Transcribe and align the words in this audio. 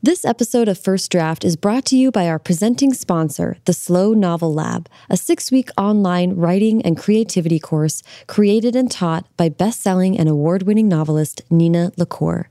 This 0.00 0.24
episode 0.24 0.68
of 0.68 0.78
First 0.78 1.10
Draft 1.10 1.44
is 1.44 1.56
brought 1.56 1.84
to 1.86 1.96
you 1.96 2.12
by 2.12 2.28
our 2.28 2.38
presenting 2.38 2.94
sponsor, 2.94 3.56
the 3.64 3.72
Slow 3.72 4.14
Novel 4.14 4.54
Lab, 4.54 4.88
a 5.10 5.16
six 5.16 5.50
week 5.50 5.70
online 5.76 6.36
writing 6.36 6.80
and 6.82 6.96
creativity 6.96 7.58
course 7.58 8.04
created 8.28 8.76
and 8.76 8.88
taught 8.88 9.26
by 9.36 9.48
best 9.48 9.82
selling 9.82 10.16
and 10.16 10.28
award 10.28 10.62
winning 10.62 10.86
novelist 10.86 11.42
Nina 11.50 11.90
LaCour. 11.96 12.48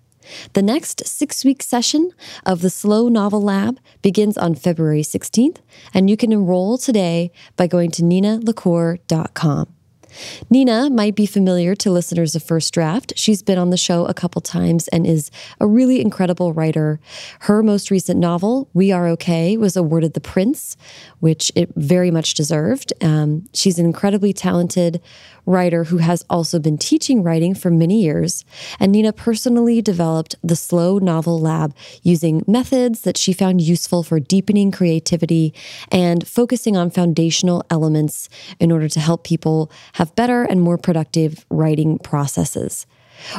The 0.51 0.61
next 0.61 1.07
six 1.07 1.45
week 1.45 1.63
session 1.63 2.11
of 2.45 2.59
the 2.59 2.69
Slow 2.69 3.07
Novel 3.07 3.41
Lab 3.41 3.79
begins 4.01 4.37
on 4.37 4.53
February 4.53 5.01
16th, 5.01 5.59
and 5.93 6.09
you 6.09 6.17
can 6.17 6.33
enroll 6.33 6.77
today 6.77 7.31
by 7.55 7.65
going 7.65 7.91
to 7.91 8.01
ninalacour.com. 8.01 9.76
Nina 10.49 10.89
might 10.89 11.15
be 11.15 11.25
familiar 11.25 11.75
to 11.75 11.91
listeners 11.91 12.35
of 12.35 12.43
First 12.43 12.73
Draft. 12.73 13.13
She's 13.15 13.41
been 13.41 13.57
on 13.57 13.69
the 13.69 13.77
show 13.77 14.05
a 14.05 14.13
couple 14.13 14.41
times 14.41 14.87
and 14.89 15.05
is 15.05 15.31
a 15.59 15.67
really 15.67 16.01
incredible 16.01 16.53
writer. 16.53 16.99
Her 17.41 17.63
most 17.63 17.91
recent 17.91 18.19
novel, 18.19 18.69
We 18.73 18.91
Are 18.91 19.07
Okay, 19.09 19.57
was 19.57 19.75
awarded 19.75 20.13
the 20.13 20.19
Printz, 20.19 20.75
which 21.19 21.51
it 21.55 21.69
very 21.75 22.11
much 22.11 22.33
deserved. 22.33 22.93
Um, 23.01 23.47
she's 23.53 23.79
an 23.79 23.85
incredibly 23.85 24.33
talented 24.33 25.01
writer 25.47 25.85
who 25.85 25.97
has 25.97 26.23
also 26.29 26.59
been 26.59 26.77
teaching 26.77 27.23
writing 27.23 27.55
for 27.55 27.71
many 27.71 28.03
years. 28.03 28.45
And 28.79 28.91
Nina 28.91 29.13
personally 29.13 29.81
developed 29.81 30.35
the 30.43 30.55
Slow 30.55 30.99
Novel 30.99 31.39
Lab 31.39 31.73
using 32.03 32.43
methods 32.45 33.01
that 33.01 33.17
she 33.17 33.33
found 33.33 33.61
useful 33.61 34.03
for 34.03 34.19
deepening 34.19 34.71
creativity 34.71 35.53
and 35.91 36.27
focusing 36.27 36.77
on 36.77 36.91
foundational 36.91 37.65
elements 37.71 38.29
in 38.59 38.71
order 38.71 38.89
to 38.89 38.99
help 38.99 39.23
people 39.23 39.71
have 39.93 40.15
better 40.15 40.43
and 40.43 40.61
more 40.61 40.77
productive 40.77 41.45
writing 41.49 41.97
processes. 41.97 42.85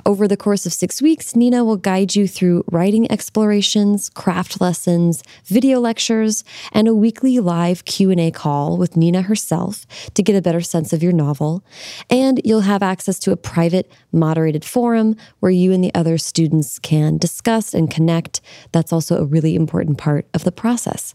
Over 0.06 0.28
the 0.28 0.36
course 0.36 0.66
of 0.66 0.72
six 0.72 1.00
weeks, 1.02 1.34
Nina 1.34 1.64
will 1.64 1.76
guide 1.76 2.14
you 2.14 2.26
through 2.26 2.64
writing 2.70 3.10
explorations, 3.10 4.10
craft 4.10 4.60
lessons, 4.60 5.22
video 5.44 5.80
lectures, 5.80 6.44
and 6.72 6.88
a 6.88 6.94
weekly 6.94 7.38
live 7.38 7.84
Q&A 7.84 8.30
call 8.30 8.76
with 8.76 8.96
Nina 8.96 9.22
herself 9.22 9.86
to 10.14 10.22
get 10.22 10.36
a 10.36 10.42
better 10.42 10.60
sense 10.60 10.92
of 10.92 11.02
your 11.02 11.12
novel. 11.12 11.64
And 12.10 12.40
you'll 12.44 12.60
have 12.60 12.82
access 12.82 13.18
to 13.20 13.32
a 13.32 13.36
private, 13.36 13.90
moderated 14.12 14.64
forum 14.64 15.16
where 15.40 15.52
you 15.52 15.72
and 15.72 15.82
the 15.82 15.94
other 15.94 16.18
students 16.18 16.78
can 16.78 17.18
discuss 17.18 17.74
and 17.74 17.90
connect. 17.90 18.40
That's 18.72 18.92
also 18.92 19.18
a 19.18 19.24
really 19.24 19.54
important 19.54 19.98
part 19.98 20.26
of 20.34 20.44
the 20.44 20.52
process. 20.52 21.14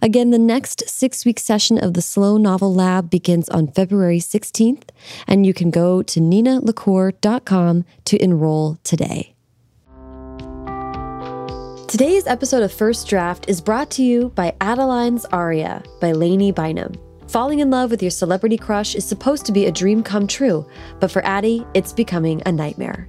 Again, 0.00 0.30
the 0.30 0.38
next 0.38 0.88
six 0.88 1.24
week 1.24 1.38
session 1.38 1.78
of 1.78 1.94
the 1.94 2.02
Slow 2.02 2.36
Novel 2.36 2.74
Lab 2.74 3.10
begins 3.10 3.48
on 3.48 3.68
February 3.68 4.18
16th, 4.18 4.88
and 5.26 5.46
you 5.46 5.54
can 5.54 5.70
go 5.70 6.02
to 6.02 6.20
ninalacour.com 6.20 7.84
to 8.04 8.22
enroll 8.22 8.78
today. 8.82 9.34
Today's 11.88 12.26
episode 12.26 12.62
of 12.62 12.72
First 12.72 13.06
Draft 13.06 13.48
is 13.48 13.60
brought 13.60 13.90
to 13.90 14.02
you 14.02 14.30
by 14.30 14.54
Adeline's 14.62 15.26
Aria 15.26 15.82
by 16.00 16.12
Laynie 16.12 16.54
Bynum. 16.54 16.94
Falling 17.28 17.60
in 17.60 17.70
love 17.70 17.90
with 17.90 18.02
your 18.02 18.10
celebrity 18.10 18.56
crush 18.56 18.94
is 18.94 19.04
supposed 19.04 19.44
to 19.46 19.52
be 19.52 19.66
a 19.66 19.72
dream 19.72 20.02
come 20.02 20.26
true, 20.26 20.66
but 21.00 21.10
for 21.10 21.24
Addie, 21.24 21.66
it's 21.74 21.92
becoming 21.92 22.42
a 22.46 22.52
nightmare. 22.52 23.08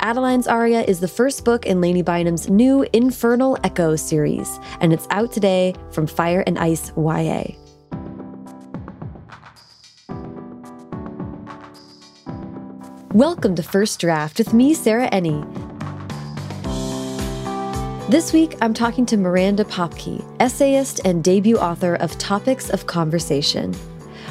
Adeline's 0.00 0.46
Aria 0.46 0.82
is 0.82 1.00
the 1.00 1.08
first 1.08 1.44
book 1.44 1.66
in 1.66 1.80
Laynie 1.80 2.04
Bynum's 2.04 2.48
new 2.48 2.86
Infernal 2.92 3.58
Echo 3.64 3.96
series, 3.96 4.60
and 4.80 4.92
it's 4.92 5.08
out 5.10 5.32
today 5.32 5.74
from 5.90 6.06
Fire 6.06 6.44
and 6.46 6.56
Ice 6.56 6.92
YA. 6.96 7.42
Welcome 13.12 13.56
to 13.56 13.62
First 13.64 13.98
Draft 13.98 14.38
with 14.38 14.54
me, 14.54 14.72
Sarah 14.72 15.10
Enni. 15.10 15.42
This 18.08 18.32
week, 18.32 18.54
I'm 18.62 18.74
talking 18.74 19.04
to 19.06 19.16
Miranda 19.16 19.64
Popkey, 19.64 20.24
essayist 20.38 21.00
and 21.04 21.24
debut 21.24 21.58
author 21.58 21.96
of 21.96 22.16
Topics 22.18 22.70
of 22.70 22.86
Conversation. 22.86 23.74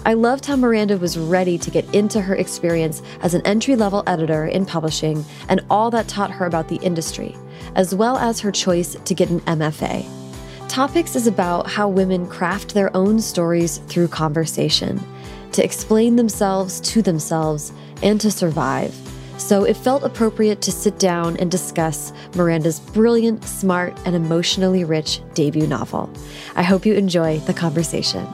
I 0.08 0.14
loved 0.14 0.46
how 0.46 0.56
Miranda 0.56 0.98
was 0.98 1.18
ready 1.18 1.58
to 1.58 1.70
get 1.70 1.94
into 1.94 2.22
her 2.22 2.34
experience 2.34 3.02
as 3.24 3.34
an 3.34 3.46
entry 3.46 3.76
level 3.76 4.06
editor 4.08 4.46
in 4.46 4.66
publishing 4.66 5.26
and 5.50 5.60
all 5.70 5.92
that 5.92 6.08
taught 6.08 6.32
her 6.32 6.46
about 6.46 6.70
the 6.70 6.78
industry, 6.78 7.36
as 7.76 7.94
well 7.94 8.18
as 8.18 8.40
her 8.40 8.50
choice 8.50 8.96
to 8.96 9.14
get 9.14 9.30
an 9.30 9.42
MFA. 9.42 10.08
Topics 10.70 11.18
is 11.18 11.28
about 11.28 11.70
how 11.70 11.90
women 11.90 12.26
craft 12.26 12.74
their 12.74 12.96
own 12.96 13.20
stories 13.20 13.80
through 13.80 14.08
conversation, 14.08 14.98
to 15.52 15.62
explain 15.62 16.16
themselves 16.16 16.80
to 16.80 17.02
themselves, 17.02 17.74
and 18.02 18.22
to 18.22 18.32
survive. 18.32 18.96
So 19.38 19.66
it 19.66 19.76
felt 19.76 20.04
appropriate 20.04 20.62
to 20.62 20.72
sit 20.72 21.00
down 21.00 21.36
and 21.36 21.52
discuss 21.52 22.14
Miranda's 22.34 22.80
brilliant, 22.80 23.44
smart, 23.44 23.94
and 24.06 24.16
emotionally 24.16 24.86
rich 24.86 25.20
debut 25.34 25.68
novel. 25.68 26.10
I 26.56 26.64
hope 26.64 26.86
you 26.86 26.94
enjoy 26.94 27.40
the 27.40 27.54
conversation. 27.54 28.26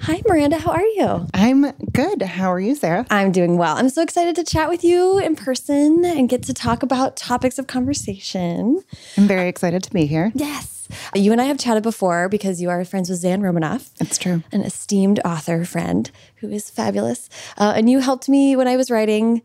Hi, 0.00 0.22
Miranda. 0.28 0.58
How 0.58 0.72
are 0.72 0.84
you? 0.84 1.26
I'm 1.34 1.70
good. 1.92 2.22
How 2.22 2.52
are 2.52 2.60
you, 2.60 2.74
Sarah? 2.74 3.06
I'm 3.10 3.32
doing 3.32 3.56
well. 3.58 3.76
I'm 3.76 3.88
so 3.88 4.02
excited 4.02 4.36
to 4.36 4.44
chat 4.44 4.68
with 4.68 4.84
you 4.84 5.18
in 5.18 5.34
person 5.34 6.04
and 6.04 6.28
get 6.28 6.42
to 6.44 6.54
talk 6.54 6.82
about 6.82 7.16
topics 7.16 7.58
of 7.58 7.66
conversation. 7.66 8.82
I'm 9.16 9.26
very 9.26 9.48
excited 9.48 9.82
to 9.82 9.90
be 9.90 10.06
here. 10.06 10.32
Yes. 10.34 10.88
You 11.14 11.32
and 11.32 11.40
I 11.40 11.44
have 11.44 11.58
chatted 11.58 11.82
before 11.82 12.28
because 12.28 12.60
you 12.60 12.70
are 12.70 12.84
friends 12.84 13.10
with 13.10 13.18
Zan 13.18 13.40
Romanoff. 13.40 13.90
It's 14.00 14.18
true. 14.18 14.42
An 14.52 14.60
esteemed 14.60 15.20
author 15.24 15.64
friend 15.64 16.10
who 16.36 16.50
is 16.50 16.70
fabulous. 16.70 17.28
Uh, 17.58 17.72
and 17.74 17.90
you 17.90 17.98
helped 17.98 18.28
me 18.28 18.54
when 18.54 18.68
I 18.68 18.76
was 18.76 18.90
writing 18.90 19.42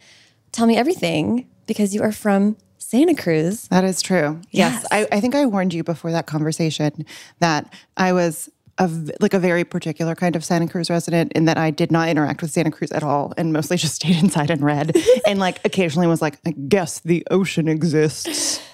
Tell 0.52 0.68
Me 0.68 0.78
Everything 0.78 1.50
because 1.66 1.96
you 1.96 2.04
are 2.04 2.12
from 2.12 2.58
Santa 2.78 3.16
Cruz. 3.16 3.68
That 3.70 3.84
is 3.84 4.02
true. 4.02 4.42
Yes. 4.52 4.84
yes. 4.84 4.86
I, 4.92 5.18
I 5.18 5.20
think 5.22 5.34
I 5.34 5.46
warned 5.46 5.74
you 5.74 5.84
before 5.84 6.12
that 6.12 6.28
conversation 6.28 7.06
that 7.40 7.74
I 7.96 8.14
was 8.14 8.50
a, 8.82 8.90
like 9.20 9.34
a 9.34 9.40
very 9.40 9.64
particular 9.64 10.16
kind 10.16 10.36
of 10.36 10.44
Santa 10.44 10.68
Cruz 10.68 10.90
resident 10.90 11.32
in 11.34 11.46
that 11.46 11.58
I 11.58 11.70
did 11.70 11.92
not 11.92 12.10
interact 12.10 12.42
with 12.42 12.52
Santa 12.52 12.72
Cruz 12.72 12.92
at 12.92 13.04
all 13.04 13.34
and 13.38 13.54
mostly 13.54 13.78
just 13.86 13.96
stayed 13.96 14.22
inside 14.22 14.50
and 14.50 14.62
read 14.62 14.98
and 15.28 15.40
like 15.40 15.60
occasionally 15.64 16.08
was 16.08 16.22
like, 16.22 16.40
I 16.46 16.52
guess 16.52 17.00
the 17.00 17.26
ocean 17.32 17.68
exists. 17.68 18.62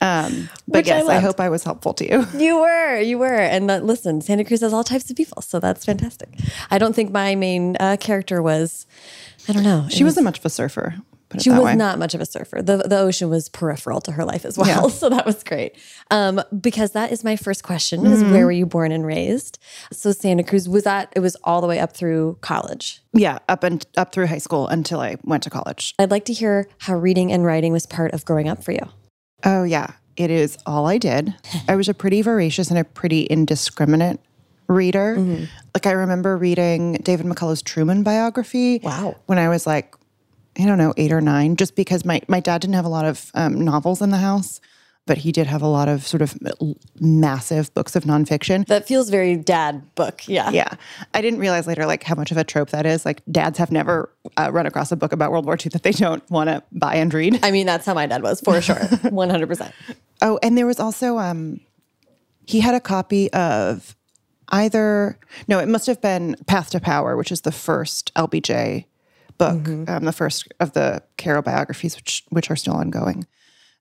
Um, 0.00 0.50
but 0.68 0.80
Which 0.80 0.86
yes, 0.88 1.08
I, 1.08 1.16
I, 1.16 1.20
hope 1.20 1.40
I 1.40 1.48
was 1.48 1.64
helpful 1.64 1.94
to 1.94 2.08
you. 2.08 2.26
You 2.36 2.60
were, 2.60 3.00
you 3.00 3.18
were. 3.18 3.34
And 3.34 3.70
uh, 3.70 3.78
listen, 3.78 4.20
Santa 4.20 4.44
Cruz 4.44 4.60
has 4.60 4.74
all 4.74 4.84
types 4.84 5.10
of 5.10 5.16
people, 5.16 5.40
so 5.40 5.58
that's 5.58 5.84
fantastic. 5.86 6.28
I 6.70 6.78
don't 6.78 6.94
think 6.94 7.10
my 7.10 7.34
main 7.34 7.76
uh, 7.80 7.96
character 7.98 8.42
was, 8.42 8.86
I 9.48 9.52
don't 9.52 9.62
know. 9.62 9.86
She 9.88 10.04
was, 10.04 10.12
wasn't 10.12 10.24
much 10.24 10.38
of 10.38 10.44
a 10.44 10.50
surfer 10.50 10.96
she 11.40 11.50
was 11.50 11.60
way. 11.60 11.76
not 11.76 11.98
much 11.98 12.14
of 12.14 12.20
a 12.20 12.26
surfer. 12.26 12.62
The 12.62 12.78
the 12.78 12.98
ocean 12.98 13.30
was 13.30 13.48
peripheral 13.48 14.00
to 14.02 14.12
her 14.12 14.24
life 14.24 14.44
as 14.44 14.58
well. 14.58 14.68
Yeah. 14.68 14.88
So 15.04 15.08
that 15.08 15.26
was 15.26 15.42
great. 15.42 15.76
Um, 16.10 16.40
because 16.60 16.92
that 16.92 17.10
is 17.10 17.24
my 17.24 17.36
first 17.36 17.62
question 17.62 18.00
mm 18.00 18.06
-hmm. 18.06 18.12
is 18.12 18.20
mm-hmm. 18.20 18.32
where 18.32 18.44
were 18.44 18.56
you 18.56 18.66
born 18.66 18.92
and 18.92 19.04
raised? 19.06 19.58
So 19.92 20.12
Santa 20.12 20.42
Cruz, 20.42 20.68
was 20.68 20.82
that 20.82 21.08
it 21.16 21.20
was 21.20 21.36
all 21.42 21.60
the 21.60 21.66
way 21.66 21.80
up 21.82 21.92
through 21.92 22.36
college? 22.40 23.02
Yeah, 23.12 23.38
up 23.48 23.64
and 23.64 23.86
up 23.96 24.12
through 24.12 24.28
high 24.28 24.40
school 24.40 24.68
until 24.68 25.00
I 25.00 25.16
went 25.22 25.42
to 25.42 25.50
college. 25.50 25.94
I'd 25.98 26.10
like 26.10 26.24
to 26.24 26.32
hear 26.32 26.66
how 26.78 27.02
reading 27.02 27.32
and 27.32 27.44
writing 27.44 27.72
was 27.72 27.86
part 27.86 28.12
of 28.14 28.24
growing 28.24 28.50
up 28.50 28.64
for 28.64 28.72
you. 28.72 28.86
Oh 29.44 29.64
yeah. 29.64 29.86
It 30.16 30.30
is 30.30 30.58
all 30.64 30.86
I 30.94 30.98
did. 30.98 31.34
I 31.68 31.76
was 31.76 31.88
a 31.88 31.94
pretty 31.94 32.22
voracious 32.22 32.70
and 32.70 32.78
a 32.78 32.84
pretty 32.84 33.22
indiscriminate 33.24 34.20
reader. 34.68 35.16
Mm 35.16 35.26
-hmm. 35.26 35.48
Like 35.74 35.86
I 35.88 35.92
remember 35.92 36.38
reading 36.38 37.00
David 37.02 37.26
McCullough's 37.26 37.62
Truman 37.62 38.02
biography. 38.02 38.80
Wow. 38.82 39.14
When 39.26 39.38
I 39.38 39.48
was 39.48 39.66
like 39.66 39.88
I 40.58 40.66
don't 40.66 40.78
know, 40.78 40.94
eight 40.96 41.12
or 41.12 41.20
nine, 41.20 41.56
just 41.56 41.74
because 41.74 42.04
my, 42.04 42.22
my 42.28 42.40
dad 42.40 42.60
didn't 42.60 42.74
have 42.74 42.84
a 42.84 42.90
lot 42.90 43.04
of 43.04 43.30
um, 43.34 43.60
novels 43.60 44.00
in 44.00 44.10
the 44.10 44.18
house, 44.18 44.60
but 45.06 45.18
he 45.18 45.32
did 45.32 45.46
have 45.46 45.62
a 45.62 45.66
lot 45.66 45.88
of 45.88 46.06
sort 46.06 46.22
of 46.22 46.36
massive 47.00 47.72
books 47.74 47.96
of 47.96 48.04
nonfiction. 48.04 48.66
That 48.66 48.86
feels 48.86 49.10
very 49.10 49.36
dad 49.36 49.94
book. 49.94 50.26
Yeah. 50.26 50.50
Yeah. 50.50 50.74
I 51.12 51.20
didn't 51.20 51.40
realize 51.40 51.66
later, 51.66 51.86
like, 51.86 52.02
how 52.04 52.14
much 52.14 52.30
of 52.30 52.36
a 52.36 52.44
trope 52.44 52.70
that 52.70 52.86
is. 52.86 53.04
Like, 53.04 53.22
dads 53.30 53.58
have 53.58 53.70
never 53.70 54.10
uh, 54.36 54.50
run 54.52 54.66
across 54.66 54.92
a 54.92 54.96
book 54.96 55.12
about 55.12 55.30
World 55.32 55.44
War 55.44 55.56
II 55.60 55.70
that 55.70 55.82
they 55.82 55.92
don't 55.92 56.28
want 56.30 56.48
to 56.48 56.62
buy 56.72 56.94
and 56.94 57.12
read. 57.12 57.40
I 57.42 57.50
mean, 57.50 57.66
that's 57.66 57.84
how 57.84 57.94
my 57.94 58.06
dad 58.06 58.22
was 58.22 58.40
for 58.40 58.60
sure. 58.60 58.76
100%. 58.76 59.72
Oh, 60.22 60.38
and 60.42 60.56
there 60.56 60.66
was 60.66 60.80
also, 60.80 61.18
um, 61.18 61.60
he 62.46 62.60
had 62.60 62.74
a 62.74 62.80
copy 62.80 63.30
of 63.32 63.96
either, 64.50 65.18
no, 65.48 65.58
it 65.58 65.68
must 65.68 65.86
have 65.86 66.00
been 66.00 66.36
Path 66.46 66.70
to 66.70 66.80
Power, 66.80 67.16
which 67.16 67.32
is 67.32 67.42
the 67.42 67.52
first 67.52 68.14
LBJ 68.14 68.86
book, 69.38 69.58
mm-hmm. 69.58 69.84
um, 69.88 70.04
the 70.04 70.12
first 70.12 70.52
of 70.60 70.72
the 70.72 71.02
Caro 71.18 71.42
biographies, 71.42 71.96
which 71.96 72.24
which 72.30 72.50
are 72.50 72.56
still 72.56 72.74
ongoing. 72.74 73.26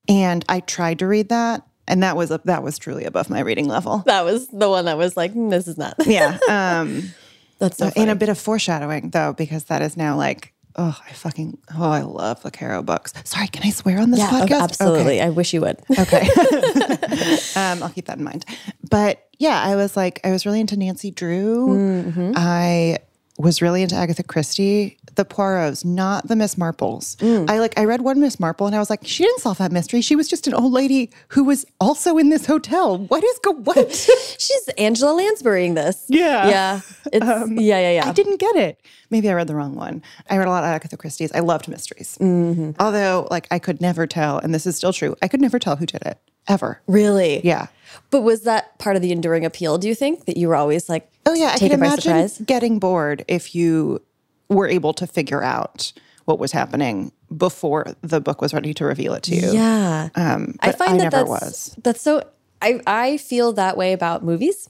And 0.07 0.44
I 0.50 0.59
tried 0.59 1.00
to 1.00 1.07
read 1.07 1.29
that, 1.29 1.65
and 1.88 2.03
that 2.03 2.17
was 2.17 2.31
a, 2.31 2.41
that 2.45 2.63
was 2.63 2.77
truly 2.77 3.05
above 3.05 3.29
my 3.29 3.39
reading 3.39 3.67
level. 3.67 4.00
That 4.05 4.25
was 4.25 4.47
the 4.47 4.69
one 4.69 4.85
that 4.85 4.97
was 4.97 5.15
like, 5.15 5.33
mm, 5.33 5.50
this 5.50 5.67
is 5.67 5.77
not. 5.77 5.95
yeah. 6.05 6.38
Um, 6.50 7.13
That's 7.59 7.77
so 7.77 7.91
and 7.95 8.09
a 8.09 8.15
bit 8.15 8.29
of 8.29 8.38
foreshadowing 8.38 9.11
though, 9.11 9.33
because 9.33 9.65
that 9.65 9.81
is 9.81 9.95
now 9.95 10.17
like 10.17 10.53
oh, 10.75 11.00
I 11.07 11.13
fucking, 11.13 11.57
oh, 11.77 11.89
I 11.89 12.01
love 12.01 12.41
the 12.41 12.51
Caro 12.51 12.81
books. 12.81 13.13
Sorry, 13.23 13.47
can 13.47 13.63
I 13.63 13.69
swear 13.69 14.00
on 14.00 14.11
this 14.11 14.19
yeah, 14.19 14.29
podcast? 14.29 14.61
absolutely. 14.61 15.17
Okay. 15.17 15.21
I 15.21 15.29
wish 15.29 15.53
you 15.53 15.61
would. 15.61 15.79
Okay. 16.00 16.21
um, 17.55 17.83
I'll 17.83 17.91
keep 17.94 18.05
that 18.05 18.17
in 18.17 18.23
mind. 18.23 18.45
But 18.89 19.27
yeah, 19.39 19.61
I 19.61 19.75
was 19.75 19.95
like, 19.95 20.19
I 20.23 20.31
was 20.31 20.45
really 20.45 20.59
into 20.59 20.77
Nancy 20.77 21.11
Drew. 21.11 21.67
Mm-hmm. 21.67 22.31
I 22.35 22.97
was 23.38 23.61
really 23.61 23.83
into 23.83 23.95
Agatha 23.95 24.23
Christie 24.23 24.97
the 25.15 25.25
Poirots, 25.25 25.86
not 25.86 26.27
the 26.27 26.36
Miss 26.36 26.56
Marples. 26.56 27.15
Mm. 27.18 27.50
I 27.50 27.60
like 27.60 27.77
I 27.77 27.86
read 27.86 28.01
one 28.01 28.19
Miss 28.19 28.39
Marple 28.39 28.68
and 28.68 28.75
I 28.75 28.80
was 28.80 28.89
like, 28.89 29.01
she 29.04 29.24
didn't 29.24 29.39
solve 29.39 29.57
that 29.60 29.71
mystery. 29.71 30.01
She 30.01 30.15
was 30.15 30.27
just 30.27 30.48
an 30.48 30.54
old 30.54 30.71
lady 30.71 31.12
who 31.30 31.44
was 31.44 31.65
also 31.80 32.18
in 32.18 32.30
this 32.30 32.45
hotel. 32.45 32.98
What 32.98 33.24
is 33.24 33.39
go 33.39 33.51
what? 33.51 33.94
She's 34.39 34.68
Angela 34.77 35.13
Lansburying 35.13 35.74
this. 35.75 36.06
Yeah. 36.07 36.48
Yeah. 36.48 36.81
It's 37.12 37.25
yeah, 37.25 37.80
yeah, 37.80 37.92
yeah. 37.92 38.10
I 38.10 38.12
didn't 38.13 38.39
get 38.39 38.56
it. 38.56 38.80
Maybe 39.10 39.30
I 39.30 39.33
read 39.33 39.48
the 39.48 39.56
wrong 39.56 39.75
one. 39.75 40.01
I 40.30 40.38
read 40.38 40.48
a 40.48 40.51
lot 40.51 40.63
of 40.63 40.69
Agatha 40.69 40.98
Christie's. 40.98 41.31
I 41.33 41.39
loved 41.39 41.68
mysteries. 41.68 42.18
Mm-hmm. 42.19 42.71
Although, 42.80 43.27
like, 43.30 43.48
I 43.51 43.60
could 43.60 43.80
never 43.80 44.07
tell, 44.07 44.39
and 44.39 44.56
this 44.56 44.65
is 44.65 44.75
still 44.75 44.92
true, 44.92 45.15
I 45.21 45.27
could 45.27 45.39
never 45.39 45.60
tell 45.60 45.75
who 45.75 45.86
did 45.86 46.01
it 46.01 46.18
ever. 46.48 46.81
Really? 46.88 47.39
Yeah. 47.45 47.68
But 48.10 48.21
was 48.21 48.42
that 48.42 48.80
part 48.80 48.95
of 48.95 49.04
the 49.04 49.12
enduring 49.12 49.45
appeal, 49.45 49.77
do 49.77 49.88
you 49.88 49.94
think? 49.94 50.25
That 50.25 50.36
you 50.36 50.48
were 50.48 50.56
always 50.56 50.89
like, 50.89 51.10
Oh, 51.27 51.36
yeah. 51.36 51.51
I 51.54 51.60
can 51.60 51.71
imagine 51.71 52.01
surprise? 52.01 52.42
getting 52.44 52.80
bored 52.80 53.24
if 53.27 53.54
you 53.54 54.01
were 54.50 54.68
able 54.68 54.94
to 54.94 55.07
figure 55.07 55.44
out 55.44 55.94
what 56.25 56.40
was 56.40 56.51
happening 56.51 57.12
before 57.36 57.86
the 58.01 58.22
book 58.22 58.42
was 58.42 58.54
ready 58.54 58.74
to 58.74 58.86
reveal 58.86 59.13
it 59.13 59.24
to 59.24 59.36
you. 59.36 59.51
Yeah. 59.51 60.10
Um, 60.16 60.56
I 60.60 60.72
find 60.72 60.94
I 60.94 60.98
that 60.98 61.04
never 61.04 61.18
that's, 61.18 61.30
was. 61.30 61.75
That's 61.84 62.01
so. 62.01 62.24
I 62.62 62.80
I 62.88 63.18
feel 63.18 63.54
that 63.54 63.75
way 63.75 63.94
about 63.94 64.24
movies. 64.24 64.69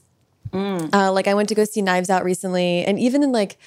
Mm. 0.50 0.94
Uh, 0.94 1.12
like 1.12 1.28
I 1.28 1.34
went 1.34 1.48
to 1.50 1.54
go 1.54 1.64
see 1.64 1.82
Knives 1.82 2.10
Out 2.10 2.24
recently, 2.24 2.84
and 2.84 2.98
even 2.98 3.22
in 3.22 3.32
like 3.32 3.58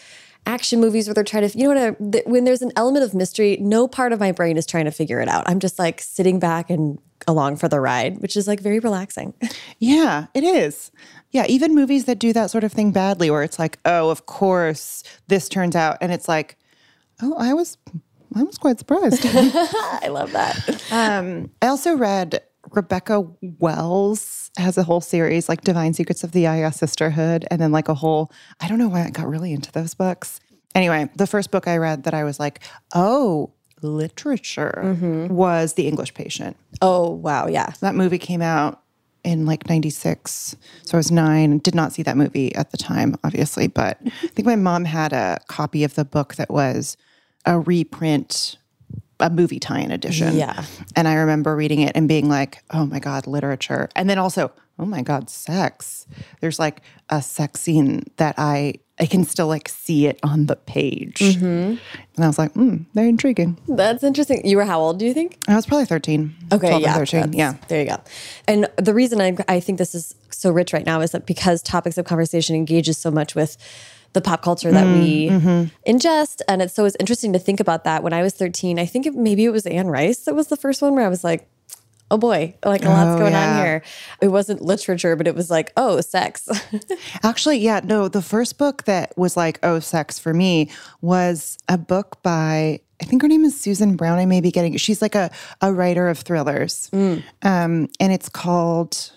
action 0.48 0.80
movies 0.80 1.08
where 1.08 1.14
they're 1.14 1.24
trying 1.24 1.48
to, 1.48 1.58
you 1.58 1.66
know 1.66 1.74
what? 1.76 1.78
I, 2.02 2.12
th- 2.12 2.26
when 2.26 2.46
there's 2.46 2.62
an 2.62 2.72
element 2.76 3.04
of 3.04 3.14
mystery, 3.14 3.58
no 3.60 3.88
part 3.88 4.14
of 4.14 4.20
my 4.20 4.32
brain 4.32 4.58
is 4.58 4.66
trying 4.66 4.86
to 4.86 4.92
figure 4.92 5.20
it 5.20 5.28
out. 5.28 5.44
I'm 5.48 5.60
just 5.60 5.78
like 5.78 6.00
sitting 6.02 6.40
back 6.40 6.70
and 6.70 6.98
along 7.28 7.58
for 7.58 7.68
the 7.68 7.80
ride, 7.80 8.20
which 8.20 8.38
is 8.38 8.48
like 8.48 8.62
very 8.62 8.80
relaxing. 8.80 9.34
Yeah, 9.80 10.26
it 10.34 10.44
is. 10.44 10.92
Yeah, 11.38 11.46
even 11.48 11.76
movies 11.76 12.06
that 12.06 12.18
do 12.18 12.34
that 12.34 12.50
sort 12.50 12.64
of 12.64 12.74
thing 12.74 12.92
badly, 12.92 13.30
where 13.30 13.44
it's 13.44 13.60
like, 13.60 13.78
oh, 13.86 14.10
of 14.10 14.26
course, 14.26 15.04
this 15.28 15.48
turns 15.48 15.76
out, 15.76 16.00
and 16.02 16.12
it's 16.12 16.28
like, 16.28 16.58
oh, 17.22 17.36
I 17.38 17.54
was, 17.54 17.78
I 18.36 18.42
was 18.42 18.58
quite 18.58 18.80
surprised. 18.80 19.22
I 19.24 20.08
love 20.10 20.32
that. 20.32 20.58
um, 20.92 21.52
I 21.62 21.68
also 21.68 21.96
read 21.96 22.42
Rebecca 22.72 23.24
Wells 23.60 24.50
has 24.58 24.80
a 24.80 24.84
whole 24.84 25.00
series 25.00 25.48
like 25.48 25.62
Divine 25.62 25.94
Secrets 25.94 26.24
of 26.24 26.32
the 26.32 26.42
Ya-Ya 26.42 26.72
Sisterhood, 26.72 27.46
and 27.52 27.62
then 27.62 27.72
like 27.72 27.88
a 27.88 27.94
whole. 27.94 28.32
I 28.60 28.68
don't 28.68 28.80
know 28.80 28.90
why 28.90 29.04
I 29.04 29.12
got 29.12 29.28
really 29.28 29.54
into 29.54 29.72
those 29.72 29.94
books. 29.94 30.40
Anyway, 30.74 31.08
the 31.18 31.28
first 31.28 31.52
book 31.52 31.68
I 31.68 31.78
read 31.78 32.06
that 32.06 32.16
I 32.16 32.24
was 32.24 32.40
like, 32.40 32.64
oh, 32.96 33.52
literature 33.84 34.82
was 35.30 35.74
The 35.74 35.88
English 35.88 36.16
Patient. 36.16 36.58
Oh 36.82 37.12
wow, 37.12 37.46
yeah. 37.46 37.74
That 37.82 37.94
movie 37.94 38.18
came 38.18 38.42
out 38.42 38.82
in 39.28 39.46
like 39.46 39.68
96. 39.68 40.56
So 40.86 40.94
I 40.94 40.98
was 40.98 41.12
nine. 41.12 41.58
Did 41.58 41.76
not 41.76 41.92
see 41.92 42.02
that 42.04 42.16
movie 42.16 42.56
at 42.56 42.72
the 42.72 42.78
time, 42.78 43.16
obviously, 43.26 43.68
but 43.68 44.00
I 44.06 44.28
think 44.28 44.46
my 44.46 44.56
mom 44.56 44.86
had 44.86 45.12
a 45.12 45.40
copy 45.48 45.84
of 45.84 45.96
the 45.96 46.06
book 46.06 46.36
that 46.36 46.50
was 46.50 46.96
a 47.46 47.60
reprint, 47.60 48.58
a 49.20 49.30
movie 49.30 49.60
tie 49.60 49.82
in 49.82 49.92
edition. 49.92 50.38
Yeah. 50.38 50.64
And 50.96 51.08
I 51.08 51.16
remember 51.16 51.56
reading 51.56 51.82
it 51.82 51.92
and 51.94 52.08
being 52.08 52.30
like, 52.30 52.64
oh 52.72 52.86
my 52.86 53.00
God, 53.00 53.28
literature. 53.28 53.90
And 53.96 54.10
then 54.10 54.18
also, 54.18 54.52
oh 54.80 54.86
my 54.86 55.02
God, 55.02 55.30
sex. 55.30 56.08
There's 56.40 56.58
like 56.58 56.82
a 57.10 57.22
sex 57.22 57.60
scene 57.60 58.04
that 58.16 58.36
I. 58.38 58.76
I 59.00 59.06
can 59.06 59.24
still 59.24 59.48
like 59.48 59.70
see 59.70 60.08
it 60.08 60.20
on 60.24 60.48
the 60.48 60.56
page. 60.56 61.20
Mm-hmm. 61.20 61.46
And 61.46 61.80
I 62.18 62.28
was 62.28 62.40
like, 62.40 62.52
hmm, 62.54 62.78
very 62.94 63.10
intriguing. 63.10 63.58
That's 63.68 64.04
interesting. 64.04 64.46
You 64.46 64.58
were 64.58 64.66
how 64.66 64.80
old? 64.80 64.98
Do 64.98 65.06
you 65.06 65.14
think? 65.14 65.38
I 65.48 65.56
was 65.56 65.66
probably 65.68 65.86
13. 65.86 66.36
Okay, 66.52 66.68
12 66.70 66.82
yeah, 66.82 66.94
13. 66.96 67.34
Yeah. 67.34 67.54
There 67.68 67.82
you 67.82 67.90
go. 67.90 67.98
And 68.48 68.68
the 68.78 68.94
reason 68.94 69.22
I, 69.22 69.38
I 69.48 69.60
think 69.60 69.78
this 69.78 69.94
is 69.94 70.16
so 70.32 70.52
rich 70.52 70.74
right 70.74 70.86
now 70.86 71.02
is 71.02 71.12
that 71.12 71.26
because 71.26 71.62
topics 71.62 71.98
of 71.98 72.06
conversation 72.06 72.56
engages 72.56 72.98
so 72.98 73.12
much 73.12 73.36
with 73.36 73.58
the 74.14 74.22
pop 74.22 74.42
culture 74.42 74.72
that 74.72 74.86
we 74.86 75.30
mm, 75.30 75.42
mm-hmm. 75.42 75.92
ingest, 75.92 76.42
and 76.48 76.62
it's 76.62 76.74
so 76.74 76.86
it's 76.86 76.96
interesting 77.00 77.34
to 77.34 77.40
think 77.40 77.60
about 77.60 77.84
that. 77.84 78.04
When 78.04 78.14
I 78.14 78.24
was 78.24 78.34
thirteen, 78.34 78.80
I 78.80 78.86
think 78.86 79.06
it, 79.06 79.14
maybe 79.14 79.46
it 79.46 79.52
was 79.52 79.68
Anne 79.68 79.88
Rice 79.88 80.20
that 80.22 80.34
was 80.34 80.48
the 80.48 80.58
first 80.58 80.82
one 80.82 80.96
where 80.96 81.06
I 81.06 81.10
was 81.10 81.24
like. 81.24 81.48
Oh 82.10 82.18
boy, 82.18 82.56
like 82.64 82.86
a 82.86 82.90
lot's 82.90 83.16
Oh, 83.16 83.18
going 83.20 83.34
yeah. 83.34 83.58
on 83.60 83.66
here. 83.66 83.84
It 84.22 84.30
wasn't 84.30 84.62
literature, 84.62 85.16
but 85.18 85.28
it 85.28 85.36
was 85.36 85.50
like, 85.50 85.74
oh, 85.76 86.00
sex. 86.02 86.48
Actually, 87.24 87.58
yeah, 87.58 87.82
no, 87.84 88.08
the 88.08 88.22
first 88.22 88.58
book 88.58 88.84
that 88.86 89.18
was 89.18 89.36
like, 89.36 89.60
oh, 89.64 89.80
sex 89.80 90.18
for 90.18 90.34
me 90.34 90.70
was 91.02 91.58
a 91.68 91.78
book 91.78 92.22
by, 92.24 92.80
I 93.02 93.06
think 93.06 93.22
her 93.24 93.28
name 93.28 93.44
is 93.44 93.60
Susan 93.60 93.96
Brown. 93.98 94.20
I 94.20 94.26
may 94.26 94.40
be 94.40 94.52
getting, 94.52 94.78
she's 94.78 95.02
like 95.02 95.16
a, 95.16 95.30
a 95.62 95.74
writer 95.74 96.08
of 96.08 96.20
thrillers. 96.20 96.90
Um, 96.94 97.22
and 97.44 97.90
it's 98.00 98.30
called 98.30 99.12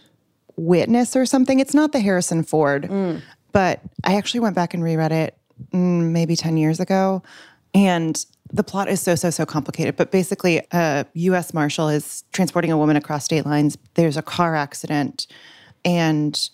Witness 0.57 1.15
or 1.15 1.27
something. 1.27 1.61
It's 1.61 1.75
not 1.75 1.93
the 1.93 2.01
Harrison 2.01 2.43
Ford, 2.43 2.91
but 3.53 3.81
I 4.05 4.17
actually 4.17 4.41
went 4.41 4.57
back 4.57 4.75
and 4.75 4.83
reread 4.83 5.13
it 5.13 5.37
mm, 5.73 6.11
maybe 6.11 6.35
10 6.37 6.57
years 6.57 6.81
ago. 6.81 7.23
And 7.73 8.23
the 8.53 8.65
plot 8.65 8.89
is 8.89 9.01
so, 9.01 9.15
so, 9.15 9.31
so 9.31 9.47
complicated. 9.47 9.97
But 9.97 10.11
basically, 10.11 10.61
uh, 10.73 11.05
a 11.05 11.07
U.S. 11.15 11.55
Marshal 11.55 11.89
is 11.89 12.25
transporting 12.33 12.73
a 12.73 12.77
woman 12.77 12.97
across 12.97 13.25
state 13.25 13.47
lines. 13.47 13.79
There's 13.95 14.17
a 14.17 14.23
car 14.23 14.57
accident, 14.57 15.27
and 15.85 16.51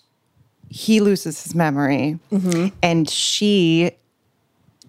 he 0.69 0.99
loses 0.99 1.43
his 1.43 1.55
memory 1.55 2.19
mm-hmm. 2.31 2.75
and 2.83 3.09
she 3.09 3.91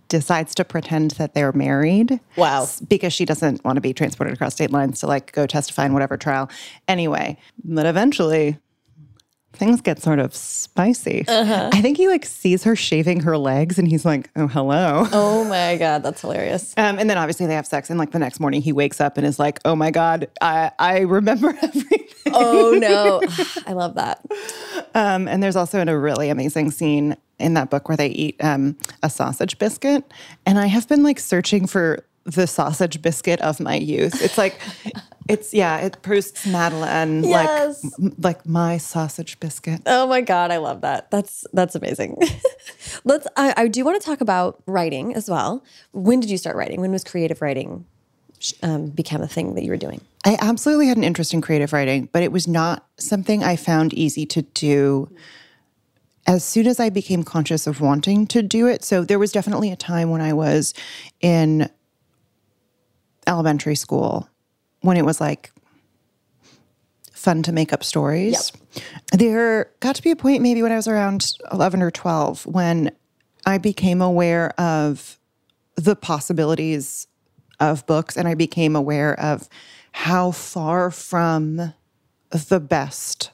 decides 0.08 0.54
to 0.54 0.64
pretend 0.64 1.12
that 1.12 1.34
they're 1.34 1.52
married. 1.52 2.18
Wow. 2.36 2.66
Because 2.88 3.12
she 3.12 3.24
doesn't 3.24 3.62
want 3.64 3.76
to 3.76 3.80
be 3.80 3.92
transported 3.92 4.34
across 4.34 4.54
state 4.54 4.70
lines 4.70 5.00
to 5.00 5.06
like 5.06 5.32
go 5.32 5.46
testify 5.46 5.86
in 5.86 5.92
whatever 5.92 6.16
trial. 6.16 6.50
Anyway, 6.88 7.36
but 7.64 7.86
eventually 7.86 8.58
things 9.52 9.80
get 9.80 10.00
sort 10.00 10.18
of 10.18 10.34
spicy. 10.34 11.24
I 11.28 11.80
think 11.80 11.96
he 11.96 12.06
like 12.06 12.24
sees 12.24 12.64
her 12.64 12.76
shaving 12.76 13.20
her 13.20 13.36
legs 13.36 13.78
and 13.78 13.88
he's 13.88 14.04
like, 14.04 14.30
oh, 14.36 14.46
hello. 14.46 15.06
oh 15.12 15.44
my 15.44 15.76
God, 15.76 16.02
that's 16.02 16.20
hilarious. 16.20 16.74
Um, 16.76 16.98
and 16.98 17.08
then 17.10 17.18
obviously 17.18 17.46
they 17.46 17.54
have 17.54 17.66
sex. 17.66 17.90
And 17.90 17.98
like 17.98 18.12
the 18.12 18.18
next 18.18 18.40
morning 18.40 18.62
he 18.62 18.72
wakes 18.72 19.00
up 19.00 19.16
and 19.16 19.26
is 19.26 19.38
like, 19.38 19.58
oh 19.64 19.74
my 19.74 19.90
God, 19.90 20.28
I, 20.40 20.70
I 20.78 21.00
remember 21.00 21.48
everything. 21.62 22.06
Oh 22.26 22.76
no. 22.78 23.22
I 23.66 23.72
love 23.72 23.94
that. 23.94 24.24
Um, 24.94 25.26
and 25.28 25.42
there's 25.42 25.56
also 25.56 25.84
a 25.84 25.98
really 25.98 26.28
amazing 26.28 26.70
scene 26.70 27.16
in 27.38 27.54
that 27.54 27.70
book 27.70 27.88
where 27.88 27.96
they 27.96 28.08
eat 28.08 28.36
um, 28.42 28.76
a 29.02 29.10
sausage 29.10 29.58
biscuit. 29.58 30.04
And 30.46 30.58
I 30.58 30.66
have 30.66 30.88
been 30.88 31.02
like 31.02 31.18
searching 31.18 31.66
for 31.66 32.04
the 32.24 32.46
sausage 32.46 33.00
biscuit 33.00 33.40
of 33.40 33.58
my 33.58 33.76
youth. 33.76 34.22
It's 34.22 34.36
like, 34.36 34.60
it's 35.28 35.52
yeah, 35.52 35.78
it 35.78 36.00
Proust's 36.02 36.46
Madeleine, 36.46 37.22
Yes. 37.22 37.84
like 37.98 38.14
like 38.18 38.46
my 38.46 38.78
sausage 38.78 39.38
biscuit. 39.40 39.82
Oh 39.86 40.06
my 40.06 40.20
god, 40.20 40.50
I 40.50 40.56
love 40.56 40.80
that. 40.80 41.10
That's 41.10 41.46
that's 41.52 41.74
amazing. 41.74 42.16
Let's. 43.04 43.26
I, 43.36 43.54
I 43.56 43.68
do 43.68 43.84
want 43.84 44.00
to 44.00 44.04
talk 44.06 44.20
about 44.20 44.62
writing 44.66 45.14
as 45.14 45.28
well. 45.28 45.62
When 45.92 46.20
did 46.20 46.30
you 46.30 46.38
start 46.38 46.56
writing? 46.56 46.80
When 46.80 46.90
was 46.90 47.04
creative 47.04 47.40
writing 47.42 47.84
um, 48.62 48.86
become 48.86 49.20
a 49.22 49.28
thing 49.28 49.54
that 49.54 49.64
you 49.64 49.70
were 49.70 49.76
doing? 49.76 50.00
I 50.24 50.36
absolutely 50.40 50.88
had 50.88 50.96
an 50.96 51.04
interest 51.04 51.32
in 51.34 51.40
creative 51.40 51.72
writing, 51.72 52.08
but 52.12 52.22
it 52.22 52.32
was 52.32 52.48
not 52.48 52.86
something 52.98 53.44
I 53.44 53.56
found 53.56 53.94
easy 53.94 54.26
to 54.26 54.42
do 54.42 55.14
as 56.26 56.44
soon 56.44 56.66
as 56.66 56.78
I 56.78 56.90
became 56.90 57.22
conscious 57.22 57.66
of 57.66 57.80
wanting 57.80 58.26
to 58.28 58.42
do 58.42 58.66
it. 58.66 58.84
So 58.84 59.02
there 59.04 59.18
was 59.18 59.32
definitely 59.32 59.70
a 59.70 59.76
time 59.76 60.10
when 60.10 60.20
I 60.20 60.32
was 60.34 60.74
in 61.20 61.70
elementary 63.26 63.74
school 63.74 64.28
when 64.80 64.96
it 64.96 65.04
was 65.04 65.20
like 65.20 65.52
fun 67.12 67.42
to 67.42 67.52
make 67.52 67.72
up 67.72 67.82
stories. 67.82 68.52
There 69.12 69.70
got 69.80 69.96
to 69.96 70.02
be 70.02 70.10
a 70.10 70.16
point 70.16 70.42
maybe 70.42 70.62
when 70.62 70.72
I 70.72 70.76
was 70.76 70.88
around 70.88 71.32
11 71.52 71.82
or 71.82 71.90
12 71.90 72.46
when 72.46 72.92
I 73.44 73.58
became 73.58 74.00
aware 74.00 74.50
of 74.60 75.18
the 75.74 75.96
possibilities 75.96 77.06
of 77.60 77.86
books 77.86 78.16
and 78.16 78.28
I 78.28 78.34
became 78.34 78.76
aware 78.76 79.18
of 79.18 79.48
how 79.92 80.30
far 80.30 80.90
from 80.90 81.72
the 82.30 82.60
best 82.60 83.30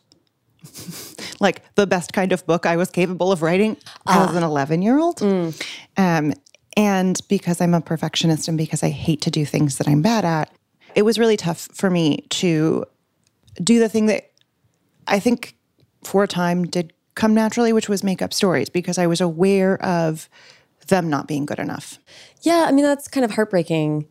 like 1.41 1.63
the 1.75 1.87
best 1.87 2.13
kind 2.13 2.33
of 2.33 2.47
book 2.47 2.65
I 2.65 2.77
was 2.77 2.91
capable 2.91 3.33
of 3.33 3.43
writing 3.43 3.77
as 4.09 4.35
an 4.35 4.43
11 4.43 4.83
year 4.83 4.99
old. 4.99 5.21
Um, 5.97 6.33
and 6.77 7.21
because 7.29 7.61
I'm 7.61 7.75
a 7.75 7.81
perfectionist 7.81 8.49
and 8.49 8.57
because 8.59 8.83
I 8.83 8.89
hate 8.89 9.21
to 9.23 9.31
do 9.31 9.45
things 9.45 9.79
that 9.79 9.87
I'm 9.87 10.03
bad 10.03 10.25
at, 10.25 10.51
it 10.95 11.03
was 11.03 11.19
really 11.19 11.37
tough 11.37 11.69
for 11.73 11.91
me 11.91 12.25
to 12.31 12.85
do 13.63 13.79
the 13.79 13.89
thing 13.89 14.07
that 14.07 14.31
I 15.07 15.21
think 15.21 15.57
for 16.03 16.25
a 16.25 16.29
time 16.29 16.65
did 16.65 16.93
come 17.15 17.35
naturally, 17.35 17.73
which 17.73 17.89
was 17.89 18.03
make 18.03 18.23
up 18.23 18.33
stories 18.33 18.69
because 18.69 18.99
I 18.99 19.07
was 19.07 19.21
aware 19.21 19.83
of 19.83 20.29
them 20.89 21.09
not 21.09 21.27
being 21.27 21.47
good 21.47 21.59
enough. 21.59 21.99
Yeah, 22.43 22.65
I 22.69 22.73
mean 22.73 22.85
that's 22.85 23.09
kind 23.09 23.25
of 23.25 23.33
heartbreaking. 23.33 24.07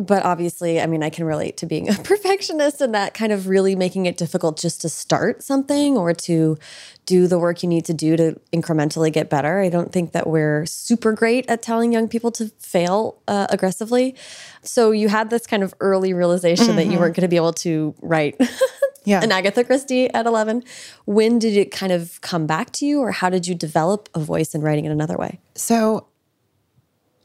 But 0.00 0.24
obviously, 0.24 0.80
I 0.80 0.86
mean, 0.86 1.02
I 1.02 1.10
can 1.10 1.26
relate 1.26 1.58
to 1.58 1.66
being 1.66 1.88
a 1.90 1.92
perfectionist 2.04 2.80
and 2.80 2.94
that 2.94 3.12
kind 3.12 3.32
of 3.32 3.48
really 3.48 3.76
making 3.76 4.06
it 4.06 4.16
difficult 4.16 4.58
just 4.58 4.80
to 4.80 4.88
start 4.88 5.42
something 5.42 5.96
or 5.98 6.14
to 6.14 6.56
do 7.04 7.26
the 7.26 7.38
work 7.38 7.62
you 7.62 7.68
need 7.68 7.84
to 7.84 7.92
do 7.92 8.16
to 8.16 8.40
incrementally 8.52 9.12
get 9.12 9.28
better. 9.28 9.60
I 9.60 9.68
don't 9.68 9.92
think 9.92 10.12
that 10.12 10.26
we're 10.26 10.64
super 10.64 11.12
great 11.12 11.44
at 11.50 11.60
telling 11.60 11.92
young 11.92 12.08
people 12.08 12.30
to 12.32 12.48
fail 12.58 13.18
uh, 13.28 13.46
aggressively. 13.50 14.14
So 14.62 14.90
you 14.90 15.08
had 15.08 15.28
this 15.28 15.46
kind 15.46 15.62
of 15.62 15.74
early 15.80 16.14
realization 16.14 16.76
that 16.76 16.86
you 16.86 16.98
weren't 16.98 17.14
going 17.14 17.22
to 17.22 17.28
be 17.28 17.36
able 17.36 17.52
to 17.54 17.94
write 18.00 18.40
Yeah. 19.04 19.22
an 19.22 19.32
Agatha 19.32 19.64
Christie 19.64 20.12
at 20.12 20.26
11. 20.26 20.62
When 21.06 21.38
did 21.38 21.56
it 21.56 21.70
kind 21.72 21.90
of 21.90 22.20
come 22.20 22.46
back 22.46 22.70
to 22.74 22.86
you, 22.86 23.00
or 23.00 23.12
how 23.12 23.30
did 23.30 23.46
you 23.46 23.54
develop 23.54 24.08
a 24.14 24.20
voice 24.20 24.54
in 24.54 24.60
writing 24.60 24.84
in 24.84 24.92
another 24.92 25.16
way? 25.16 25.40
So 25.54 26.06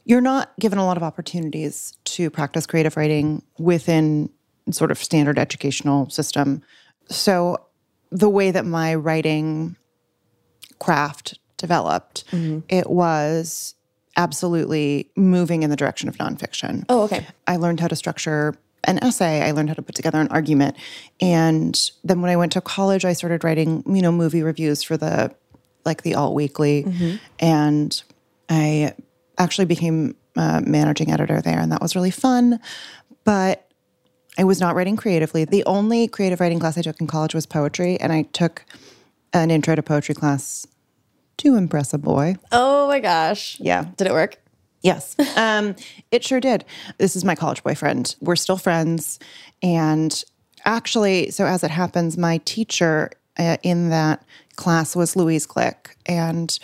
you're 0.06 0.22
not 0.22 0.52
given 0.58 0.78
a 0.78 0.86
lot 0.86 0.96
of 0.96 1.02
opportunities 1.02 1.92
to 2.16 2.30
practice 2.30 2.64
creative 2.66 2.96
writing 2.96 3.42
within 3.58 4.30
sort 4.70 4.90
of 4.90 4.98
standard 4.98 5.38
educational 5.38 6.08
system. 6.08 6.62
So 7.08 7.58
the 8.10 8.28
way 8.30 8.50
that 8.50 8.64
my 8.64 8.94
writing 8.94 9.76
craft 10.78 11.38
developed, 11.58 12.24
mm-hmm. 12.30 12.60
it 12.68 12.88
was 12.88 13.74
absolutely 14.16 15.10
moving 15.14 15.62
in 15.62 15.68
the 15.68 15.76
direction 15.76 16.08
of 16.08 16.16
nonfiction. 16.16 16.84
Oh, 16.88 17.02
okay. 17.02 17.26
I 17.46 17.56
learned 17.56 17.80
how 17.80 17.88
to 17.88 17.96
structure 17.96 18.54
an 18.84 18.98
essay. 19.04 19.42
I 19.42 19.50
learned 19.50 19.68
how 19.68 19.74
to 19.74 19.82
put 19.82 19.94
together 19.94 20.18
an 20.18 20.28
argument. 20.28 20.76
And 21.20 21.78
then 22.02 22.22
when 22.22 22.30
I 22.30 22.36
went 22.36 22.52
to 22.52 22.62
college, 22.62 23.04
I 23.04 23.12
started 23.12 23.44
writing, 23.44 23.84
you 23.86 24.00
know, 24.00 24.12
movie 24.12 24.42
reviews 24.42 24.82
for 24.82 24.96
the 24.96 25.34
like 25.84 26.02
the 26.02 26.14
Alt 26.14 26.34
Weekly. 26.34 26.84
Mm-hmm. 26.84 27.16
And 27.40 28.02
I 28.48 28.94
actually 29.38 29.66
became 29.66 30.16
a 30.36 30.62
managing 30.64 31.10
editor 31.10 31.40
there, 31.40 31.58
and 31.58 31.72
that 31.72 31.82
was 31.82 31.94
really 31.94 32.10
fun. 32.10 32.60
But 33.24 33.68
I 34.38 34.44
was 34.44 34.60
not 34.60 34.74
writing 34.74 34.96
creatively. 34.96 35.44
The 35.44 35.64
only 35.64 36.08
creative 36.08 36.40
writing 36.40 36.58
class 36.58 36.76
I 36.76 36.82
took 36.82 37.00
in 37.00 37.06
college 37.06 37.34
was 37.34 37.46
poetry, 37.46 37.98
and 38.00 38.12
I 38.12 38.22
took 38.22 38.64
an 39.32 39.50
intro 39.50 39.74
to 39.74 39.82
poetry 39.82 40.14
class 40.14 40.66
to 41.38 41.56
impress 41.56 41.92
a 41.92 41.98
boy. 41.98 42.36
Oh 42.52 42.88
my 42.88 43.00
gosh. 43.00 43.58
Yeah. 43.60 43.86
Did 43.96 44.06
it 44.06 44.12
work? 44.12 44.38
Yes, 44.82 45.16
um, 45.36 45.74
it 46.10 46.22
sure 46.24 46.40
did. 46.40 46.64
This 46.98 47.16
is 47.16 47.24
my 47.24 47.34
college 47.34 47.62
boyfriend. 47.62 48.14
We're 48.20 48.36
still 48.36 48.56
friends. 48.56 49.18
And 49.62 50.22
actually, 50.64 51.30
so 51.30 51.44
as 51.44 51.64
it 51.64 51.70
happens, 51.70 52.16
my 52.16 52.38
teacher 52.44 53.10
uh, 53.38 53.56
in 53.62 53.90
that 53.90 54.24
class 54.56 54.94
was 54.94 55.16
Louise 55.16 55.46
Glück. 55.46 55.94
And 56.06 56.58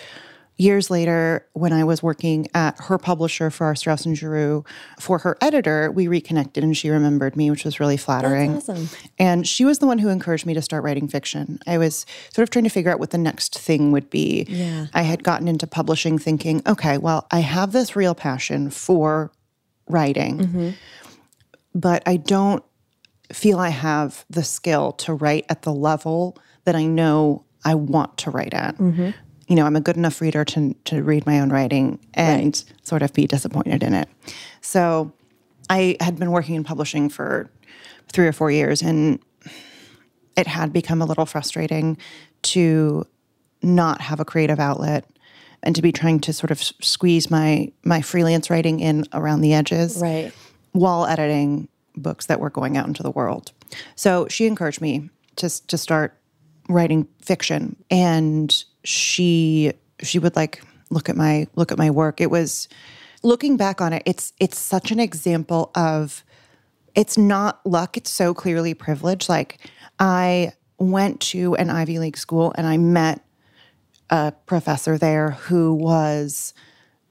years 0.63 0.91
later, 0.91 1.47
when 1.55 1.73
I 1.73 1.83
was 1.83 2.03
working 2.03 2.47
at 2.55 2.79
her 2.85 2.97
publisher 2.97 3.51
Farrar, 3.51 3.75
Straus 3.75 4.07
and 4.07 4.17
Giroux 4.17 4.65
for 5.01 5.19
her 5.19 5.37
editor, 5.41 5.91
we 5.91 6.07
reconnected 6.07 6.63
and 6.63 6.77
she 6.77 6.89
remembered 6.89 7.37
me, 7.37 7.51
which 7.51 7.65
was 7.65 7.81
really 7.81 7.97
flattering. 7.97 8.57
awesome. 8.57 8.89
And 9.19 9.47
she 9.47 9.65
was 9.65 9.81
the 9.81 9.87
one 9.87 9.99
who 9.99 10.09
encouraged 10.09 10.47
me 10.47 10.55
to 10.55 10.63
start 10.63 10.85
writing 10.85 11.09
fiction. 11.09 11.59
I 11.67 11.79
was 11.79 12.07
sort 12.33 12.45
of 12.45 12.51
trying 12.51 12.65
to 12.65 12.71
figure 12.71 12.93
out 12.93 13.01
what 13.01 13.11
the 13.11 13.19
next 13.19 13.59
thing 13.59 13.91
would 13.91 14.09
be. 14.09 14.47
Yeah. 14.49 14.87
I 14.95 15.03
had 15.03 15.25
gotten 15.25 15.49
into 15.49 15.67
publishing 15.67 16.19
thinking, 16.19 16.63
okay, 16.67 16.97
well, 16.97 17.27
I 17.33 17.41
have 17.41 17.73
this 17.73 17.97
real 17.97 18.15
passion 18.15 18.71
for 18.71 19.33
writing, 19.89 20.39
mm-hmm. 20.39 20.71
but 21.75 22.05
I 22.07 22.17
don't 22.17 22.65
feel 23.33 23.59
I 23.59 23.71
have 23.71 24.25
the 24.31 24.45
skill 24.45 24.93
to 24.93 25.13
write 25.15 25.47
at 25.49 25.63
the 25.63 25.73
level 25.73 26.39
that 26.65 26.77
I 26.77 26.87
know 26.87 27.45
I 27.65 27.75
want 27.75 28.19
to 28.19 28.31
write 28.31 28.55
at. 28.55 28.77
Mm-hmm. 28.77 29.11
You 29.49 29.57
know, 29.57 29.67
I'm 29.67 29.77
a 29.77 29.81
good 29.81 29.97
enough 29.97 30.21
reader 30.21 30.45
to 30.47 30.75
to 30.85 31.03
read 31.03 31.27
my 31.27 31.41
own 31.41 31.51
writing 31.51 31.99
and 32.15 32.63
sort 32.83 33.03
of 33.03 33.13
be 33.13 33.27
disappointed 33.27 33.83
in 33.83 33.93
it. 33.95 34.09
So 34.61 35.13
I 35.69 35.97
had 36.01 36.19
been 36.19 36.31
working 36.31 36.55
in 36.55 36.65
publishing 36.65 37.09
for 37.09 37.51
three 38.13 38.27
or 38.27 38.33
four 38.33 38.51
years 38.51 38.83
and 38.83 39.19
it 40.37 40.47
had 40.47 40.73
become 40.73 41.03
a 41.03 41.07
little 41.07 41.27
frustrating 41.27 41.97
to 42.43 43.07
not 43.63 44.01
have 44.01 44.21
a 44.21 44.25
creative 44.25 44.59
outlet 44.59 45.05
and 45.63 45.77
to 45.77 45.83
be 45.83 45.93
trying 45.93 46.19
to 46.21 46.33
sort 46.33 46.51
of 46.51 46.61
squeeze 46.63 47.31
my 47.31 47.71
my 47.85 48.01
freelance 48.03 48.51
writing 48.51 48.81
in 48.81 49.05
around 49.13 49.41
the 49.41 49.55
edges 49.55 49.99
Right. 50.01 50.33
while 50.73 51.07
editing 51.07 51.69
books 51.97 52.27
that 52.27 52.41
were 52.41 52.51
going 52.51 52.77
out 52.77 52.87
into 52.87 53.03
the 53.03 53.11
world. 53.11 53.53
So 53.95 54.27
she 54.29 54.47
encouraged 54.47 54.81
me 54.81 55.11
to 55.37 55.49
to 55.67 55.79
start 55.79 56.17
writing 56.73 57.09
fiction, 57.21 57.77
and 57.91 58.65
she 58.85 59.73
she 60.03 60.19
would 60.19 60.37
like 60.37 60.63
look 60.91 61.09
at 61.09 61.17
my 61.17 61.47
look 61.55 61.73
at 61.73 61.79
my 61.79 61.91
work. 61.91 62.21
It 62.21 62.31
was 62.31 62.69
looking 63.23 63.57
back 63.57 63.81
on 63.81 63.93
it. 63.93 64.03
It's 64.07 64.33
it's 64.41 64.59
such 64.59 64.91
an 64.91 65.01
example 65.01 65.71
of 65.75 66.25
it's 66.95 67.17
not 67.17 67.65
luck. 67.65 67.97
It's 67.97 68.11
so 68.11 68.35
clearly 68.35 68.75
privilege. 68.75 69.29
Like 69.29 69.59
I 69.99 70.53
went 70.79 71.21
to 71.21 71.55
an 71.57 71.71
Ivy 71.71 71.99
League 71.99 72.17
school 72.17 72.53
and 72.57 72.67
I 72.67 72.77
met 72.77 73.25
a 74.11 74.33
professor 74.47 74.99
there 74.99 75.31
who 75.31 75.75
was, 75.75 76.53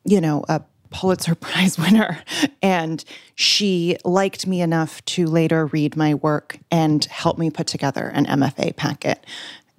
you 0.04 0.22
know, 0.22 0.46
a 0.48 0.62
Pulitzer 0.92 1.36
Prize 1.40 1.78
winner. 1.78 2.24
And 2.62 3.04
she 3.36 3.98
liked 4.06 4.46
me 4.46 4.62
enough 4.62 5.04
to 5.06 5.28
later 5.28 5.66
read 5.68 5.96
my 5.96 6.14
work 6.14 6.58
and 6.70 7.04
help 7.06 7.38
me 7.38 7.50
put 7.50 7.68
together 7.68 8.08
an 8.08 8.26
MFA 8.26 8.76
packet. 8.76 9.26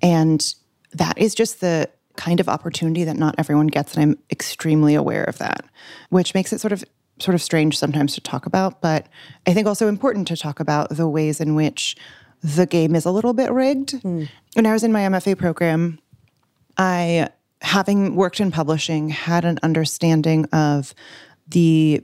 And 0.03 0.55
that 0.93 1.17
is 1.19 1.35
just 1.35 1.61
the 1.61 1.89
kind 2.17 2.41
of 2.41 2.49
opportunity 2.49 3.05
that 3.05 3.17
not 3.17 3.35
everyone 3.39 3.69
gets. 3.69 3.95
And 3.95 4.03
I'm 4.03 4.19
extremely 4.31 4.95
aware 4.95 5.25
of 5.25 5.39
that, 5.39 5.65
which 6.11 6.35
makes 6.35 6.53
it 6.53 6.61
sort 6.61 6.73
of 6.73 6.85
sort 7.19 7.35
of 7.35 7.43
strange 7.43 7.79
sometimes 7.79 8.15
to 8.15 8.21
talk 8.21 8.47
about, 8.47 8.81
but 8.81 9.07
I 9.47 9.55
think 9.55 9.67
also 9.67 9.89
important 9.89 10.27
to 10.29 10.37
talk 10.37 10.61
about 10.61 10.91
the 10.91 11.09
ways 11.09 11.41
in 11.41 11.55
which 11.55 11.97
the 12.43 12.67
game 12.67 12.97
is 12.97 13.05
a 13.05 13.11
little 13.11 13.33
bit 13.33 13.53
rigged. 13.53 13.93
Hmm. 14.03 14.25
When 14.55 14.67
I 14.67 14.73
was 14.73 14.83
in 14.83 14.93
my 14.93 15.01
MFA 15.03 15.39
program, 15.39 16.01
I, 16.77 17.29
having 17.63 18.15
worked 18.15 18.41
in 18.41 18.51
publishing, 18.51 19.09
had 19.09 19.45
an 19.45 19.59
understanding 19.63 20.45
of 20.47 20.95
the 21.49 22.03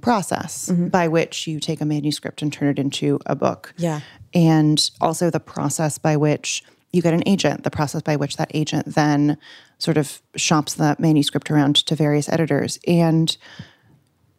process 0.00 0.70
by 0.70 1.08
which 1.08 1.46
you 1.46 1.60
take 1.60 1.80
a 1.80 1.84
manuscript 1.84 2.42
and 2.42 2.52
turn 2.52 2.68
it 2.68 2.78
into 2.78 3.18
a 3.26 3.34
book. 3.34 3.74
Yeah. 3.76 4.00
And 4.32 4.90
also 5.00 5.30
the 5.30 5.40
process 5.40 5.98
by 5.98 6.16
which 6.16 6.62
you 6.92 7.02
get 7.02 7.14
an 7.14 7.22
agent, 7.26 7.64
the 7.64 7.70
process 7.70 8.02
by 8.02 8.16
which 8.16 8.36
that 8.36 8.50
agent 8.54 8.86
then 8.86 9.38
sort 9.78 9.96
of 9.96 10.20
shops 10.36 10.74
the 10.74 10.96
manuscript 10.98 11.50
around 11.50 11.76
to 11.76 11.96
various 11.96 12.28
editors. 12.28 12.78
And 12.86 13.36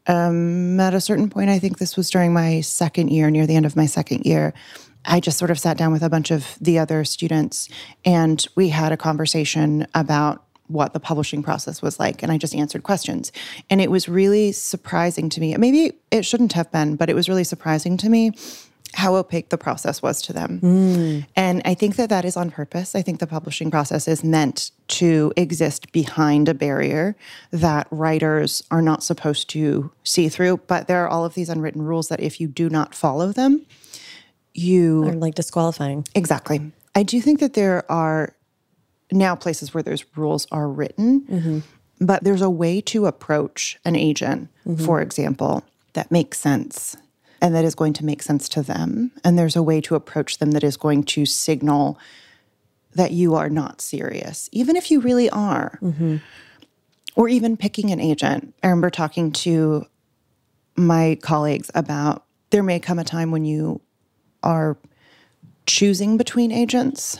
um, 0.07 0.79
at 0.79 0.93
a 0.93 1.01
certain 1.01 1.29
point, 1.29 1.49
I 1.49 1.59
think 1.59 1.77
this 1.77 1.97
was 1.97 2.09
during 2.09 2.33
my 2.33 2.61
second 2.61 3.09
year, 3.09 3.29
near 3.29 3.47
the 3.47 3.55
end 3.55 3.65
of 3.65 3.75
my 3.75 3.85
second 3.85 4.25
year, 4.25 4.53
I 5.05 5.19
just 5.19 5.37
sort 5.37 5.51
of 5.51 5.59
sat 5.59 5.77
down 5.77 5.91
with 5.91 6.03
a 6.03 6.09
bunch 6.09 6.31
of 6.31 6.55
the 6.61 6.79
other 6.79 7.03
students 7.03 7.69
and 8.05 8.45
we 8.55 8.69
had 8.69 8.91
a 8.91 8.97
conversation 8.97 9.87
about 9.93 10.43
what 10.67 10.93
the 10.93 10.99
publishing 10.99 11.43
process 11.43 11.81
was 11.81 11.99
like. 11.99 12.23
And 12.23 12.31
I 12.31 12.37
just 12.37 12.55
answered 12.55 12.83
questions. 12.83 13.31
And 13.69 13.81
it 13.81 13.91
was 13.91 14.07
really 14.07 14.51
surprising 14.51 15.29
to 15.29 15.41
me. 15.41 15.55
Maybe 15.57 15.93
it 16.09 16.25
shouldn't 16.25 16.53
have 16.53 16.71
been, 16.71 16.95
but 16.95 17.09
it 17.09 17.15
was 17.15 17.27
really 17.27 17.43
surprising 17.43 17.97
to 17.97 18.09
me 18.09 18.31
how 18.95 19.15
opaque 19.15 19.49
the 19.49 19.57
process 19.57 20.01
was 20.01 20.21
to 20.21 20.33
them. 20.33 20.59
Hmm. 20.59 21.19
And 21.35 21.61
I 21.65 21.73
think 21.73 21.95
that 21.95 22.09
that 22.09 22.25
is 22.25 22.37
on 22.37 22.51
purpose. 22.51 22.95
I 22.95 23.01
think 23.01 23.19
the 23.19 23.27
publishing 23.27 23.71
process 23.71 24.07
is 24.07 24.23
meant 24.23 24.71
to 24.89 25.33
exist 25.35 25.91
behind 25.91 26.47
a 26.47 26.53
barrier 26.53 27.15
that 27.51 27.87
writers 27.89 28.63
are 28.69 28.83
not 28.83 29.03
supposed 29.03 29.49
to 29.49 29.91
see 30.03 30.29
through. 30.29 30.57
But 30.67 30.87
there 30.87 31.03
are 31.03 31.09
all 31.09 31.25
of 31.25 31.33
these 31.33 31.49
unwritten 31.49 31.81
rules 31.81 32.09
that 32.09 32.19
if 32.19 32.39
you 32.39 32.47
do 32.47 32.69
not 32.69 32.93
follow 32.93 33.31
them, 33.31 33.65
you 34.53 35.05
Or 35.05 35.13
like 35.13 35.35
disqualifying. 35.35 36.05
Exactly. 36.15 36.71
I 36.95 37.03
do 37.03 37.21
think 37.21 37.39
that 37.39 37.53
there 37.53 37.89
are 37.91 38.35
now 39.11 39.35
places 39.35 39.73
where 39.73 39.83
those 39.83 40.05
rules 40.15 40.47
are 40.51 40.67
written, 40.67 41.21
mm-hmm. 41.21 41.59
but 41.99 42.23
there's 42.23 42.41
a 42.41 42.49
way 42.49 42.81
to 42.81 43.05
approach 43.05 43.79
an 43.85 43.95
agent, 43.95 44.49
mm-hmm. 44.65 44.83
for 44.83 45.01
example, 45.01 45.63
that 45.93 46.11
makes 46.11 46.39
sense 46.39 46.97
and 47.41 47.53
that 47.53 47.65
is 47.65 47.75
going 47.75 47.93
to 47.93 48.05
make 48.05 48.23
sense 48.23 48.47
to 48.49 48.63
them. 48.63 49.11
And 49.23 49.37
there's 49.37 49.57
a 49.57 49.61
way 49.61 49.81
to 49.81 49.95
approach 49.95 50.37
them 50.37 50.51
that 50.51 50.63
is 50.63 50.77
going 50.77 51.03
to 51.03 51.25
signal 51.25 51.99
that 52.95 53.11
you 53.11 53.35
are 53.35 53.49
not 53.49 53.81
serious, 53.81 54.49
even 54.53 54.75
if 54.75 54.89
you 54.89 55.01
really 55.01 55.29
are. 55.29 55.77
Mm-hmm. 55.81 56.17
Or 57.15 57.27
even 57.27 57.57
picking 57.57 57.91
an 57.91 57.99
agent. 57.99 58.55
I 58.63 58.67
remember 58.67 58.89
talking 58.89 59.31
to 59.33 59.85
my 60.75 61.19
colleagues 61.21 61.69
about 61.75 62.25
there 62.49 62.63
may 62.63 62.79
come 62.79 62.97
a 62.97 63.03
time 63.03 63.29
when 63.29 63.45
you 63.45 63.81
are 64.43 64.77
choosing 65.65 66.17
between 66.17 66.51
agents 66.51 67.19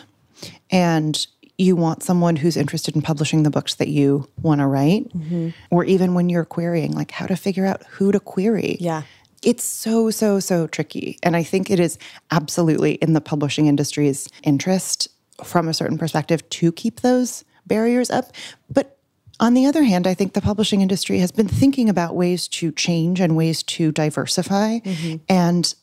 and 0.69 1.27
you 1.57 1.75
want 1.75 2.03
someone 2.03 2.35
who's 2.35 2.57
interested 2.57 2.95
in 2.95 3.01
publishing 3.01 3.43
the 3.43 3.49
books 3.49 3.75
that 3.75 3.87
you 3.87 4.27
want 4.41 4.59
to 4.59 4.67
write 4.67 5.07
mm-hmm. 5.09 5.49
or 5.69 5.85
even 5.85 6.13
when 6.13 6.29
you're 6.29 6.45
querying 6.45 6.91
like 6.91 7.11
how 7.11 7.25
to 7.25 7.35
figure 7.35 7.65
out 7.65 7.83
who 7.91 8.11
to 8.11 8.19
query. 8.19 8.77
Yeah. 8.79 9.03
it's 9.43 9.63
so 9.63 10.09
so 10.09 10.39
so 10.39 10.67
tricky 10.67 11.17
and 11.21 11.35
i 11.35 11.43
think 11.43 11.69
it 11.69 11.79
is 11.79 11.97
absolutely 12.31 12.93
in 12.93 13.13
the 13.13 13.21
publishing 13.21 13.67
industry's 13.67 14.29
interest 14.43 15.09
from 15.43 15.67
a 15.67 15.73
certain 15.73 15.97
perspective 15.97 16.47
to 16.49 16.71
keep 16.71 17.01
those 17.01 17.43
barriers 17.65 18.09
up. 18.09 18.31
But 18.69 18.97
on 19.39 19.53
the 19.53 19.65
other 19.65 19.83
hand 19.83 20.07
i 20.07 20.13
think 20.13 20.33
the 20.33 20.41
publishing 20.41 20.81
industry 20.81 21.19
has 21.19 21.31
been 21.31 21.47
thinking 21.47 21.89
about 21.89 22.15
ways 22.15 22.47
to 22.47 22.71
change 22.71 23.19
and 23.19 23.35
ways 23.35 23.63
to 23.63 23.91
diversify 23.91 24.79
mm-hmm. 24.79 25.17
and 25.29 25.75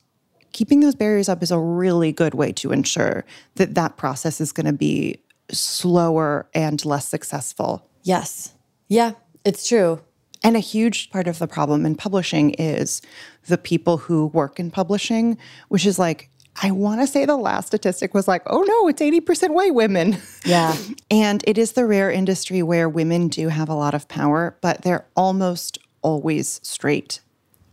keeping 0.53 0.81
those 0.81 0.95
barriers 0.95 1.29
up 1.29 1.43
is 1.43 1.51
a 1.51 1.59
really 1.59 2.13
good 2.13 2.35
way 2.35 2.53
to 2.53 2.73
ensure 2.73 3.25
that 3.57 3.75
that 3.75 3.97
process 3.97 4.41
is 4.41 4.53
going 4.53 4.67
to 4.67 4.73
be 4.73 5.17
slower 5.51 6.49
and 6.55 6.85
less 6.85 7.07
successful 7.09 7.87
Yes. 8.03 8.55
Yeah, 8.89 9.13
it's 9.45 9.69
true. 9.69 10.01
and 10.43 10.57
a 10.57 10.61
huge 10.61 11.11
part 11.11 11.29
of 11.29 11.39
the 11.39 11.47
problem 11.47 11.85
in 11.85 11.95
publishing 11.95 12.51
is 12.55 13.03
the 13.47 13.59
people 13.59 13.99
who 13.99 14.27
work 14.29 14.59
in 14.59 14.71
publishing, 14.71 15.37
which 15.69 15.85
is 15.85 15.99
like, 15.99 16.31
I 16.63 16.71
want 16.71 17.03
to 17.03 17.07
say 17.07 17.27
the 17.27 17.37
last 17.37 17.67
statistic 17.67 18.15
was 18.15 18.27
like, 18.27 18.43
oh 18.47 18.63
no, 18.63 18.89
it's 18.89 19.03
80% 19.03 19.51
white 19.51 19.75
women. 19.75 20.17
Yeah. 20.47 20.75
and 21.11 21.45
it 21.47 21.59
is 21.59 21.73
the 21.73 21.85
rare 21.85 22.11
industry 22.11 22.63
where 22.63 22.89
women 22.89 23.29
do 23.29 23.49
have 23.49 23.69
a 23.69 23.75
lot 23.75 23.93
of 23.93 24.09
power, 24.09 24.57
but 24.63 24.81
they're 24.83 25.05
almost 25.15 25.77
always 26.01 26.59
straight, 26.63 27.21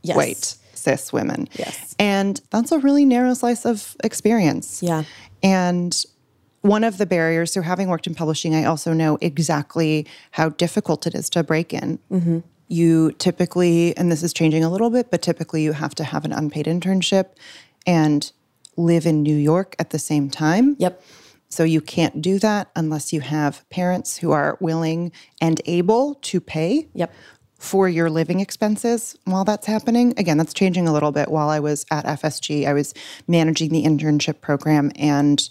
Yes. 0.03 0.17
white, 0.17 0.55
cis 0.77 1.11
women. 1.11 1.47
Yes. 1.57 1.95
And 1.99 2.39
that's 2.51 2.71
a 2.71 2.79
really 2.79 3.05
narrow 3.05 3.33
slice 3.33 3.65
of 3.65 3.95
experience. 4.03 4.81
Yeah. 4.83 5.03
And 5.43 6.03
one 6.61 6.83
of 6.83 6.97
the 6.97 7.05
barriers, 7.05 7.51
so 7.53 7.61
having 7.61 7.87
worked 7.87 8.07
in 8.07 8.15
publishing, 8.15 8.55
I 8.55 8.65
also 8.65 8.93
know 8.93 9.17
exactly 9.21 10.05
how 10.31 10.49
difficult 10.49 11.07
it 11.07 11.15
is 11.15 11.29
to 11.31 11.43
break 11.43 11.73
in. 11.73 11.99
Mm-hmm. 12.11 12.39
You 12.67 13.11
typically, 13.13 13.95
and 13.95 14.11
this 14.11 14.23
is 14.23 14.33
changing 14.33 14.63
a 14.63 14.69
little 14.69 14.89
bit, 14.89 15.09
but 15.09 15.21
typically 15.21 15.63
you 15.63 15.71
have 15.71 15.95
to 15.95 16.03
have 16.03 16.25
an 16.25 16.33
unpaid 16.33 16.65
internship 16.65 17.29
and 17.85 18.31
live 18.75 19.05
in 19.05 19.23
New 19.23 19.35
York 19.35 19.75
at 19.79 19.91
the 19.91 19.99
same 19.99 20.29
time. 20.29 20.75
Yep. 20.79 21.01
So 21.49 21.63
you 21.63 21.79
can't 21.79 22.21
do 22.21 22.39
that 22.39 22.69
unless 22.75 23.13
you 23.13 23.21
have 23.21 23.67
parents 23.69 24.17
who 24.17 24.31
are 24.31 24.57
willing 24.59 25.11
and 25.39 25.61
able 25.65 26.15
to 26.15 26.41
pay 26.41 26.89
Yep. 26.93 27.13
For 27.57 27.89
your 27.89 28.09
living 28.09 28.39
expenses 28.39 29.15
while 29.25 29.43
that's 29.43 29.65
happening. 29.67 30.13
Again, 30.17 30.37
that's 30.37 30.53
changing 30.53 30.87
a 30.87 30.93
little 30.93 31.11
bit. 31.11 31.29
While 31.29 31.49
I 31.49 31.59
was 31.59 31.85
at 31.91 32.05
FSG, 32.05 32.67
I 32.67 32.73
was 32.73 32.93
managing 33.27 33.71
the 33.71 33.83
internship 33.83 34.41
program 34.41 34.91
and 34.95 35.49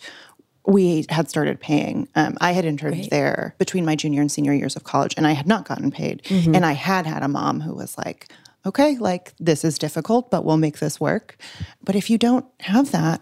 we 0.67 1.07
had 1.11 1.29
started 1.29 1.61
paying. 1.61 2.09
Um, 2.17 2.37
I 2.41 2.53
had 2.53 2.65
interned 2.65 3.09
there 3.11 3.55
between 3.59 3.85
my 3.85 3.95
junior 3.95 4.21
and 4.21 4.31
senior 4.31 4.53
years 4.53 4.75
of 4.75 4.83
college, 4.83 5.15
and 5.17 5.25
I 5.27 5.33
had 5.33 5.47
not 5.47 5.67
gotten 5.67 5.91
paid. 5.93 6.23
And 6.57 6.67
I 6.67 6.73
had 6.73 7.07
had 7.07 7.23
a 7.23 7.29
mom 7.29 7.61
who 7.61 7.73
was 7.73 7.97
like, 7.97 8.29
okay, 8.65 8.99
like 8.99 9.33
this 9.39 9.65
is 9.65 9.79
difficult, 9.79 10.29
but 10.29 10.45
we'll 10.45 10.57
make 10.57 10.81
this 10.81 11.01
work. 11.01 11.37
But 11.85 11.95
if 11.95 12.11
you 12.11 12.19
don't 12.19 12.47
have 12.61 12.91
that 12.91 13.21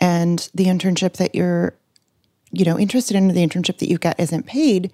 and 0.00 0.50
the 0.54 0.66
internship 0.66 1.14
that 1.14 1.34
you're, 1.34 1.74
you 2.50 2.66
know, 2.66 2.78
interested 2.78 3.16
in, 3.16 3.28
the 3.28 3.46
internship 3.46 3.78
that 3.78 3.88
you 3.88 3.96
get 3.96 4.20
isn't 4.20 4.44
paid, 4.46 4.92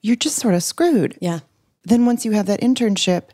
you're 0.00 0.14
just 0.14 0.36
sort 0.36 0.54
of 0.54 0.62
screwed 0.62 1.18
Yeah. 1.20 1.40
Then 1.84 2.06
once 2.06 2.24
you 2.24 2.32
have 2.32 2.46
that 2.46 2.60
internship 2.60 3.24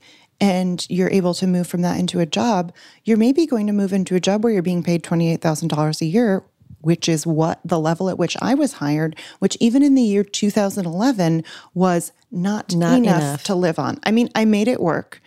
and 0.40 0.87
you're 0.88 1.11
able 1.11 1.35
to 1.35 1.47
move 1.47 1.67
from 1.67 1.83
that 1.83 1.99
into 1.99 2.21
a 2.21 2.26
job, 2.26 2.73
you're 3.05 3.17
maybe 3.17 3.47
going 3.47 3.67
to 3.67 3.73
move 3.73 3.93
into 3.93 4.14
a 4.14 4.21
job 4.21 4.45
where 4.45 4.52
you're 4.52 4.62
being 4.62 4.83
paid 4.83 5.02
$28,000 5.02 6.00
a 6.00 6.05
year, 6.05 6.45
which 6.81 7.09
is 7.09 7.26
what 7.26 7.61
the 7.64 7.78
level 7.81 8.09
at 8.09 8.19
which 8.19 8.37
I 8.40 8.55
was 8.55 8.75
hired, 8.75 9.17
which 9.40 9.57
even 9.61 9.83
in 9.83 9.95
the 9.95 10.02
year 10.02 10.23
2011 10.23 11.43
was 11.75 12.12
not, 12.31 12.73
Not 12.75 12.99
enough, 12.99 13.21
enough. 13.21 13.45
to 13.45 13.55
live 13.55 13.78
on. 13.78 13.99
I 14.05 14.12
mean, 14.12 14.28
I 14.35 14.45
made 14.45 14.69
it 14.69 14.81
work. 14.81 15.21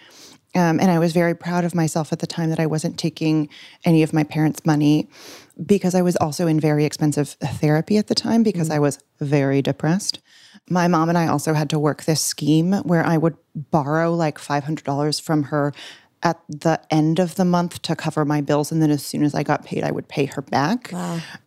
Um, 0.53 0.79
and 0.81 0.91
I 0.91 0.99
was 0.99 1.13
very 1.13 1.33
proud 1.33 1.63
of 1.63 1.73
myself 1.73 2.11
at 2.11 2.19
the 2.19 2.27
time 2.27 2.49
that 2.49 2.59
I 2.59 2.65
wasn't 2.65 2.99
taking 2.99 3.47
any 3.85 4.03
of 4.03 4.11
my 4.11 4.23
parents' 4.25 4.65
money 4.65 5.07
because 5.65 5.95
I 5.95 6.01
was 6.01 6.17
also 6.17 6.45
in 6.45 6.59
very 6.59 6.83
expensive 6.83 7.29
therapy 7.41 7.97
at 7.97 8.07
the 8.07 8.15
time 8.15 8.43
because 8.43 8.69
I 8.69 8.79
was 8.79 8.99
very 9.19 9.61
depressed. 9.61 10.19
My 10.69 10.87
mom 10.87 11.09
and 11.09 11.17
I 11.17 11.27
also 11.27 11.53
had 11.53 11.69
to 11.71 11.79
work 11.79 12.03
this 12.03 12.21
scheme 12.21 12.73
where 12.83 13.05
I 13.05 13.17
would 13.17 13.35
borrow 13.55 14.13
like 14.13 14.37
$500 14.37 15.21
from 15.21 15.43
her 15.43 15.73
at 16.23 16.39
the 16.47 16.79
end 16.91 17.19
of 17.19 17.35
the 17.35 17.45
month 17.45 17.81
to 17.81 17.95
cover 17.95 18.25
my 18.25 18.41
bills. 18.41 18.71
And 18.71 18.81
then 18.81 18.91
as 18.91 19.03
soon 19.03 19.23
as 19.23 19.33
I 19.33 19.43
got 19.43 19.65
paid, 19.65 19.83
I 19.83 19.91
would 19.91 20.07
pay 20.07 20.25
her 20.25 20.41
back. 20.41 20.91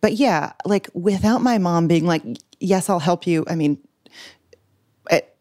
But 0.01 0.13
yeah, 0.13 0.51
like 0.65 0.89
without 0.93 1.41
my 1.41 1.57
mom 1.57 1.87
being 1.87 2.05
like, 2.05 2.23
yes, 2.59 2.89
I'll 2.89 2.99
help 2.99 3.25
you. 3.25 3.45
I 3.47 3.55
mean, 3.55 3.79
it, 5.09 5.35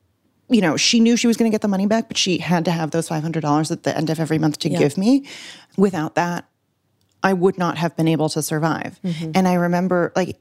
you 0.48 0.60
know, 0.60 0.76
she 0.76 1.00
knew 1.00 1.16
she 1.16 1.26
was 1.26 1.36
going 1.36 1.50
to 1.50 1.54
get 1.54 1.62
the 1.62 1.68
money 1.68 1.86
back, 1.86 2.08
but 2.08 2.16
she 2.16 2.38
had 2.38 2.64
to 2.66 2.70
have 2.70 2.92
those 2.92 3.08
$500 3.08 3.70
at 3.70 3.82
the 3.82 3.96
end 3.96 4.08
of 4.08 4.20
every 4.20 4.38
month 4.38 4.58
to 4.60 4.68
give 4.68 4.96
me. 4.96 5.26
Without 5.76 6.14
that, 6.14 6.48
I 7.22 7.32
would 7.32 7.58
not 7.58 7.78
have 7.78 7.96
been 7.96 8.06
able 8.06 8.28
to 8.28 8.42
survive. 8.42 9.00
Mm-hmm. 9.02 9.32
And 9.34 9.48
I 9.48 9.54
remember, 9.54 10.12
like, 10.14 10.38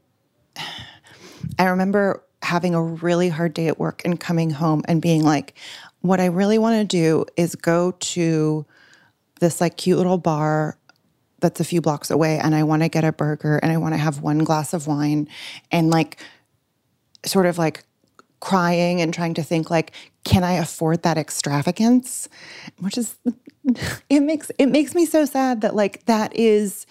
I 1.60 1.66
remember 1.66 2.24
having 2.44 2.76
a 2.76 2.82
really 2.82 3.30
hard 3.30 3.54
day 3.54 3.68
at 3.68 3.80
work 3.80 4.02
and 4.06 4.20
coming 4.20 4.52
home 4.52 4.84
and 4.88 5.02
being 5.02 5.24
like, 5.24 5.56
what 6.02 6.20
I 6.20 6.26
really 6.26 6.58
want 6.58 6.80
to 6.80 6.98
do 6.98 7.26
is 7.38 7.56
go 7.56 7.92
to 7.92 8.66
this 9.40 9.62
like 9.62 9.78
cute 9.78 9.98
little 9.98 10.18
bar 10.18 10.78
that's 11.40 11.60
a 11.60 11.64
few 11.64 11.82
blocks 11.82 12.10
away 12.10 12.40
and 12.40 12.56
I 12.56 12.64
want 12.64 12.84
to 12.84 12.90
get 12.90 13.04
a 13.04 13.12
burger 13.12 13.58
and 13.58 13.72
I 13.72 13.78
want 13.78 13.94
to 13.94 13.98
have 13.98 14.22
one 14.22 14.40
glass 14.40 14.74
of 14.74 14.88
wine 14.88 15.28
and 15.72 15.90
like 15.90 16.18
sort 17.26 17.46
of 17.46 17.58
like 17.58 17.84
crying 18.40 19.02
and 19.02 19.14
trying 19.14 19.34
to 19.36 19.44
think 19.44 19.70
like 19.70 19.92
can 20.26 20.44
I 20.44 20.54
afford 20.54 21.04
that 21.04 21.18
extravagance? 21.18 22.30
Which 22.80 22.98
is 22.98 23.16
it 24.10 24.22
makes 24.22 24.52
it 24.58 24.68
makes 24.68 24.96
me 24.96 25.06
so 25.06 25.26
sad 25.26 25.62
that 25.62 25.76
like 25.76 26.06
that 26.06 26.36
is 26.36 26.86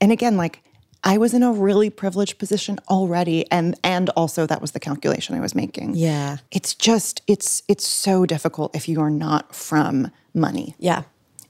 and 0.00 0.12
again 0.12 0.36
like 0.36 0.62
I 1.04 1.18
was 1.18 1.34
in 1.34 1.42
a 1.42 1.52
really 1.52 1.90
privileged 1.90 2.38
position 2.38 2.78
already 2.88 3.50
and 3.50 3.78
and 3.84 4.08
also 4.10 4.46
that 4.46 4.60
was 4.62 4.72
the 4.72 4.80
calculation 4.80 5.36
I 5.36 5.40
was 5.40 5.54
making. 5.54 5.94
Yeah. 5.94 6.38
It's 6.50 6.74
just 6.74 7.22
it's 7.26 7.62
it's 7.68 7.86
so 7.86 8.24
difficult 8.24 8.74
if 8.74 8.88
you 8.88 9.00
are 9.00 9.10
not 9.10 9.54
from 9.54 10.10
money. 10.32 10.74
Yeah. 10.78 11.02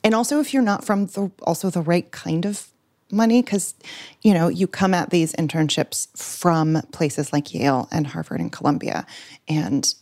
And 0.02 0.14
also 0.14 0.40
if 0.40 0.52
you're 0.52 0.62
not 0.62 0.84
from 0.84 1.06
the 1.06 1.30
also 1.42 1.70
the 1.70 1.82
right 1.82 2.10
kind 2.10 2.44
of 2.44 2.68
money 3.12 3.42
cuz 3.42 3.74
you 4.22 4.34
know, 4.34 4.48
you 4.48 4.66
come 4.66 4.92
at 4.92 5.10
these 5.10 5.32
internships 5.34 6.08
from 6.18 6.82
places 6.90 7.32
like 7.32 7.54
Yale 7.54 7.88
and 7.92 8.08
Harvard 8.08 8.40
and 8.40 8.50
Columbia 8.50 9.06
and 9.46 9.94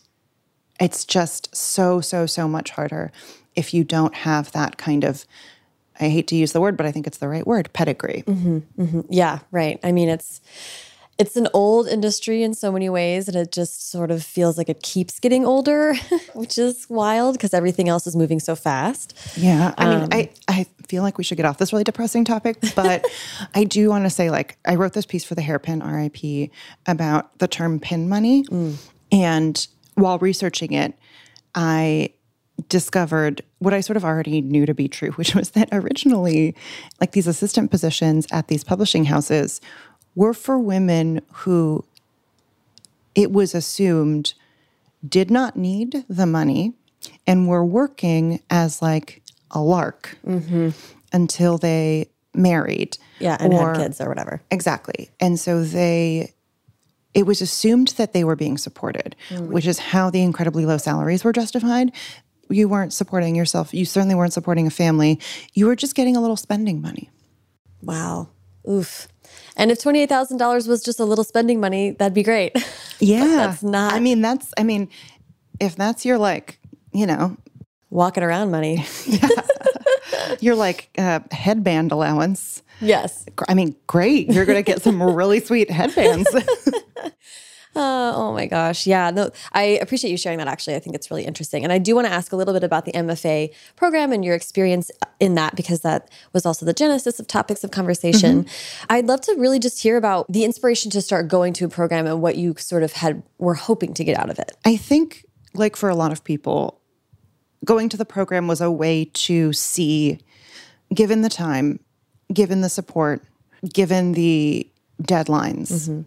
it's 0.79 1.05
just 1.05 1.55
so 1.55 2.01
so 2.01 2.25
so 2.25 2.47
much 2.47 2.71
harder 2.71 3.11
if 3.55 3.71
you 3.71 3.83
don't 3.83 4.15
have 4.15 4.51
that 4.53 4.77
kind 4.77 5.03
of 5.03 5.25
I 6.03 6.09
hate 6.09 6.27
to 6.27 6.35
use 6.35 6.51
the 6.51 6.61
word, 6.61 6.77
but 6.77 6.85
I 6.85 6.91
think 6.91 7.07
it's 7.07 7.17
the 7.17 7.27
right 7.27 7.45
word, 7.45 7.71
pedigree. 7.73 8.23
Mm-hmm, 8.27 8.81
mm-hmm. 8.81 9.01
Yeah, 9.09 9.39
right. 9.51 9.79
I 9.83 9.91
mean, 9.91 10.09
it's 10.09 10.41
it's 11.19 11.35
an 11.35 11.47
old 11.53 11.87
industry 11.87 12.41
in 12.41 12.53
so 12.53 12.71
many 12.71 12.89
ways, 12.89 13.27
and 13.27 13.37
it 13.37 13.51
just 13.51 13.91
sort 13.91 14.09
of 14.09 14.23
feels 14.23 14.57
like 14.57 14.67
it 14.67 14.81
keeps 14.81 15.19
getting 15.19 15.45
older, 15.45 15.93
which 16.33 16.57
is 16.57 16.89
wild 16.89 17.35
because 17.35 17.53
everything 17.53 17.87
else 17.87 18.07
is 18.07 18.15
moving 18.15 18.39
so 18.39 18.55
fast. 18.55 19.15
Yeah. 19.37 19.73
I 19.77 19.85
mean, 19.85 20.07
I, 20.11 20.21
um, 20.21 20.29
I 20.47 20.65
feel 20.87 21.03
like 21.03 21.17
we 21.17 21.23
should 21.23 21.37
get 21.37 21.45
off 21.45 21.59
this 21.59 21.71
really 21.71 21.83
depressing 21.83 22.25
topic, 22.25 22.57
but 22.75 23.05
I 23.55 23.63
do 23.63 23.89
want 23.89 24.05
to 24.05 24.09
say, 24.09 24.31
like, 24.31 24.57
I 24.65 24.75
wrote 24.75 24.93
this 24.93 25.05
piece 25.05 25.23
for 25.23 25.35
the 25.35 25.41
Hairpin 25.41 25.81
RIP 25.81 26.51
about 26.87 27.37
the 27.37 27.47
term 27.47 27.79
pin 27.79 28.09
money. 28.09 28.43
Mm. 28.45 28.75
And 29.11 29.67
while 29.93 30.17
researching 30.17 30.73
it, 30.73 30.95
I 31.53 32.13
discovered 32.69 33.41
what 33.59 33.73
I 33.73 33.81
sort 33.81 33.97
of 33.97 34.05
already 34.05 34.41
knew 34.41 34.65
to 34.65 34.73
be 34.73 34.87
true, 34.87 35.11
which 35.15 35.35
was 35.35 35.51
that 35.51 35.69
originally, 35.71 36.55
like, 36.99 37.11
these 37.11 37.27
assistant 37.27 37.71
positions 37.71 38.27
at 38.31 38.47
these 38.47 38.63
publishing 38.63 39.05
houses 39.05 39.61
were 40.15 40.33
for 40.33 40.59
women 40.59 41.21
who 41.31 41.83
it 43.15 43.31
was 43.31 43.53
assumed 43.55 44.33
did 45.07 45.29
not 45.29 45.55
need 45.55 46.05
the 46.07 46.25
money 46.25 46.73
and 47.27 47.47
were 47.47 47.65
working 47.65 48.41
as 48.49 48.81
like 48.81 49.21
a 49.51 49.61
lark 49.61 50.17
mm-hmm. 50.25 50.69
until 51.11 51.57
they 51.57 52.09
married. 52.33 52.97
Yeah, 53.19 53.37
and 53.39 53.53
or- 53.53 53.73
had 53.73 53.77
kids 53.77 54.01
or 54.01 54.09
whatever. 54.09 54.41
Exactly. 54.51 55.09
And 55.19 55.39
so 55.39 55.63
they, 55.63 56.33
it 57.13 57.25
was 57.25 57.41
assumed 57.41 57.89
that 57.97 58.13
they 58.13 58.23
were 58.23 58.35
being 58.35 58.57
supported, 58.57 59.15
mm. 59.29 59.47
which 59.47 59.67
is 59.67 59.79
how 59.79 60.09
the 60.09 60.21
incredibly 60.21 60.65
low 60.65 60.77
salaries 60.77 61.23
were 61.23 61.33
justified. 61.33 61.91
You 62.49 62.67
weren't 62.67 62.93
supporting 62.93 63.35
yourself. 63.35 63.73
You 63.73 63.85
certainly 63.85 64.15
weren't 64.15 64.33
supporting 64.33 64.67
a 64.67 64.69
family. 64.71 65.19
You 65.53 65.65
were 65.67 65.75
just 65.75 65.95
getting 65.95 66.15
a 66.15 66.21
little 66.21 66.35
spending 66.37 66.81
money. 66.81 67.09
Wow. 67.81 68.29
Oof. 68.69 69.07
And 69.57 69.71
if 69.71 69.79
twenty 69.79 70.01
eight 70.01 70.09
thousand 70.09 70.37
dollars 70.37 70.67
was 70.67 70.83
just 70.83 70.99
a 70.99 71.05
little 71.05 71.23
spending 71.23 71.59
money, 71.59 71.91
that'd 71.91 72.13
be 72.13 72.23
great. 72.23 72.55
Yeah. 72.99 73.25
that's 73.25 73.63
not- 73.63 73.91
I 73.93 73.99
mean, 73.99 74.21
that's, 74.21 74.53
I 74.57 74.63
mean, 74.63 74.87
if 75.59 75.75
that's 75.75 76.05
your 76.05 76.17
like, 76.17 76.59
you 76.93 77.05
know, 77.05 77.35
Walking 77.89 78.23
around 78.23 78.49
money. 78.49 78.85
your 80.39 80.55
like 80.55 80.89
uh, 80.97 81.19
headband 81.31 81.91
allowance, 81.91 82.63
yes. 82.81 83.25
I 83.47 83.53
mean, 83.53 83.75
great. 83.87 84.29
You're 84.31 84.45
going 84.45 84.57
to 84.57 84.63
get 84.63 84.81
some 84.81 85.01
really 85.03 85.39
sweet 85.41 85.69
headbands. 85.69 86.27
Uh, 87.75 88.13
oh 88.15 88.31
my 88.33 88.45
gosh. 88.45 88.85
Yeah. 88.85 89.09
No, 89.09 89.31
I 89.51 89.63
appreciate 89.81 90.11
you 90.11 90.17
sharing 90.17 90.37
that 90.37 90.47
actually. 90.47 90.75
I 90.75 90.79
think 90.79 90.95
it's 90.95 91.09
really 91.09 91.25
interesting. 91.25 91.63
And 91.63 91.73
I 91.73 91.79
do 91.79 91.95
want 91.95 92.07
to 92.07 92.13
ask 92.13 92.31
a 92.31 92.35
little 92.35 92.53
bit 92.53 92.63
about 92.63 92.85
the 92.85 92.91
MFA 92.91 93.53
program 93.75 94.11
and 94.11 94.23
your 94.23 94.35
experience 94.35 94.91
in 95.19 95.35
that 95.35 95.55
because 95.55 95.81
that 95.81 96.09
was 96.33 96.45
also 96.45 96.65
the 96.65 96.73
genesis 96.73 97.19
of 97.19 97.27
topics 97.27 97.63
of 97.63 97.71
conversation. 97.71 98.45
I'd 98.89 99.07
love 99.07 99.21
to 99.21 99.35
really 99.37 99.59
just 99.59 99.81
hear 99.81 99.97
about 99.97 100.31
the 100.31 100.43
inspiration 100.43 100.91
to 100.91 101.01
start 101.01 101.27
going 101.27 101.53
to 101.53 101.65
a 101.65 101.69
program 101.69 102.05
and 102.05 102.21
what 102.21 102.35
you 102.35 102.55
sort 102.57 102.83
of 102.83 102.93
had 102.93 103.23
were 103.39 103.55
hoping 103.55 103.93
to 103.95 104.03
get 104.03 104.17
out 104.19 104.29
of 104.29 104.37
it. 104.37 104.51
I 104.65 104.77
think, 104.77 105.25
like 105.53 105.75
for 105.75 105.89
a 105.89 105.95
lot 105.95 106.11
of 106.11 106.23
people, 106.23 106.79
going 107.65 107.89
to 107.89 107.97
the 107.97 108.05
program 108.05 108.47
was 108.47 108.61
a 108.61 108.71
way 108.71 109.05
to 109.13 109.53
see, 109.53 110.19
given 110.93 111.21
the 111.21 111.29
time, 111.29 111.79
given 112.31 112.61
the 112.61 112.69
support, 112.69 113.23
given 113.73 114.13
the 114.13 114.69
deadlines, 115.01 116.05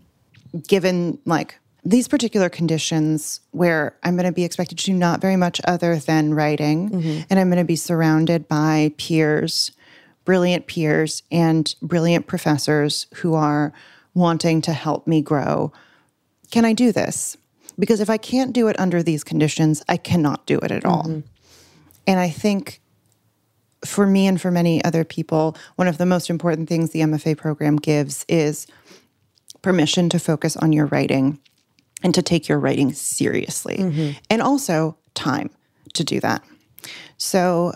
given 0.69 1.19
like 1.25 1.59
these 1.85 2.09
particular 2.09 2.49
conditions 2.49 3.41
where 3.53 3.97
I'm 4.03 4.17
going 4.17 4.27
to 4.27 4.33
be 4.33 4.45
expected 4.45 4.79
to 4.79 4.85
do 4.87 4.93
not 4.93 5.21
very 5.21 5.37
much 5.37 5.61
other 5.65 5.97
than 5.97 6.35
writing, 6.35 6.91
mm-hmm. 6.91 7.21
and 7.31 7.39
I'm 7.39 7.49
going 7.49 7.59
to 7.59 7.65
be 7.65 7.77
surrounded 7.77 8.49
by 8.49 8.93
peers, 8.99 9.71
brilliant 10.25 10.67
peers, 10.67 11.23
and 11.31 11.73
brilliant 11.81 12.27
professors 12.27 13.07
who 13.17 13.35
are 13.35 13.73
wanting 14.15 14.61
to 14.63 14.73
help 14.73 15.07
me 15.07 15.23
grow. 15.23 15.73
Can 16.51 16.65
I 16.65 16.73
do 16.73 16.91
this? 16.91 17.37
Because 17.79 18.01
if 18.01 18.11
I 18.11 18.17
can't 18.17 18.53
do 18.53 18.67
it 18.69 18.81
under 18.81 19.03
these 19.03 19.23
conditions, 19.23 19.85
I 19.89 19.97
cannot 19.97 20.45
do 20.47 20.59
it 20.59 20.73
at 20.73 20.85
all. 20.85 21.05
Mm-hmm. 21.05 21.21
And 22.09 22.21
I 22.21 22.31
think 22.31 22.81
for 23.85 24.07
me 24.07 24.27
and 24.27 24.41
for 24.41 24.51
many 24.51 24.83
other 24.85 25.05
people, 25.05 25.57
one 25.77 25.87
of 25.87 25.99
the 25.99 26.07
most 26.07 26.31
important 26.31 26.69
things 26.69 26.91
the 26.91 27.01
MFA 27.01 27.37
program 27.37 27.77
gives 27.77 28.25
is 28.29 28.67
permission 29.67 30.09
to 30.09 30.21
focus 30.21 30.57
on 30.57 30.73
your 30.73 30.87
writing 30.87 31.41
and 32.05 32.15
to 32.15 32.23
take 32.23 32.49
your 32.49 32.57
writing 32.57 32.93
seriously, 32.93 33.79
mm-hmm. 33.79 34.17
and 34.31 34.41
also 34.41 34.97
time 35.15 35.51
to 35.93 36.05
do 36.05 36.21
that. 36.21 36.45
So 37.17 37.73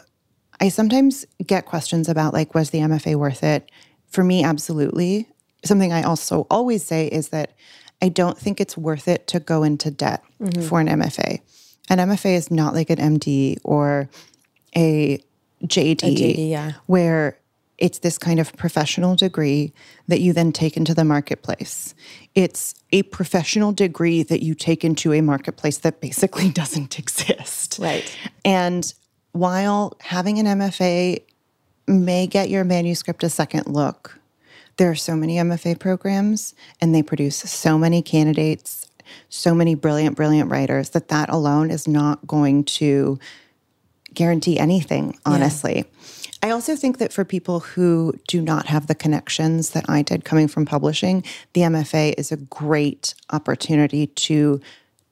I 0.60 0.68
sometimes 0.68 1.26
get 1.44 1.66
questions 1.66 2.08
about, 2.08 2.32
like, 2.32 2.54
was 2.54 2.70
the 2.70 2.78
MFA 2.78 3.16
worth 3.16 3.42
it? 3.42 3.68
For 4.06 4.22
me, 4.22 4.44
absolutely. 4.44 5.26
Something 5.64 5.92
I 5.92 6.04
also 6.04 6.46
always 6.48 6.84
say 6.84 7.08
is 7.08 7.30
that 7.30 7.54
I 8.00 8.08
don't 8.08 8.38
think 8.38 8.60
it's 8.60 8.76
worth 8.76 9.08
it 9.08 9.26
to 9.26 9.40
go 9.40 9.64
into 9.64 9.90
debt 9.90 10.22
mm-hmm. 10.40 10.62
for 10.62 10.78
an 10.78 10.86
MFA. 10.86 11.40
An 11.88 11.98
MFA 11.98 12.36
is 12.36 12.52
not 12.52 12.72
like 12.72 12.90
an 12.90 12.98
MD 12.98 13.58
or 13.64 14.08
a 14.76 15.18
JD, 15.64 15.96
JD, 15.96 16.50
yeah. 16.50 16.74
where 16.86 17.39
it's 17.80 18.00
this 18.00 18.18
kind 18.18 18.38
of 18.38 18.54
professional 18.56 19.16
degree 19.16 19.72
that 20.06 20.20
you 20.20 20.32
then 20.32 20.52
take 20.52 20.76
into 20.76 20.94
the 20.94 21.04
marketplace. 21.04 21.94
It's 22.34 22.74
a 22.92 23.02
professional 23.04 23.72
degree 23.72 24.22
that 24.22 24.42
you 24.42 24.54
take 24.54 24.84
into 24.84 25.12
a 25.12 25.22
marketplace 25.22 25.78
that 25.78 26.00
basically 26.00 26.50
doesn't 26.52 26.98
exist. 26.98 27.78
Right. 27.80 28.14
And 28.44 28.92
while 29.32 29.96
having 30.00 30.38
an 30.38 30.46
MFA 30.46 31.22
may 31.86 32.26
get 32.26 32.50
your 32.50 32.64
manuscript 32.64 33.24
a 33.24 33.30
second 33.30 33.66
look, 33.66 34.20
there 34.76 34.90
are 34.90 34.96
so 34.96 35.16
many 35.16 35.36
MFA 35.36 35.78
programs 35.78 36.54
and 36.80 36.94
they 36.94 37.02
produce 37.02 37.36
so 37.36 37.78
many 37.78 38.02
candidates, 38.02 38.90
so 39.28 39.54
many 39.54 39.74
brilliant, 39.74 40.16
brilliant 40.16 40.50
writers 40.50 40.90
that 40.90 41.08
that 41.08 41.28
alone 41.30 41.70
is 41.70 41.88
not 41.88 42.26
going 42.26 42.64
to 42.64 43.18
guarantee 44.12 44.58
anything, 44.58 45.18
honestly. 45.24 45.84
I 46.42 46.50
also 46.50 46.74
think 46.74 46.98
that 46.98 47.12
for 47.12 47.24
people 47.24 47.60
who 47.60 48.14
do 48.26 48.40
not 48.40 48.66
have 48.66 48.86
the 48.86 48.94
connections 48.94 49.70
that 49.70 49.88
I 49.88 50.02
did 50.02 50.24
coming 50.24 50.48
from 50.48 50.64
publishing, 50.64 51.22
the 51.52 51.62
MFA 51.62 52.14
is 52.16 52.32
a 52.32 52.38
great 52.38 53.14
opportunity 53.30 54.06
to 54.06 54.60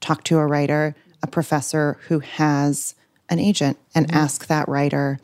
talk 0.00 0.24
to 0.24 0.38
a 0.38 0.46
writer, 0.46 0.94
a 1.22 1.26
professor 1.26 1.98
who 2.08 2.20
has 2.20 2.94
an 3.28 3.38
agent, 3.38 3.78
and 3.94 4.06
mm-hmm. 4.06 4.16
ask 4.16 4.46
that 4.46 4.68
writer, 4.68 5.20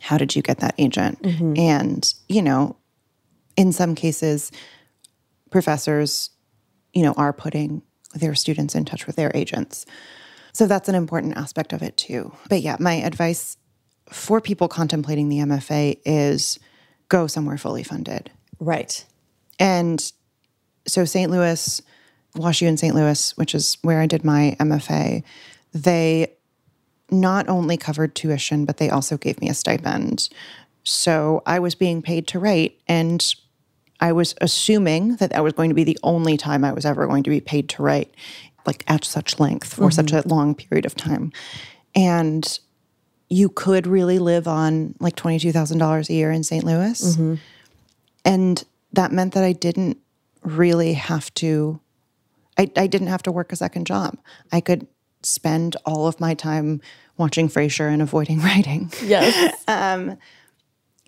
How 0.00 0.18
did 0.18 0.36
you 0.36 0.42
get 0.42 0.58
that 0.58 0.74
agent? 0.76 1.22
Mm-hmm. 1.22 1.54
And, 1.56 2.14
you 2.28 2.42
know, 2.42 2.76
in 3.56 3.72
some 3.72 3.94
cases, 3.94 4.52
professors, 5.50 6.30
you 6.92 7.02
know, 7.02 7.14
are 7.16 7.32
putting 7.32 7.82
their 8.14 8.34
students 8.34 8.74
in 8.74 8.84
touch 8.84 9.06
with 9.06 9.16
their 9.16 9.30
agents. 9.34 9.86
So 10.52 10.66
that's 10.66 10.88
an 10.90 10.94
important 10.94 11.38
aspect 11.38 11.72
of 11.72 11.82
it 11.82 11.96
too. 11.96 12.32
But 12.50 12.60
yeah, 12.60 12.76
my 12.78 12.94
advice 12.94 13.56
for 14.12 14.40
people 14.40 14.68
contemplating 14.68 15.28
the 15.28 15.38
MFA 15.38 15.98
is 16.04 16.58
go 17.08 17.26
somewhere 17.26 17.58
fully 17.58 17.82
funded. 17.82 18.30
Right. 18.60 19.04
And 19.58 20.12
so 20.86 21.04
St. 21.04 21.30
Louis, 21.30 21.82
WashU 22.36 22.66
in 22.66 22.76
St. 22.76 22.94
Louis, 22.94 23.36
which 23.36 23.54
is 23.54 23.76
where 23.82 24.00
I 24.00 24.06
did 24.06 24.24
my 24.24 24.56
MFA, 24.58 25.22
they 25.72 26.32
not 27.10 27.48
only 27.48 27.76
covered 27.76 28.14
tuition, 28.14 28.64
but 28.64 28.78
they 28.78 28.88
also 28.88 29.16
gave 29.16 29.40
me 29.40 29.48
a 29.48 29.54
stipend. 29.54 30.28
So 30.84 31.42
I 31.46 31.58
was 31.58 31.74
being 31.74 32.02
paid 32.02 32.26
to 32.28 32.38
write, 32.38 32.78
and 32.88 33.34
I 34.00 34.12
was 34.12 34.34
assuming 34.40 35.16
that 35.16 35.30
that 35.30 35.44
was 35.44 35.52
going 35.52 35.70
to 35.70 35.74
be 35.74 35.84
the 35.84 35.98
only 36.02 36.36
time 36.36 36.64
I 36.64 36.72
was 36.72 36.84
ever 36.84 37.06
going 37.06 37.22
to 37.24 37.30
be 37.30 37.40
paid 37.40 37.68
to 37.70 37.82
write, 37.82 38.12
like 38.66 38.82
at 38.88 39.04
such 39.04 39.38
length 39.38 39.74
for 39.74 39.82
mm-hmm. 39.82 39.90
such 39.90 40.12
a 40.12 40.26
long 40.26 40.54
period 40.54 40.86
of 40.86 40.94
time. 40.94 41.32
And 41.94 42.58
you 43.32 43.48
could 43.48 43.86
really 43.86 44.18
live 44.18 44.46
on 44.46 44.94
like 45.00 45.16
$22,000 45.16 46.08
a 46.08 46.12
year 46.12 46.30
in 46.30 46.44
St. 46.44 46.64
Louis. 46.64 47.00
Mm-hmm. 47.00 47.34
And 48.26 48.62
that 48.92 49.10
meant 49.10 49.32
that 49.32 49.42
I 49.42 49.52
didn't 49.52 49.96
really 50.42 50.92
have 50.92 51.32
to, 51.34 51.80
I, 52.58 52.70
I 52.76 52.86
didn't 52.86 53.06
have 53.06 53.22
to 53.22 53.32
work 53.32 53.50
a 53.50 53.56
second 53.56 53.86
job. 53.86 54.18
I 54.52 54.60
could 54.60 54.86
spend 55.22 55.76
all 55.86 56.06
of 56.06 56.20
my 56.20 56.34
time 56.34 56.82
watching 57.16 57.48
Frasier 57.48 57.90
and 57.90 58.02
avoiding 58.02 58.40
writing. 58.42 58.92
Yes. 59.02 59.56
Um, 59.68 60.18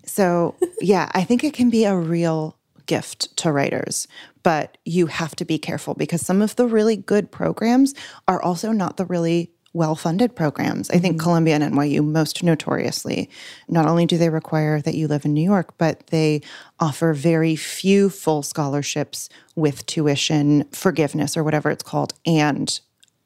so, 0.07 0.55
yeah, 0.81 1.11
I 1.13 1.25
think 1.25 1.45
it 1.45 1.53
can 1.55 1.69
be 1.69 1.85
a 1.85 1.97
real 1.97 2.57
gift 2.87 3.37
to 3.39 3.53
writers, 3.53 4.07
but 4.43 4.79
you 4.85 5.07
have 5.07 5.35
to 5.37 5.45
be 5.45 5.59
careful 5.59 5.95
because 5.95 6.25
some 6.25 6.41
of 6.41 6.57
the 6.57 6.67
really 6.67 6.97
good 6.97 7.31
programs 7.31 7.95
are 8.29 8.41
also 8.41 8.71
not 8.73 8.97
the 8.97 9.07
really 9.07 9.51
well 9.75 9.95
funded 9.95 10.35
programs. 10.35 10.89
I 10.89 10.99
think 10.99 11.17
mm-hmm. 11.17 11.25
Columbia 11.25 11.57
and 11.57 11.75
NYU, 11.75 12.03
most 12.03 12.43
notoriously, 12.43 13.29
not 13.69 13.87
only 13.87 14.07
do 14.07 14.17
they 14.17 14.31
require 14.31 14.81
that 14.81 14.95
you 14.95 15.07
live 15.07 15.27
in 15.27 15.35
New 15.35 15.45
York, 15.45 15.77
but 15.77 16.07
they 16.07 16.41
offer 16.81 17.13
very 17.13 17.57
few 17.57 18.09
full 18.09 18.43
scholarships 18.43 19.29
with 19.55 19.85
tuition, 19.85 20.65
forgiveness, 20.71 21.37
or 21.37 21.45
whatever 21.45 21.71
it's 21.71 21.83
called, 21.83 22.15
and 22.25 22.81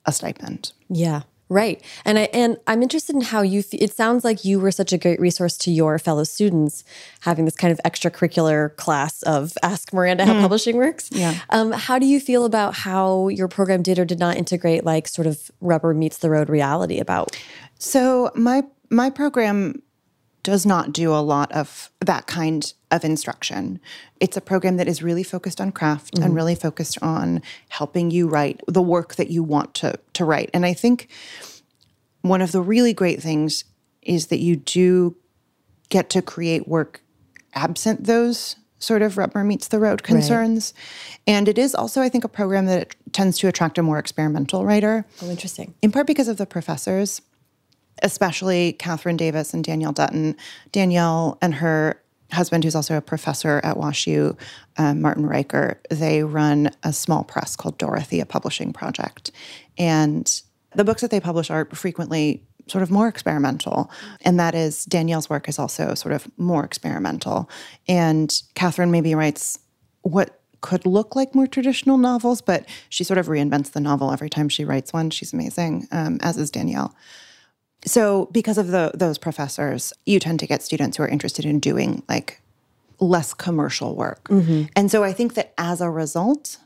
a 0.07 0.13
stipend. 0.13 0.73
Yeah. 0.89 1.23
Right. 1.49 1.83
And 2.05 2.19
I 2.19 2.23
and 2.33 2.59
I'm 2.67 2.83
interested 2.83 3.15
in 3.15 3.23
how 3.23 3.41
you 3.41 3.63
it 3.73 3.95
sounds 3.95 4.23
like 4.23 4.45
you 4.45 4.61
were 4.61 4.71
such 4.71 4.93
a 4.93 4.99
great 4.99 5.19
resource 5.19 5.57
to 5.59 5.71
your 5.71 5.99
fellow 5.99 6.25
students 6.25 6.85
having 7.21 7.47
this 7.47 7.57
kind 7.57 7.73
of 7.73 7.81
extracurricular 7.87 8.77
class 8.77 9.23
of 9.23 9.53
ask 9.63 9.93
Miranda 9.93 10.27
how 10.27 10.41
publishing 10.41 10.77
works. 10.77 11.09
Yeah. 11.11 11.39
Um, 11.51 11.73
how 11.73 11.99
do 11.99 12.07
you 12.07 12.21
feel 12.21 12.45
about 12.45 12.75
how 12.75 13.29
your 13.29 13.49
program 13.49 13.83
did 13.83 13.99
or 13.99 14.05
did 14.05 14.19
not 14.19 14.37
integrate 14.37 14.85
like 14.85 15.09
sort 15.09 15.27
of 15.27 15.51
rubber 15.61 15.95
meets 15.95 16.19
the 16.19 16.29
road 16.29 16.51
reality 16.51 16.99
about 16.99 17.35
So 17.79 18.31
my 18.35 18.63
my 18.91 19.11
program 19.11 19.83
does 20.42 20.64
not 20.64 20.92
do 20.92 21.12
a 21.12 21.20
lot 21.20 21.51
of 21.53 21.90
that 22.01 22.27
kind 22.27 22.72
of 22.90 23.05
instruction. 23.05 23.81
It's 24.20 24.37
a 24.37 24.40
program 24.40 24.77
that 24.77 24.88
is 24.88 25.03
really 25.03 25.22
focused 25.22 25.61
on 25.61 25.72
craft 25.72 26.16
and 26.16 26.29
mm-hmm. 26.29 26.35
really 26.35 26.55
focused 26.55 26.98
on 27.03 27.42
helping 27.68 28.11
you 28.11 28.29
write 28.29 28.61
the 28.66 28.83
work 28.83 29.16
that 29.16 29.31
you 29.31 29.42
want 29.42 29.74
to 29.74 29.98
to 30.14 30.24
write. 30.24 30.51
And 30.55 30.64
I 30.64 30.74
think 30.74 31.09
one 32.22 32.40
of 32.40 32.53
the 32.53 32.62
really 32.62 32.92
great 32.92 33.22
things 33.22 33.64
is 34.03 34.29
that 34.29 34.38
you 34.38 34.57
do 34.57 35.16
get 35.88 36.11
to 36.11 36.22
create 36.22 36.68
work 36.68 37.03
absent 37.55 38.05
those 38.05 38.57
sort 38.79 39.03
of 39.03 39.18
rubber 39.18 39.42
meets 39.42 39.68
the 39.68 39.79
road 39.79 40.03
concerns. 40.03 40.72
And 41.27 41.48
it 41.48 41.59
is 41.59 41.74
also, 41.74 42.01
I 42.01 42.09
think, 42.09 42.24
a 42.24 42.29
program 42.29 42.66
that 42.66 42.94
tends 43.12 43.38
to 43.38 43.48
attract 43.48 43.79
a 43.79 43.83
more 43.83 43.98
experimental 43.98 44.64
writer 44.64 45.05
Oh, 45.22 45.31
interesting. 45.31 45.74
in 45.83 45.90
part 45.90 46.07
because 46.07 46.29
of 46.29 46.37
the 46.37 46.46
professors, 46.46 47.20
especially 48.03 48.77
Kathryn 48.79 49.17
Davis 49.17 49.55
and 49.55 49.65
Danielle 49.65 49.93
Dutton. 49.93 50.37
Danielle 50.73 51.39
and 51.41 51.55
her 51.55 52.01
husband, 52.33 52.65
who's 52.65 52.75
also 52.75 52.97
a 52.97 53.01
professor 53.01 53.61
at 53.65 53.77
WashU, 53.77 54.39
um, 54.77 55.01
Martin 55.01 55.27
Riker, 55.27 55.81
they 55.91 56.23
run 56.23 56.71
a 56.83 56.93
small 56.93 57.25
press 57.25 57.57
called 57.57 57.79
Dorothy, 57.79 58.21
a 58.21 58.27
publishing 58.27 58.73
project. 58.73 59.31
And 59.79 60.43
the 60.75 60.85
books 60.85 61.01
that 61.01 61.11
they 61.11 61.21
publish 61.21 61.51
are 61.51 61.65
frequently 61.67 62.43
sort 62.67 62.83
of 62.83 62.91
more 62.91 63.09
experimental. 63.09 63.91
And 64.23 64.39
that 64.39 64.55
is 64.55 64.85
Danielle's 64.85 65.31
work 65.31 65.49
is 65.49 65.59
also 65.59 65.95
sort 65.95 66.15
of 66.15 66.29
more 66.39 66.65
experimental. 66.65 67.49
And 67.87 68.29
Kathryn 68.55 68.91
maybe 68.91 69.15
writes 69.15 69.59
what 70.03 70.41
could 70.61 70.85
look 70.85 71.15
like 71.15 71.35
more 71.35 71.47
traditional 71.47 71.99
novels, 71.99 72.43
but 72.43 72.67
she 72.89 73.05
sort 73.05 73.19
of 73.19 73.27
reinvents 73.27 73.73
the 73.73 73.81
novel 73.81 74.13
every 74.13 74.29
time 74.29 74.49
she 74.49 74.65
writes 74.65 74.93
one. 74.93 75.11
She's 75.11 75.33
amazing, 75.33 75.89
um, 75.93 76.19
as 76.21 76.37
is 76.37 76.51
Danielle. 76.51 76.95
So, 77.85 78.29
because 78.33 78.59
of 78.59 78.69
the, 78.69 78.91
those 78.95 79.19
professors, 79.19 79.93
you 80.05 80.19
tend 80.19 80.41
to 80.41 80.47
get 80.47 80.62
students 80.62 80.97
who 80.97 81.05
are 81.05 81.09
interested 81.09 81.45
in 81.45 81.61
doing 81.61 82.03
like 82.09 82.41
less 82.99 83.33
commercial 83.33 83.95
work. 83.95 84.29
And 84.75 84.91
so, 84.91 85.05
I 85.05 85.12
think 85.12 85.35
that 85.35 85.55
as 85.57 85.81
a 85.81 85.88
result, 85.88 86.59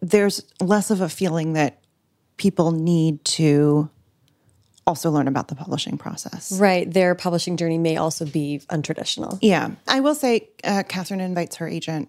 there's 0.00 0.42
less 0.60 0.90
of 0.90 1.00
a 1.00 1.08
feeling 1.08 1.52
that 1.54 1.78
people 2.36 2.70
need 2.70 3.24
to 3.24 3.90
also 4.86 5.10
learn 5.10 5.26
about 5.26 5.48
the 5.48 5.54
publishing 5.54 5.98
process. 5.98 6.52
Right. 6.60 6.90
Their 6.90 7.14
publishing 7.14 7.56
journey 7.56 7.76
may 7.78 7.96
also 7.96 8.24
be 8.24 8.60
untraditional. 8.70 9.38
Yeah, 9.42 9.70
I 9.88 10.00
will 10.00 10.14
say, 10.14 10.48
uh, 10.62 10.84
Kathryn 10.86 11.20
invites 11.20 11.56
her 11.56 11.66
agent 11.66 12.08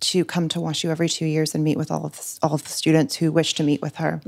to 0.00 0.24
come 0.24 0.48
to 0.50 0.58
WashU 0.58 0.90
every 0.90 1.08
two 1.08 1.24
years 1.24 1.54
and 1.54 1.64
meet 1.64 1.76
with 1.78 1.90
all 1.90 2.04
of 2.06 2.12
the, 2.12 2.38
all 2.42 2.54
of 2.54 2.62
the 2.64 2.70
students 2.70 3.16
who 3.16 3.32
wish 3.32 3.54
to 3.54 3.64
meet 3.64 3.80
with 3.82 3.96
her, 3.96 4.20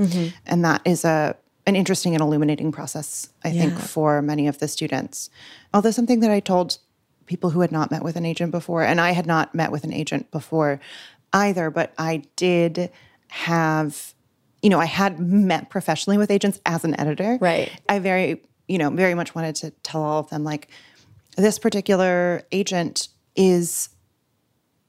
and 0.47 0.65
that 0.65 0.81
is 0.85 1.05
a 1.05 1.37
an 1.71 1.77
interesting 1.77 2.15
and 2.15 2.21
illuminating 2.21 2.71
process, 2.73 3.31
I 3.43 3.51
think, 3.53 3.79
for 3.79 4.21
many 4.21 4.47
of 4.47 4.59
the 4.59 4.69
students. 4.69 5.31
Although 5.73 5.93
something 5.93 6.21
that 6.21 6.31
I 6.31 6.41
told 6.41 6.79
people 7.27 7.51
who 7.51 7.61
had 7.61 7.73
not 7.73 7.91
met 7.91 8.03
with 8.03 8.17
an 8.17 8.27
agent 8.27 8.51
before, 8.51 8.83
and 8.83 9.01
I 9.01 9.13
had 9.13 9.27
not 9.27 9.55
met 9.55 9.73
with 9.73 9.85
an 9.85 9.93
agent 9.93 10.31
before 10.31 10.81
either, 11.33 11.71
but 11.71 11.95
I 11.97 12.23
did 12.37 12.91
have, 13.29 14.15
you 14.63 14.69
know, 14.69 14.81
I 14.81 14.87
had 14.87 15.19
met 15.21 15.71
professionally 15.71 16.19
with 16.19 16.31
agents 16.31 16.61
as 16.67 16.85
an 16.85 16.99
editor. 17.01 17.39
Right. 17.41 17.71
I 17.89 18.01
very, 18.01 18.43
you 18.67 18.79
know, 18.79 18.91
very 18.91 19.15
much 19.15 19.35
wanted 19.35 19.55
to 19.57 19.71
tell 19.83 20.03
all 20.03 20.19
of 20.21 20.29
them 20.31 20.43
like 20.45 20.69
this 21.37 21.59
particular 21.59 22.43
agent 22.53 23.09
is 23.37 23.89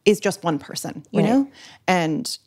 is 0.03 0.19
just 0.19 0.43
one 0.43 0.57
person, 0.57 1.05
you 1.11 1.19
Right. 1.19 1.29
know? 1.29 1.47
And 1.87 2.37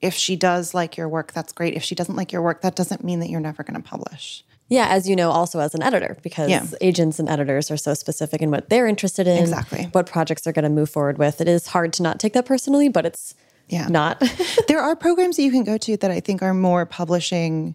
if 0.00 0.14
she 0.14 0.36
does 0.36 0.74
like 0.74 0.96
your 0.96 1.08
work, 1.08 1.32
that's 1.32 1.52
great. 1.52 1.74
If 1.74 1.82
she 1.82 1.94
doesn't 1.94 2.16
like 2.16 2.32
your 2.32 2.42
work, 2.42 2.62
that 2.62 2.76
doesn't 2.76 3.02
mean 3.04 3.20
that 3.20 3.30
you're 3.30 3.40
never 3.40 3.62
going 3.62 3.80
to 3.80 3.86
publish. 3.88 4.44
Yeah, 4.70 4.86
as 4.90 5.08
you 5.08 5.16
know, 5.16 5.30
also 5.30 5.60
as 5.60 5.74
an 5.74 5.82
editor, 5.82 6.18
because 6.22 6.50
Yeah. 6.50 6.66
agents 6.82 7.18
and 7.18 7.28
editors 7.28 7.70
are 7.70 7.76
so 7.78 7.94
specific 7.94 8.42
in 8.42 8.50
what 8.50 8.68
they're 8.68 8.86
interested 8.86 9.26
in, 9.26 9.38
Exactly. 9.38 9.88
what 9.92 10.06
projects 10.06 10.42
they're 10.42 10.52
going 10.52 10.64
to 10.64 10.68
move 10.68 10.90
forward 10.90 11.16
with. 11.18 11.40
It 11.40 11.48
is 11.48 11.68
hard 11.68 11.92
to 11.94 12.02
not 12.02 12.20
take 12.20 12.34
that 12.34 12.44
personally, 12.44 12.88
but 12.88 13.06
it's 13.06 13.34
Yeah. 13.68 13.88
not. 13.88 14.22
there 14.68 14.80
are 14.80 14.94
programs 14.94 15.36
that 15.36 15.42
you 15.42 15.50
can 15.50 15.64
go 15.64 15.78
to 15.78 15.96
that 15.96 16.10
I 16.10 16.20
think 16.20 16.42
are 16.42 16.52
more 16.54 16.84
publishing 16.84 17.74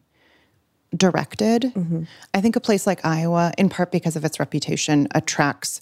directed. 0.96 1.64
Mm-hmm. 1.76 2.04
I 2.34 2.42
think 2.42 2.56
a 2.56 2.60
place 2.60 2.86
like 2.86 3.04
Iowa, 3.04 3.52
in 3.58 3.70
part 3.70 3.92
because 3.92 4.16
of 4.16 4.24
its 4.24 4.40
reputation, 4.40 5.08
attracts 5.12 5.82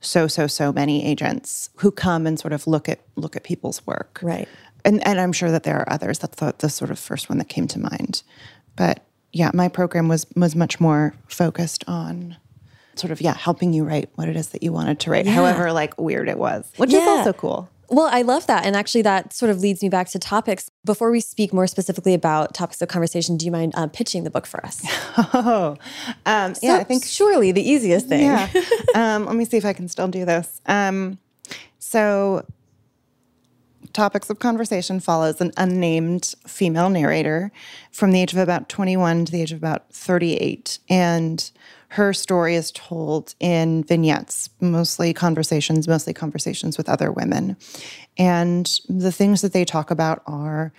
so 0.00 0.28
so 0.28 0.46
so 0.46 0.72
many 0.72 1.04
agents 1.04 1.70
who 1.76 1.90
come 1.90 2.24
and 2.26 2.38
sort 2.38 2.52
of 2.52 2.66
look 2.68 2.88
at 2.88 3.00
look 3.16 3.34
at 3.36 3.42
people's 3.42 3.84
work. 3.86 4.20
Right. 4.22 4.48
And 4.88 5.06
and 5.06 5.20
I'm 5.20 5.32
sure 5.32 5.50
that 5.50 5.62
there 5.62 5.76
are 5.78 5.92
others. 5.92 6.18
That's 6.18 6.36
the, 6.36 6.54
the 6.58 6.68
sort 6.70 6.90
of 6.90 6.98
first 6.98 7.28
one 7.28 7.38
that 7.38 7.48
came 7.48 7.66
to 7.68 7.78
mind. 7.78 8.22
But 8.76 9.04
yeah, 9.32 9.50
my 9.54 9.68
program 9.68 10.08
was 10.08 10.26
was 10.34 10.54
much 10.56 10.80
more 10.80 11.14
focused 11.28 11.84
on 11.86 12.36
sort 12.94 13.10
of 13.12 13.20
yeah 13.20 13.34
helping 13.34 13.72
you 13.72 13.84
write 13.84 14.08
what 14.16 14.28
it 14.28 14.36
is 14.36 14.48
that 14.48 14.62
you 14.62 14.72
wanted 14.72 14.98
to 14.98 15.10
write 15.10 15.24
however 15.24 15.70
like 15.72 15.96
weird 16.00 16.28
it 16.28 16.36
was 16.36 16.68
which 16.78 16.88
is 16.92 16.94
Yeah. 17.00 17.08
also 17.18 17.32
cool 17.32 17.68
Well, 17.90 18.08
I 18.12 18.22
love 18.22 18.44
that. 18.48 18.66
And 18.66 18.76
actually, 18.76 19.02
that 19.02 19.32
sort 19.32 19.50
of 19.50 19.60
leads 19.60 19.80
me 19.82 19.88
back 19.88 20.08
to 20.10 20.18
topics. 20.18 20.68
Before 20.84 21.10
we 21.10 21.20
speak 21.20 21.52
more 21.54 21.66
specifically 21.66 22.12
about 22.12 22.52
topics 22.54 22.82
of 22.82 22.88
conversation, 22.88 23.36
do 23.38 23.46
you 23.46 23.52
mind 23.52 23.72
uh, 23.76 23.86
pitching 23.86 24.24
the 24.24 24.30
book 24.30 24.46
for 24.46 24.60
us? 24.66 24.82
oh 25.32 25.76
um, 26.26 26.54
yeah 26.60 26.76
i 26.76 26.84
think 26.84 27.04
surely 27.04 27.52
the 27.52 27.62
easiest 27.72 28.06
thing. 28.08 28.26
yeah. 28.26 28.48
um, 29.00 29.24
let 29.26 29.36
me 29.36 29.44
see 29.46 29.56
if 29.56 29.64
I 29.64 29.72
can 29.72 29.88
still 29.88 30.08
do 30.08 30.24
this. 30.26 30.60
Um, 30.66 31.18
so, 31.78 32.44
Topics 33.92 34.30
of 34.30 34.38
Conversation 34.38 35.00
follows 35.00 35.40
an 35.40 35.52
unnamed 35.56 36.34
female 36.46 36.90
narrator 36.90 37.50
from 37.92 38.12
the 38.12 38.20
age 38.20 38.32
of 38.32 38.38
about 38.38 38.68
21 38.68 39.26
to 39.26 39.32
the 39.32 39.42
age 39.42 39.52
of 39.52 39.58
about 39.58 39.92
38. 39.92 40.78
And 40.88 41.50
her 41.88 42.12
story 42.12 42.54
is 42.54 42.70
told 42.70 43.34
in 43.40 43.82
vignettes, 43.84 44.50
mostly 44.60 45.14
conversations, 45.14 45.88
mostly 45.88 46.12
conversations 46.12 46.76
with 46.76 46.88
other 46.88 47.10
women. 47.10 47.56
And 48.16 48.70
the 48.88 49.12
things 49.12 49.40
that 49.40 49.52
they 49.52 49.64
talk 49.64 49.90
about 49.90 50.22
are 50.26 50.72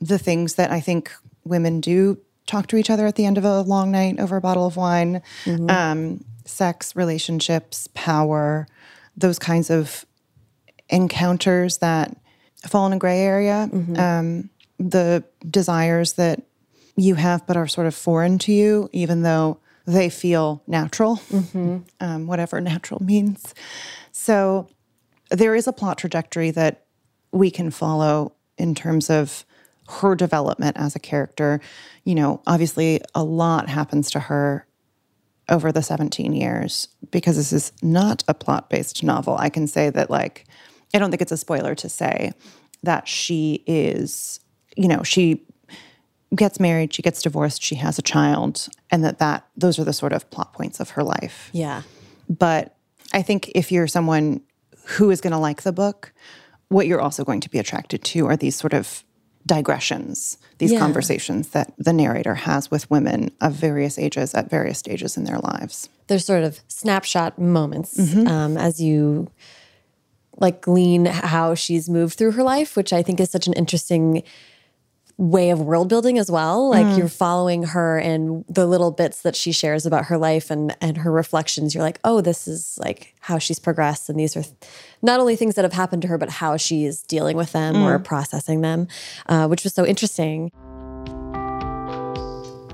the 0.00 0.18
things 0.18 0.54
that 0.54 0.70
I 0.70 0.80
think 0.80 1.12
women 1.44 1.80
do 1.80 2.18
talk 2.46 2.66
to 2.68 2.76
each 2.76 2.90
other 2.90 3.06
at 3.06 3.16
the 3.16 3.26
end 3.26 3.38
of 3.38 3.44
a 3.44 3.60
long 3.60 3.90
night 3.90 4.18
over 4.18 4.36
a 4.36 4.40
bottle 4.40 4.66
of 4.66 4.76
wine 4.76 5.22
um, 5.68 6.24
sex, 6.44 6.96
relationships, 6.96 7.88
power, 7.94 8.66
those 9.16 9.38
kinds 9.38 9.70
of 9.70 10.04
encounters 10.88 11.78
that 11.78 12.16
fall 12.66 12.86
in 12.86 12.92
a 12.92 12.98
gray 12.98 13.20
area, 13.20 13.68
um, 13.96 14.50
the 14.78 15.24
desires 15.48 16.14
that 16.14 16.42
you 16.96 17.14
have 17.14 17.46
but 17.46 17.56
are 17.56 17.66
sort 17.66 17.86
of 17.86 17.94
foreign 17.94 18.38
to 18.38 18.52
you, 18.52 18.88
even 18.92 19.22
though 19.22 19.58
they 19.86 20.10
feel 20.10 20.62
natural, 20.66 21.20
um, 22.00 22.26
whatever 22.26 22.60
natural 22.60 23.02
means. 23.02 23.54
So 24.12 24.68
there 25.30 25.54
is 25.54 25.66
a 25.66 25.72
plot 25.72 25.98
trajectory 25.98 26.50
that 26.52 26.84
we 27.32 27.50
can 27.50 27.70
follow 27.70 28.32
in 28.58 28.74
terms 28.74 29.08
of 29.08 29.44
her 29.88 30.14
development 30.14 30.76
as 30.76 30.94
a 30.94 30.98
character. 31.00 31.60
You 32.04 32.14
know, 32.14 32.42
obviously, 32.46 33.00
a 33.14 33.24
lot 33.24 33.68
happens 33.68 34.10
to 34.12 34.20
her 34.20 34.66
over 35.48 35.72
the 35.72 35.82
17 35.82 36.32
years 36.32 36.88
because 37.10 37.36
this 37.36 37.52
is 37.52 37.72
not 37.82 38.22
a 38.28 38.34
plot 38.34 38.70
based 38.70 39.02
novel. 39.02 39.36
I 39.38 39.48
can 39.48 39.66
say 39.66 39.90
that, 39.90 40.10
like, 40.10 40.46
I 40.94 40.98
don't 40.98 41.10
think 41.10 41.22
it's 41.22 41.32
a 41.32 41.36
spoiler 41.36 41.74
to 41.76 41.88
say 41.88 42.32
that 42.82 43.06
she 43.08 43.62
is, 43.66 44.40
you 44.76 44.88
know, 44.88 45.02
she 45.02 45.42
gets 46.34 46.60
married, 46.60 46.94
she 46.94 47.02
gets 47.02 47.22
divorced, 47.22 47.62
she 47.62 47.74
has 47.76 47.98
a 47.98 48.02
child, 48.02 48.68
and 48.90 49.04
that 49.04 49.18
that 49.18 49.46
those 49.56 49.78
are 49.78 49.84
the 49.84 49.92
sort 49.92 50.12
of 50.12 50.28
plot 50.30 50.52
points 50.52 50.80
of 50.80 50.90
her 50.90 51.02
life. 51.02 51.50
Yeah. 51.52 51.82
But 52.28 52.76
I 53.12 53.22
think 53.22 53.50
if 53.54 53.72
you're 53.72 53.86
someone 53.88 54.40
who 54.86 55.10
is 55.10 55.20
going 55.20 55.32
to 55.32 55.38
like 55.38 55.62
the 55.62 55.72
book, 55.72 56.12
what 56.68 56.86
you're 56.86 57.00
also 57.00 57.24
going 57.24 57.40
to 57.40 57.50
be 57.50 57.58
attracted 57.58 58.04
to 58.04 58.26
are 58.26 58.36
these 58.36 58.56
sort 58.56 58.72
of 58.74 59.02
digressions, 59.46 60.38
these 60.58 60.70
Yeah. 60.72 60.78
conversations 60.78 61.48
that 61.48 61.72
the 61.78 61.92
narrator 61.92 62.34
has 62.34 62.70
with 62.70 62.88
women 62.90 63.30
of 63.40 63.54
various 63.54 63.98
ages 63.98 64.34
at 64.34 64.48
various 64.50 64.78
stages 64.78 65.16
in 65.16 65.24
their 65.24 65.38
lives. 65.38 65.88
They're 66.06 66.18
sort 66.18 66.44
of 66.44 66.60
snapshot 66.68 67.38
moments 67.38 67.96
Mm-hmm. 67.96 68.28
um, 68.28 68.56
as 68.56 68.80
you 68.80 69.28
like 70.38 70.60
glean 70.62 71.06
how 71.06 71.54
she's 71.54 71.88
moved 71.88 72.16
through 72.16 72.32
her 72.32 72.42
life, 72.42 72.76
which 72.76 72.92
I 72.92 73.02
think 73.02 73.20
is 73.20 73.30
such 73.30 73.46
an 73.46 73.52
interesting 73.54 74.22
way 75.18 75.50
of 75.50 75.60
world 75.60 75.86
building 75.90 76.16
as 76.18 76.30
well. 76.30 76.70
Like 76.70 76.86
Mm. 76.86 76.96
you're 76.96 77.08
following 77.08 77.64
her 77.64 77.98
and 77.98 78.42
the 78.48 78.64
little 78.66 78.90
bits 78.90 79.20
that 79.20 79.36
she 79.36 79.52
shares 79.52 79.84
about 79.84 80.06
her 80.06 80.16
life 80.16 80.50
and 80.50 80.74
and 80.80 80.96
her 80.98 81.12
reflections. 81.12 81.74
You're 81.74 81.82
like, 81.84 82.00
oh, 82.04 82.22
this 82.22 82.48
is 82.48 82.78
like 82.82 83.14
how 83.20 83.36
she's 83.38 83.58
progressed, 83.58 84.08
and 84.08 84.18
these 84.18 84.34
are 84.34 84.44
not 85.02 85.20
only 85.20 85.36
things 85.36 85.56
that 85.56 85.64
have 85.64 85.74
happened 85.74 86.00
to 86.02 86.08
her, 86.08 86.16
but 86.16 86.30
how 86.30 86.56
she's 86.56 87.02
dealing 87.02 87.36
with 87.36 87.52
them 87.52 87.76
or 87.82 87.98
Mm. 87.98 88.04
processing 88.04 88.62
them, 88.62 88.88
uh, 89.28 89.46
which 89.46 89.62
was 89.62 89.74
so 89.74 89.84
interesting. 89.84 90.50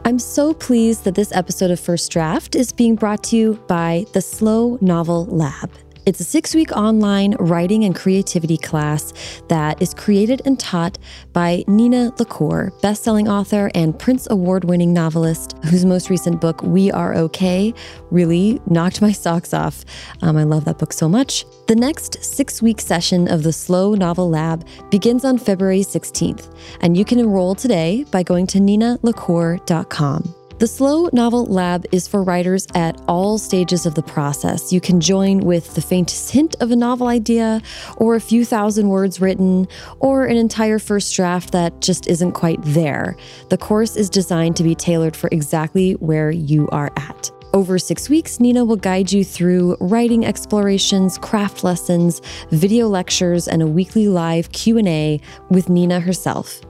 I'm 0.05 0.21
so 0.21 0.55
pleased 0.55 1.03
that 1.03 1.17
this 1.17 1.33
episode 1.33 1.73
of 1.73 1.81
First 1.81 2.13
Draft 2.13 2.55
is 2.55 2.71
being 2.73 2.95
brought 2.95 3.25
to 3.25 3.37
you 3.37 3.55
by 3.67 4.05
the 4.13 4.21
Slow 4.23 4.79
Novel 4.81 5.27
Lab. 5.27 5.69
It's 6.07 6.21
a 6.21 6.25
six 6.25 6.55
week 6.55 6.71
online 6.71 7.35
writing 7.41 7.83
and 7.83 7.93
creativity 7.93 8.57
class 8.57 9.13
that 9.49 9.83
is 9.83 9.93
created 9.93 10.41
and 10.45 10.57
taught 10.57 10.99
by 11.33 11.65
Nina 11.67 12.13
LaCour, 12.21 12.73
bestselling 12.81 13.29
author 13.29 13.73
and 13.75 13.93
Printz 13.93 14.29
Award 14.29 14.63
winning 14.67 14.93
novelist, 14.93 15.59
whose 15.65 15.85
most 15.85 16.09
recent 16.09 16.41
book, 16.41 16.63
We 16.63 16.93
Are 16.93 17.17
Okay, 17.17 17.75
really 18.13 18.61
knocked 18.67 19.03
my 19.03 19.11
socks 19.11 19.53
off. 19.53 19.85
Um, 20.23 20.37
I 20.37 20.45
love 20.45 20.65
that 20.67 20.79
book 20.79 20.93
so 20.93 21.09
much. 21.09 21.45
The 21.67 21.75
next 21.75 22.23
six 22.25 22.63
week 22.63 22.81
session 22.81 23.27
of 23.27 23.43
the 23.43 23.53
Slow 23.53 23.97
Novel 23.97 24.31
Lab 24.31 24.65
begins 24.93 25.25
on 25.25 25.39
February 25.39 25.81
16th, 25.81 26.57
and 26.83 26.97
you 26.97 27.05
can 27.05 27.19
enroll 27.19 27.57
today 27.57 28.05
by 28.13 28.23
going 28.23 28.47
to 28.47 28.59
ninalacour.com. 28.59 30.46
The 30.59 30.67
Slow 30.67 31.11
Novel 31.13 31.45
Lab 31.45 31.85
is 31.93 32.09
for 32.09 32.23
writers 32.23 32.67
at 32.75 32.99
all 33.09 33.37
stages 33.37 33.85
of 33.85 33.95
the 33.95 34.03
process. 34.03 34.73
You 34.73 34.81
can 34.81 35.03
join 35.03 35.41
with 35.41 35.75
the 35.75 35.83
faintest 35.83 36.31
hint 36.31 36.57
of 36.61 36.71
a 36.71 36.77
novel 36.77 37.09
idea, 37.09 37.61
or 37.99 38.15
a 38.15 38.23
few 38.23 38.43
thousand 38.43 38.89
words 38.89 39.21
written, 39.21 39.69
or 40.01 40.25
an 40.25 40.39
entire 40.39 40.79
first 40.79 41.15
draft 41.15 41.53
that 41.53 41.83
just 41.83 42.07
isn't 42.07 42.33
quite 42.33 42.59
there. 42.63 43.19
The 43.51 43.59
course 43.59 43.97
is 43.97 44.09
designed 44.09 44.57
to 44.57 44.63
be 44.63 44.75
tailored 44.75 45.15
for 45.15 45.29
exactly 45.31 45.93
where 45.97 46.31
you 46.31 46.71
are 46.71 46.91
at. 46.97 47.31
Over 47.53 47.79
six 47.79 48.09
weeks, 48.09 48.41
Nina 48.41 48.65
will 48.65 48.77
guide 48.77 49.13
you 49.13 49.25
through 49.25 49.77
writing 49.79 50.25
explorations, 50.25 51.19
craft 51.19 51.65
lessons, 51.65 52.23
video 52.51 52.89
lectures, 52.89 53.47
and 53.47 53.61
a 53.61 53.67
weekly 53.67 54.09
live 54.09 54.53
Q&A 54.53 55.21
with 55.51 55.69
Nina 55.69 56.01
herself. 56.01 56.63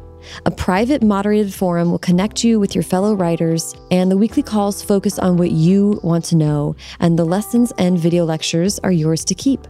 A 0.44 0.50
private 0.50 1.02
moderated 1.02 1.52
forum 1.52 1.90
will 1.90 1.98
connect 1.98 2.44
you 2.44 2.60
with 2.60 2.74
your 2.74 2.84
fellow 2.84 3.14
writers, 3.14 3.74
and 3.90 4.10
the 4.10 4.16
weekly 4.16 4.42
calls 4.42 4.82
focus 4.82 5.18
on 5.18 5.36
what 5.36 5.50
you 5.50 6.00
want 6.02 6.24
to 6.26 6.36
know, 6.36 6.76
and 7.00 7.18
the 7.18 7.24
lessons 7.24 7.72
and 7.78 7.98
video 7.98 8.24
lectures 8.24 8.78
are 8.80 8.92
yours 8.92 9.24
to 9.24 9.34
keep. 9.34 9.66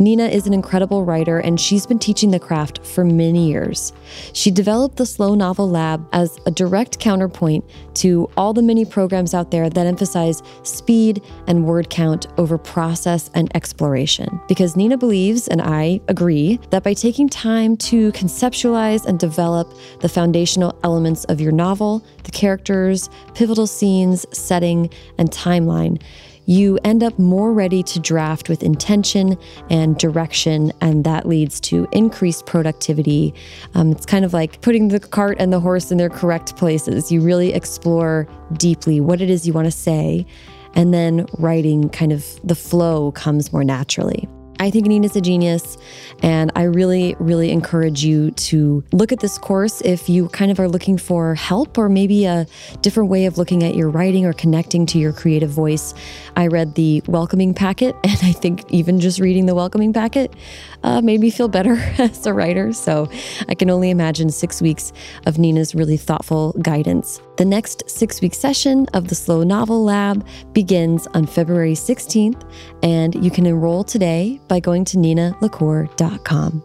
Nina 0.00 0.24
is 0.24 0.46
an 0.46 0.54
incredible 0.54 1.04
writer, 1.04 1.40
and 1.40 1.60
she's 1.60 1.84
been 1.84 1.98
teaching 1.98 2.30
the 2.30 2.40
craft 2.40 2.86
for 2.86 3.04
many 3.04 3.50
years. 3.50 3.92
She 4.32 4.50
developed 4.50 4.96
the 4.96 5.04
Slow 5.04 5.34
Novel 5.34 5.68
Lab 5.68 6.08
as 6.14 6.38
a 6.46 6.50
direct 6.50 6.98
counterpoint 6.98 7.62
to 7.96 8.30
all 8.34 8.54
the 8.54 8.62
many 8.62 8.86
programs 8.86 9.34
out 9.34 9.50
there 9.50 9.68
that 9.68 9.86
emphasize 9.86 10.42
speed 10.62 11.22
and 11.46 11.66
word 11.66 11.90
count 11.90 12.28
over 12.38 12.56
process 12.56 13.30
and 13.34 13.54
exploration. 13.54 14.40
Because 14.48 14.74
Nina 14.74 14.96
believes, 14.96 15.48
and 15.48 15.60
I 15.60 16.00
agree, 16.08 16.58
that 16.70 16.82
by 16.82 16.94
taking 16.94 17.28
time 17.28 17.76
to 17.76 18.10
conceptualize 18.12 19.04
and 19.04 19.18
develop 19.18 19.70
the 20.00 20.08
foundational 20.08 20.78
elements 20.82 21.24
of 21.24 21.42
your 21.42 21.52
novel, 21.52 22.02
the 22.24 22.30
characters, 22.30 23.10
pivotal 23.34 23.66
scenes, 23.66 24.24
setting, 24.32 24.88
and 25.18 25.30
timeline, 25.30 26.00
you 26.46 26.78
end 26.84 27.02
up 27.02 27.18
more 27.18 27.52
ready 27.52 27.82
to 27.84 28.00
draft 28.00 28.48
with 28.48 28.62
intention 28.62 29.38
and 29.68 29.96
direction, 29.98 30.72
and 30.80 31.04
that 31.04 31.26
leads 31.26 31.60
to 31.60 31.86
increased 31.92 32.46
productivity. 32.46 33.34
Um, 33.74 33.92
it's 33.92 34.06
kind 34.06 34.24
of 34.24 34.32
like 34.32 34.60
putting 34.60 34.88
the 34.88 35.00
cart 35.00 35.36
and 35.38 35.52
the 35.52 35.60
horse 35.60 35.90
in 35.90 35.98
their 35.98 36.10
correct 36.10 36.56
places. 36.56 37.12
You 37.12 37.20
really 37.20 37.52
explore 37.52 38.26
deeply 38.54 39.00
what 39.00 39.20
it 39.20 39.30
is 39.30 39.46
you 39.46 39.52
want 39.52 39.66
to 39.66 39.72
say, 39.72 40.26
and 40.74 40.92
then 40.94 41.26
writing 41.38 41.88
kind 41.90 42.12
of 42.12 42.26
the 42.42 42.54
flow 42.54 43.12
comes 43.12 43.52
more 43.52 43.64
naturally. 43.64 44.28
I 44.60 44.70
think 44.70 44.86
Nina's 44.86 45.16
a 45.16 45.22
genius, 45.22 45.78
and 46.22 46.52
I 46.54 46.64
really, 46.64 47.16
really 47.18 47.50
encourage 47.50 48.04
you 48.04 48.30
to 48.32 48.84
look 48.92 49.10
at 49.10 49.20
this 49.20 49.38
course 49.38 49.80
if 49.80 50.06
you 50.06 50.28
kind 50.28 50.50
of 50.50 50.60
are 50.60 50.68
looking 50.68 50.98
for 50.98 51.34
help 51.34 51.78
or 51.78 51.88
maybe 51.88 52.26
a 52.26 52.46
different 52.82 53.08
way 53.08 53.24
of 53.24 53.38
looking 53.38 53.62
at 53.62 53.74
your 53.74 53.88
writing 53.88 54.26
or 54.26 54.34
connecting 54.34 54.84
to 54.84 54.98
your 54.98 55.14
creative 55.14 55.48
voice. 55.48 55.94
I 56.36 56.48
read 56.48 56.74
the 56.74 57.02
welcoming 57.06 57.54
packet, 57.54 57.96
and 58.04 58.18
I 58.22 58.32
think 58.32 58.70
even 58.70 59.00
just 59.00 59.18
reading 59.18 59.46
the 59.46 59.54
welcoming 59.54 59.94
packet 59.94 60.34
uh, 60.82 61.00
made 61.00 61.20
me 61.20 61.30
feel 61.30 61.48
better 61.48 61.76
as 61.98 62.26
a 62.26 62.34
writer. 62.34 62.74
So 62.74 63.10
I 63.48 63.54
can 63.54 63.70
only 63.70 63.88
imagine 63.88 64.28
six 64.28 64.60
weeks 64.60 64.92
of 65.24 65.38
Nina's 65.38 65.74
really 65.74 65.96
thoughtful 65.96 66.52
guidance. 66.60 67.22
The 67.38 67.46
next 67.46 67.88
six 67.88 68.20
week 68.20 68.34
session 68.34 68.86
of 68.92 69.08
the 69.08 69.14
Slow 69.14 69.42
Novel 69.42 69.82
Lab 69.82 70.26
begins 70.52 71.06
on 71.14 71.24
February 71.24 71.72
16th, 71.72 72.42
and 72.82 73.14
you 73.24 73.30
can 73.30 73.46
enroll 73.46 73.84
today 73.84 74.38
by 74.50 74.60
going 74.60 74.84
to 74.84 74.98
ninalacour.com. 74.98 76.62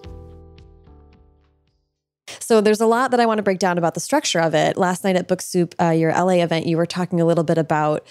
So 2.39 2.60
there's 2.60 2.82
a 2.82 2.88
lot 2.88 3.12
that 3.12 3.19
I 3.19 3.28
want 3.28 3.38
to 3.38 3.43
break 3.43 3.60
down 3.60 3.78
about 3.78 3.93
the 3.93 4.00
structure 4.00 4.39
of 4.39 4.56
it. 4.56 4.76
Last 4.76 5.04
night 5.04 5.15
at 5.15 5.28
Book 5.28 5.41
Soup, 5.41 5.74
uh, 5.80 5.91
your 5.91 6.12
LA 6.12 6.43
event, 6.43 6.65
you 6.65 6.78
were 6.78 6.88
talking 6.88 7.21
a 7.21 7.26
little 7.26 7.43
bit 7.43 7.60
about 7.60 8.06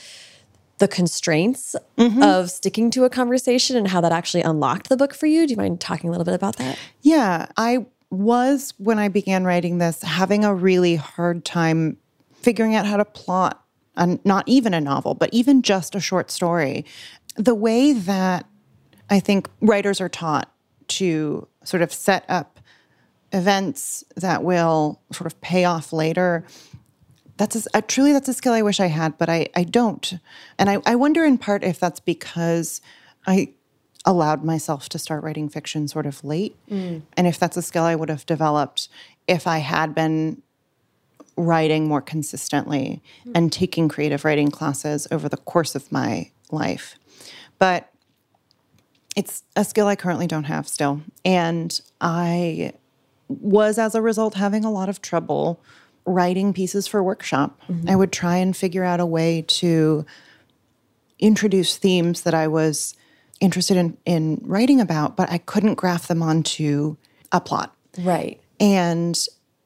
the 0.79 0.89
constraints 0.89 1.75
mm-hmm. 1.99 2.23
of 2.23 2.51
sticking 2.51 2.91
to 2.93 3.05
a 3.05 3.11
conversation 3.11 3.77
and 3.77 3.89
how 3.89 4.01
that 4.01 4.13
actually 4.13 4.43
unlocked 4.43 4.89
the 4.89 4.97
book 4.97 5.13
for 5.13 5.27
you. 5.27 5.47
Do 5.47 5.53
you 5.53 5.57
mind 5.57 5.81
talking 5.81 6.09
a 6.09 6.13
little 6.13 6.25
bit 6.25 6.35
about 6.35 6.57
that? 6.57 6.79
Yeah, 7.03 7.47
I 7.57 7.87
was 8.11 8.75
when 8.79 9.01
I 9.01 9.09
began 9.09 9.45
writing 9.45 9.79
this 9.79 10.03
having 10.03 10.45
a 10.45 10.55
really 10.55 10.95
hard 10.95 11.45
time 11.45 11.97
figuring 12.33 12.77
out 12.77 12.87
how 12.87 12.97
to 12.97 13.05
plot 13.05 13.65
and 13.97 14.25
not 14.25 14.45
even 14.47 14.73
a 14.73 14.81
novel, 14.81 15.15
but 15.15 15.31
even 15.33 15.63
just 15.63 15.95
a 15.95 16.01
short 16.01 16.31
story. 16.31 16.85
The 17.37 17.55
way 17.55 17.93
that 17.93 18.47
I 19.11 19.21
think 19.21 19.49
writers 19.61 20.01
are 20.01 20.09
taught 20.09 20.51
to 20.89 21.49
sort 21.65 21.83
of 21.83 21.93
set 21.93 22.25
up 22.29 22.61
events 23.33 24.05
that 24.17 24.45
will 24.45 25.01
sort 25.13 25.27
of 25.27 25.41
pay 25.41 25.65
off 25.65 25.93
later. 25.93 26.45
That's 27.37 27.67
a, 27.75 27.83
truly 27.83 28.13
that's 28.13 28.29
a 28.29 28.35
skill 28.35 28.53
I 28.53 28.63
wish 28.63 28.79
I 28.79 28.87
had, 28.87 29.19
but 29.19 29.29
I, 29.29 29.49
I 29.57 29.65
don't. 29.65 30.15
And 30.59 30.71
I, 30.71 30.79
I 30.87 30.95
wonder 30.95 31.25
in 31.25 31.39
part 31.39 31.65
if 31.65 31.81
that's 31.81 32.01
because 32.01 32.81
I 33.27 33.51
allowed 34.05 34.45
myself 34.45 34.89
to 34.91 34.99
start 34.99 35.25
writing 35.25 35.49
fiction 35.49 35.89
sort 35.89 36.07
of 36.07 36.23
late. 36.23 36.57
Mm. 36.71 37.03
And 37.17 37.27
if 37.27 37.39
that's 37.39 37.57
a 37.57 37.63
skill 37.63 37.85
I 37.85 37.97
would 37.97 38.11
have 38.11 38.27
developed 38.27 38.89
if 39.27 39.47
I 39.47 39.59
had 39.59 39.95
been 39.95 40.43
writing 41.37 41.89
more 41.89 42.03
consistently 42.03 43.03
mm. 43.27 43.33
and 43.35 43.53
taking 43.53 43.89
creative 43.89 44.25
writing 44.25 44.51
classes 44.51 45.09
over 45.11 45.29
the 45.29 45.39
course 45.39 45.75
of 45.75 45.91
my 45.91 46.31
life. 46.53 46.97
But 47.59 47.91
it's 49.15 49.43
a 49.57 49.65
skill 49.65 49.87
I 49.87 49.97
currently 49.97 50.27
don't 50.27 50.45
have 50.45 50.69
still. 50.69 51.01
And 51.25 51.81
I 52.01 52.73
was, 53.29 53.79
as 53.79 53.95
a 53.95 54.03
result, 54.03 54.35
having 54.35 54.65
a 54.65 54.71
lot 54.71 54.89
of 54.89 55.01
trouble 55.01 55.61
writing 56.05 56.53
pieces 56.53 56.87
for 56.87 57.03
workshop. 57.03 57.59
Mm-hmm. 57.69 57.89
I 57.89 57.97
would 57.97 58.13
try 58.13 58.37
and 58.37 58.57
figure 58.57 58.85
out 58.85 59.01
a 59.01 59.07
way 59.07 59.43
to 59.49 60.05
introduce 61.19 61.77
themes 61.77 62.23
that 62.23 62.35
I 62.35 62.49
was 62.49 62.95
interested 63.41 63.77
in, 63.77 63.97
in 64.05 64.41
writing 64.45 64.81
about, 64.81 65.17
but 65.17 65.31
I 65.31 65.39
couldn't 65.39 65.75
graph 65.75 66.09
them 66.09 66.23
onto 66.23 66.97
a 67.33 67.41
plot. 67.41 67.75
Right. 67.99 68.41
And 68.61 69.19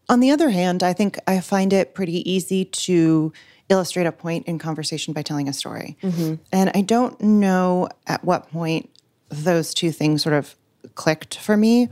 on 0.09 0.21
the 0.21 0.31
other 0.31 0.51
hand, 0.51 0.83
I 0.83 0.93
think 0.93 1.19
I 1.27 1.41
find 1.41 1.73
it 1.73 1.95
pretty 1.95 2.29
easy 2.31 2.65
to 2.65 3.33
illustrate 3.69 4.07
a 4.07 4.13
point 4.13 4.47
in 4.47 4.59
conversation 4.59 5.13
by 5.13 5.23
telling 5.23 5.49
a 5.49 5.53
story. 5.53 5.97
Mm-hmm. 6.03 6.37
And 6.53 6.71
I 6.75 6.81
don't 6.81 7.21
know 7.21 7.89
at 8.07 8.25
what 8.25 8.51
point 8.51 8.89
those 9.29 9.75
two 9.75 9.93
things 9.93 10.23
sort 10.23 10.35
of 10.35 10.57
clicked 10.95 11.39
for 11.39 11.57
me. 11.57 11.89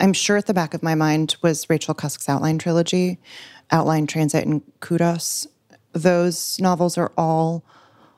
I'm 0.00 0.12
sure 0.12 0.36
at 0.36 0.46
the 0.46 0.54
back 0.54 0.74
of 0.74 0.82
my 0.82 0.94
mind 0.94 1.36
was 1.42 1.68
Rachel 1.68 1.94
Cusk's 1.94 2.28
Outline 2.28 2.58
trilogy, 2.58 3.18
Outline, 3.70 4.06
Transit, 4.06 4.46
and 4.46 4.62
Kudos. 4.80 5.46
Those 5.92 6.58
novels 6.60 6.96
are 6.96 7.12
all 7.16 7.64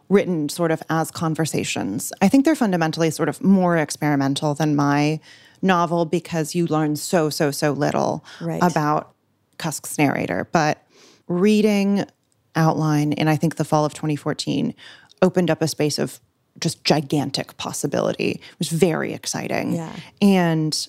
written 0.09 0.49
sort 0.49 0.73
of 0.73 0.83
as 0.91 1.11
conversations. 1.11 2.13
I 2.21 2.29
think 2.29 2.45
they're 2.45 2.57
fundamentally 2.57 3.11
sort 3.11 3.29
of 3.29 3.43
more 3.43 3.77
experimental 3.77 4.55
than 4.55 4.77
my 4.77 5.21
novel 5.63 6.05
because 6.05 6.55
you 6.55 6.67
learn 6.67 6.97
so, 6.97 7.31
so, 7.31 7.51
so 7.51 7.73
little 7.73 8.25
right. 8.41 8.63
about 8.63 9.15
Cusk's 9.59 9.97
narrator. 9.97 10.49
But 10.53 10.85
reading 11.29 12.05
Outline 12.57 13.13
in, 13.13 13.29
I 13.29 13.37
think, 13.37 13.57
the 13.57 13.65
fall 13.65 13.85
of 13.85 13.95
2014 13.95 14.75
opened 15.23 15.51
up 15.51 15.63
a 15.63 15.69
space 15.69 15.99
of 15.99 16.21
just 16.61 16.85
gigantic 16.85 17.57
possibility. 17.57 18.31
It 18.33 18.59
was 18.59 18.69
very 18.69 19.13
exciting. 19.13 19.75
Yeah. 19.75 19.95
And 20.21 20.89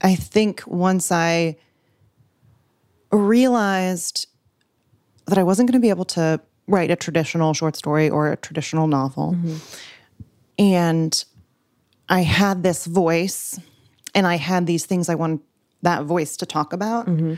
I 0.00 0.14
think 0.14 0.62
once 0.66 1.12
I 1.12 1.56
realized 3.10 4.26
that 5.26 5.38
I 5.38 5.42
wasn't 5.42 5.68
going 5.70 5.80
to 5.80 5.84
be 5.84 5.90
able 5.90 6.04
to 6.06 6.40
write 6.66 6.90
a 6.90 6.96
traditional 6.96 7.54
short 7.54 7.76
story 7.76 8.08
or 8.10 8.32
a 8.32 8.36
traditional 8.36 8.86
novel, 8.86 9.32
mm-hmm. 9.32 9.56
and 10.58 11.24
I 12.08 12.22
had 12.22 12.62
this 12.62 12.86
voice 12.86 13.58
and 14.14 14.26
I 14.26 14.36
had 14.36 14.66
these 14.66 14.86
things 14.86 15.08
I 15.08 15.14
wanted 15.14 15.40
that 15.82 16.04
voice 16.04 16.36
to 16.38 16.46
talk 16.46 16.72
about. 16.72 17.06
Mm-hmm. 17.06 17.34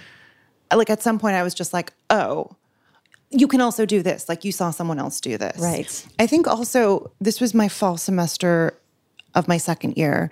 Like 0.77 0.91
at 0.91 1.03
some 1.03 1.19
point, 1.19 1.37
I 1.37 1.43
was 1.43 1.55
just 1.55 1.73
like, 1.73 1.93
oh, 2.11 2.57
you 3.35 3.49
can 3.49 3.61
also 3.61 3.85
do 3.85 4.03
this. 4.03 4.29
Like 4.29 4.44
you 4.44 4.53
saw 4.53 4.70
someone 4.70 4.99
else 4.99 5.20
do 5.20 5.37
this. 5.37 5.59
Right. 5.61 6.07
I 6.18 6.27
think 6.27 6.47
also 6.47 7.11
this 7.20 7.40
was 7.40 7.55
my 7.55 7.68
fall 7.68 7.97
semester 7.97 8.79
of 9.35 9.49
my 9.49 9.57
second 9.57 9.97
year. 9.97 10.31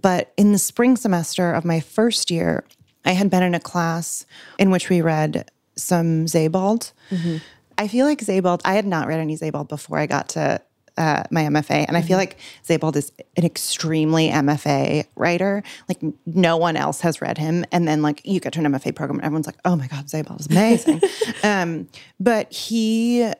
But 0.00 0.32
in 0.36 0.52
the 0.52 0.58
spring 0.58 0.96
semester 0.96 1.52
of 1.52 1.64
my 1.64 1.80
first 1.80 2.30
year, 2.30 2.64
I 3.04 3.12
had 3.12 3.30
been 3.30 3.42
in 3.42 3.54
a 3.54 3.60
class 3.60 4.26
in 4.58 4.70
which 4.70 4.88
we 4.88 5.00
read 5.00 5.50
some 5.76 6.26
Sebald. 6.26 6.92
Mm-hmm. 7.10 7.36
I 7.78 7.88
feel 7.88 8.06
like 8.06 8.20
Sebald, 8.20 8.62
I 8.64 8.74
had 8.74 8.86
not 8.86 9.06
read 9.06 9.20
any 9.20 9.36
Sebald 9.36 9.68
before 9.68 9.98
I 9.98 10.06
got 10.06 10.28
to 10.30 10.60
uh, 10.96 11.24
my 11.30 11.42
MFA, 11.42 11.84
and 11.86 11.96
I 11.96 12.02
feel 12.02 12.18
mm-hmm. 12.18 12.20
like 12.20 12.38
Sebald 12.62 12.96
is 12.96 13.12
an 13.36 13.44
extremely 13.44 14.28
MFA 14.28 15.06
writer. 15.16 15.62
Like 15.88 16.00
no 16.26 16.56
one 16.56 16.76
else 16.76 17.00
has 17.00 17.20
read 17.20 17.38
him, 17.38 17.64
and 17.72 17.88
then 17.88 18.02
like 18.02 18.20
you 18.24 18.40
get 18.40 18.52
to 18.54 18.60
an 18.60 18.66
MFA 18.66 18.94
program, 18.94 19.18
and 19.18 19.24
everyone's 19.24 19.46
like, 19.46 19.58
"Oh 19.64 19.76
my 19.76 19.86
god, 19.88 20.08
Sebald 20.08 20.40
is 20.40 20.46
amazing." 20.46 21.00
um, 21.42 21.88
but 22.20 22.52
he 22.52 23.30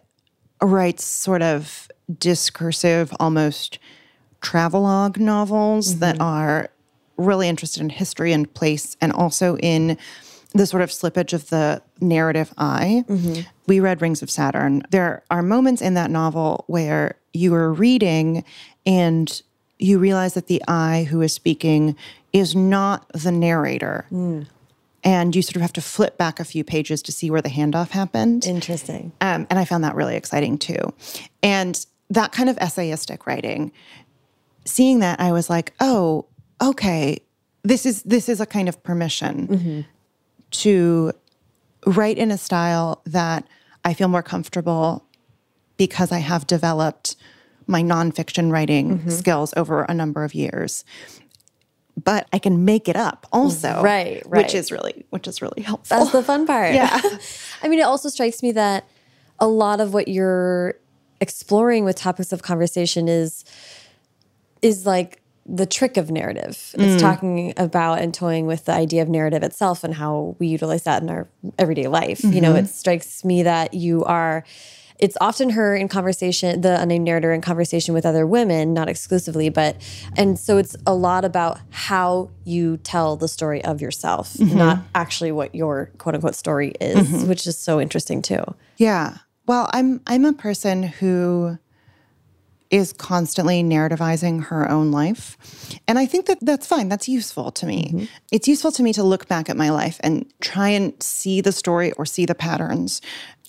writes 0.60 1.04
sort 1.04 1.42
of 1.42 1.88
discursive, 2.18 3.12
almost 3.20 3.78
travelogue 4.40 5.18
novels 5.18 5.90
mm-hmm. 5.90 6.00
that 6.00 6.20
are 6.20 6.70
really 7.16 7.48
interested 7.48 7.80
in 7.80 7.88
history 7.88 8.32
and 8.32 8.52
place, 8.54 8.96
and 9.00 9.12
also 9.12 9.56
in 9.58 9.96
the 10.54 10.66
sort 10.66 10.82
of 10.82 10.90
slippage 10.90 11.32
of 11.32 11.50
the 11.50 11.82
narrative 12.00 12.52
eye. 12.56 13.04
Mm-hmm. 13.08 13.42
We 13.66 13.80
read 13.80 14.02
Rings 14.02 14.22
of 14.22 14.30
Saturn. 14.30 14.82
There 14.90 15.22
are 15.30 15.42
moments 15.42 15.80
in 15.80 15.94
that 15.94 16.10
novel 16.10 16.64
where 16.66 17.16
you 17.32 17.54
are 17.54 17.72
reading 17.72 18.44
and 18.86 19.42
you 19.78 19.98
realize 19.98 20.34
that 20.34 20.46
the 20.46 20.62
I 20.68 21.04
who 21.04 21.20
is 21.22 21.32
speaking 21.32 21.96
is 22.32 22.54
not 22.54 23.08
the 23.12 23.32
narrator. 23.32 24.06
Mm. 24.12 24.46
And 25.02 25.36
you 25.36 25.42
sort 25.42 25.56
of 25.56 25.62
have 25.62 25.72
to 25.74 25.82
flip 25.82 26.16
back 26.16 26.40
a 26.40 26.44
few 26.44 26.64
pages 26.64 27.02
to 27.02 27.12
see 27.12 27.30
where 27.30 27.42
the 27.42 27.50
handoff 27.50 27.90
happened. 27.90 28.46
Interesting. 28.46 29.12
Um, 29.20 29.46
and 29.50 29.58
I 29.58 29.66
found 29.66 29.84
that 29.84 29.94
really 29.94 30.16
exciting 30.16 30.56
too. 30.56 30.94
And 31.42 31.84
that 32.08 32.32
kind 32.32 32.48
of 32.48 32.56
essayistic 32.56 33.26
writing, 33.26 33.70
seeing 34.64 35.00
that, 35.00 35.20
I 35.20 35.32
was 35.32 35.50
like, 35.50 35.74
oh, 35.80 36.26
okay, 36.62 37.18
this 37.62 37.84
is 37.84 38.02
this 38.02 38.28
is 38.28 38.40
a 38.40 38.46
kind 38.46 38.68
of 38.68 38.82
permission 38.82 39.48
mm-hmm. 39.48 39.80
to 40.50 41.12
write 41.86 42.18
in 42.18 42.30
a 42.30 42.38
style 42.38 43.02
that 43.06 43.46
I 43.84 43.94
feel 43.94 44.08
more 44.08 44.22
comfortable 44.22 45.04
because 45.76 46.12
I 46.12 46.18
have 46.18 46.46
developed 46.46 47.16
my 47.66 47.82
nonfiction 47.82 48.50
writing 48.50 48.98
mm-hmm. 48.98 49.10
skills 49.10 49.54
over 49.56 49.82
a 49.82 49.94
number 49.94 50.24
of 50.24 50.34
years. 50.34 50.84
But 52.02 52.26
I 52.32 52.38
can 52.38 52.64
make 52.64 52.88
it 52.88 52.96
up 52.96 53.26
also. 53.32 53.80
Right, 53.82 54.22
right. 54.26 54.44
Which 54.44 54.54
is 54.54 54.72
really 54.72 55.06
which 55.10 55.28
is 55.28 55.40
really 55.40 55.62
helpful. 55.62 55.96
That's 55.96 56.10
the 56.10 56.22
fun 56.24 56.44
part. 56.44 56.74
Yeah. 56.74 57.00
I 57.62 57.68
mean, 57.68 57.78
it 57.78 57.84
also 57.84 58.08
strikes 58.08 58.42
me 58.42 58.50
that 58.52 58.88
a 59.38 59.46
lot 59.46 59.80
of 59.80 59.94
what 59.94 60.08
you're 60.08 60.74
exploring 61.20 61.84
with 61.84 61.96
topics 61.96 62.32
of 62.32 62.42
conversation 62.42 63.08
is 63.08 63.44
is 64.60 64.86
like 64.86 65.22
the 65.46 65.66
trick 65.66 65.96
of 65.96 66.10
narrative. 66.10 66.74
It's 66.74 66.96
mm. 66.96 67.00
talking 67.00 67.52
about 67.56 68.00
and 68.00 68.14
toying 68.14 68.46
with 68.46 68.64
the 68.64 68.72
idea 68.72 69.02
of 69.02 69.08
narrative 69.08 69.42
itself 69.42 69.84
and 69.84 69.94
how 69.94 70.36
we 70.38 70.46
utilize 70.46 70.84
that 70.84 71.02
in 71.02 71.10
our 71.10 71.28
everyday 71.58 71.86
life. 71.86 72.22
Mm 72.22 72.30
-hmm. 72.30 72.34
You 72.34 72.40
know, 72.40 72.52
mm-hmm. 72.52 72.64
it 72.64 72.74
strikes 72.74 73.24
me 73.24 73.42
that 73.44 73.74
you 73.74 74.04
are 74.04 74.44
it's 74.98 75.16
often 75.20 75.50
her 75.50 75.74
in 75.74 75.88
conversation, 75.88 76.60
the 76.60 76.80
unnamed 76.80 77.04
narrator 77.04 77.32
in 77.32 77.40
conversation 77.40 77.94
with 77.94 78.06
other 78.06 78.26
women, 78.26 78.72
not 78.72 78.88
exclusively, 78.88 79.48
but 79.48 79.76
and 80.16 80.38
so 80.38 80.56
it's 80.56 80.76
a 80.86 80.94
lot 80.94 81.24
about 81.24 81.58
how 81.70 82.30
you 82.44 82.76
tell 82.78 83.16
the 83.16 83.28
story 83.28 83.64
of 83.64 83.80
yourself, 83.80 84.36
mm 84.38 84.48
-hmm. 84.48 84.56
not 84.56 84.78
actually 84.94 85.32
what 85.32 85.54
your 85.54 85.90
quote 85.98 86.16
unquote 86.16 86.36
story 86.36 86.72
is, 86.80 87.08
mm 87.08 87.14
-hmm. 87.14 87.28
which 87.28 87.46
is 87.46 87.64
so 87.64 87.80
interesting 87.80 88.22
too. 88.22 88.54
Yeah. 88.76 89.16
Well, 89.46 89.68
I'm 89.74 90.00
I'm 90.06 90.24
a 90.24 90.32
person 90.32 90.92
who 91.00 91.58
is 92.74 92.92
constantly 92.92 93.62
narrativizing 93.62 94.46
her 94.46 94.68
own 94.68 94.90
life. 94.90 95.36
And 95.86 95.96
I 95.96 96.06
think 96.06 96.26
that 96.26 96.38
that's 96.40 96.66
fine. 96.66 96.88
That's 96.88 97.08
useful 97.08 97.52
to 97.52 97.66
me. 97.66 98.08
It's 98.32 98.48
useful 98.48 98.72
to 98.72 98.82
me 98.82 98.92
to 98.94 99.04
look 99.04 99.28
back 99.28 99.48
at 99.48 99.56
my 99.56 99.70
life 99.70 100.00
and 100.02 100.26
try 100.40 100.70
and 100.70 101.00
see 101.00 101.40
the 101.40 101.52
story 101.52 101.92
or 101.92 102.04
see 102.04 102.26
the 102.26 102.34
patterns 102.34 103.00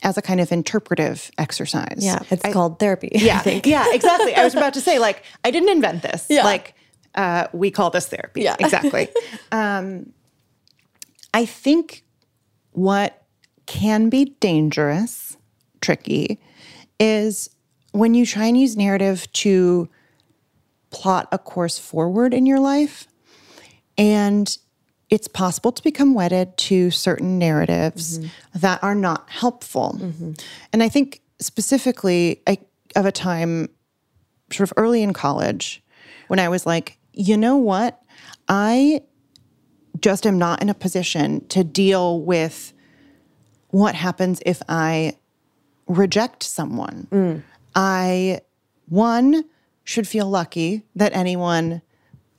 as 0.04 0.16
a 0.16 0.22
kind 0.22 0.40
of 0.40 0.52
interpretive 0.52 1.32
exercise. 1.40 1.98
Yeah, 1.98 2.20
it's 2.30 2.54
called 2.54 2.78
therapy. 2.78 3.10
Yeah, 3.14 3.38
I 3.38 3.40
think. 3.40 3.66
yeah, 3.66 3.86
exactly. 3.94 4.36
I 4.36 4.44
was 4.44 4.54
about 4.54 4.76
to 4.76 4.82
say, 4.82 5.00
like, 5.00 5.24
I 5.44 5.50
didn't 5.50 5.70
invent 5.70 6.04
this. 6.04 6.28
Yeah. 6.30 6.44
Like, 6.44 6.76
uh, 7.16 7.48
we 7.52 7.72
call 7.72 7.90
this 7.90 8.06
therapy. 8.06 8.44
Yeah. 8.44 8.58
exactly. 8.60 9.10
um, 9.52 10.14
I 11.34 11.48
think 11.48 12.04
what 12.74 13.24
can 13.66 14.10
be 14.10 14.36
dangerous, 14.40 15.36
tricky, 15.82 16.40
is 17.00 17.50
when 17.96 18.14
you 18.14 18.26
try 18.26 18.46
and 18.46 18.60
use 18.60 18.76
narrative 18.76 19.32
to 19.32 19.90
plot 20.90 21.28
a 21.32 21.38
course 21.38 21.80
forward 21.80 22.34
in 22.34 22.46
your 22.46 22.60
life. 22.60 23.08
And 23.98 24.58
it's 25.10 25.28
possible 25.28 25.72
to 25.72 25.84
become 25.84 26.14
wedded 26.14 26.58
to 26.58 26.92
certain 26.92 27.38
narratives 27.40 28.20
mm-hmm. 28.20 28.60
that 28.60 28.84
are 28.84 28.96
not 28.96 29.30
helpful. 29.30 29.98
Mm-hmm. 30.02 30.34
And 30.74 30.84
I 30.84 30.90
think 30.90 31.22
specifically 31.40 32.42
I, 32.48 32.58
of 32.96 33.06
a 33.06 33.12
time 33.12 33.70
sort 34.52 34.70
of 34.70 34.74
early 34.78 35.02
in 35.02 35.14
college 35.14 35.84
when 36.28 36.40
I 36.40 36.50
was 36.50 36.66
like, 36.66 36.98
you 37.14 37.38
know 37.38 37.56
what? 37.56 38.02
I 38.50 39.02
just 40.02 40.28
am 40.28 40.38
not 40.38 40.62
in 40.62 40.70
a 40.70 40.74
position 40.74 41.48
to 41.48 41.64
deal 41.64 42.22
with 42.22 42.74
what 43.70 43.96
happens 43.96 44.42
if 44.46 44.62
I 44.68 45.14
reject 45.88 46.44
someone. 46.44 47.08
Mm. 47.12 47.44
I, 47.76 48.40
one, 48.88 49.44
should 49.84 50.08
feel 50.08 50.30
lucky 50.30 50.84
that 50.96 51.16
anyone 51.16 51.82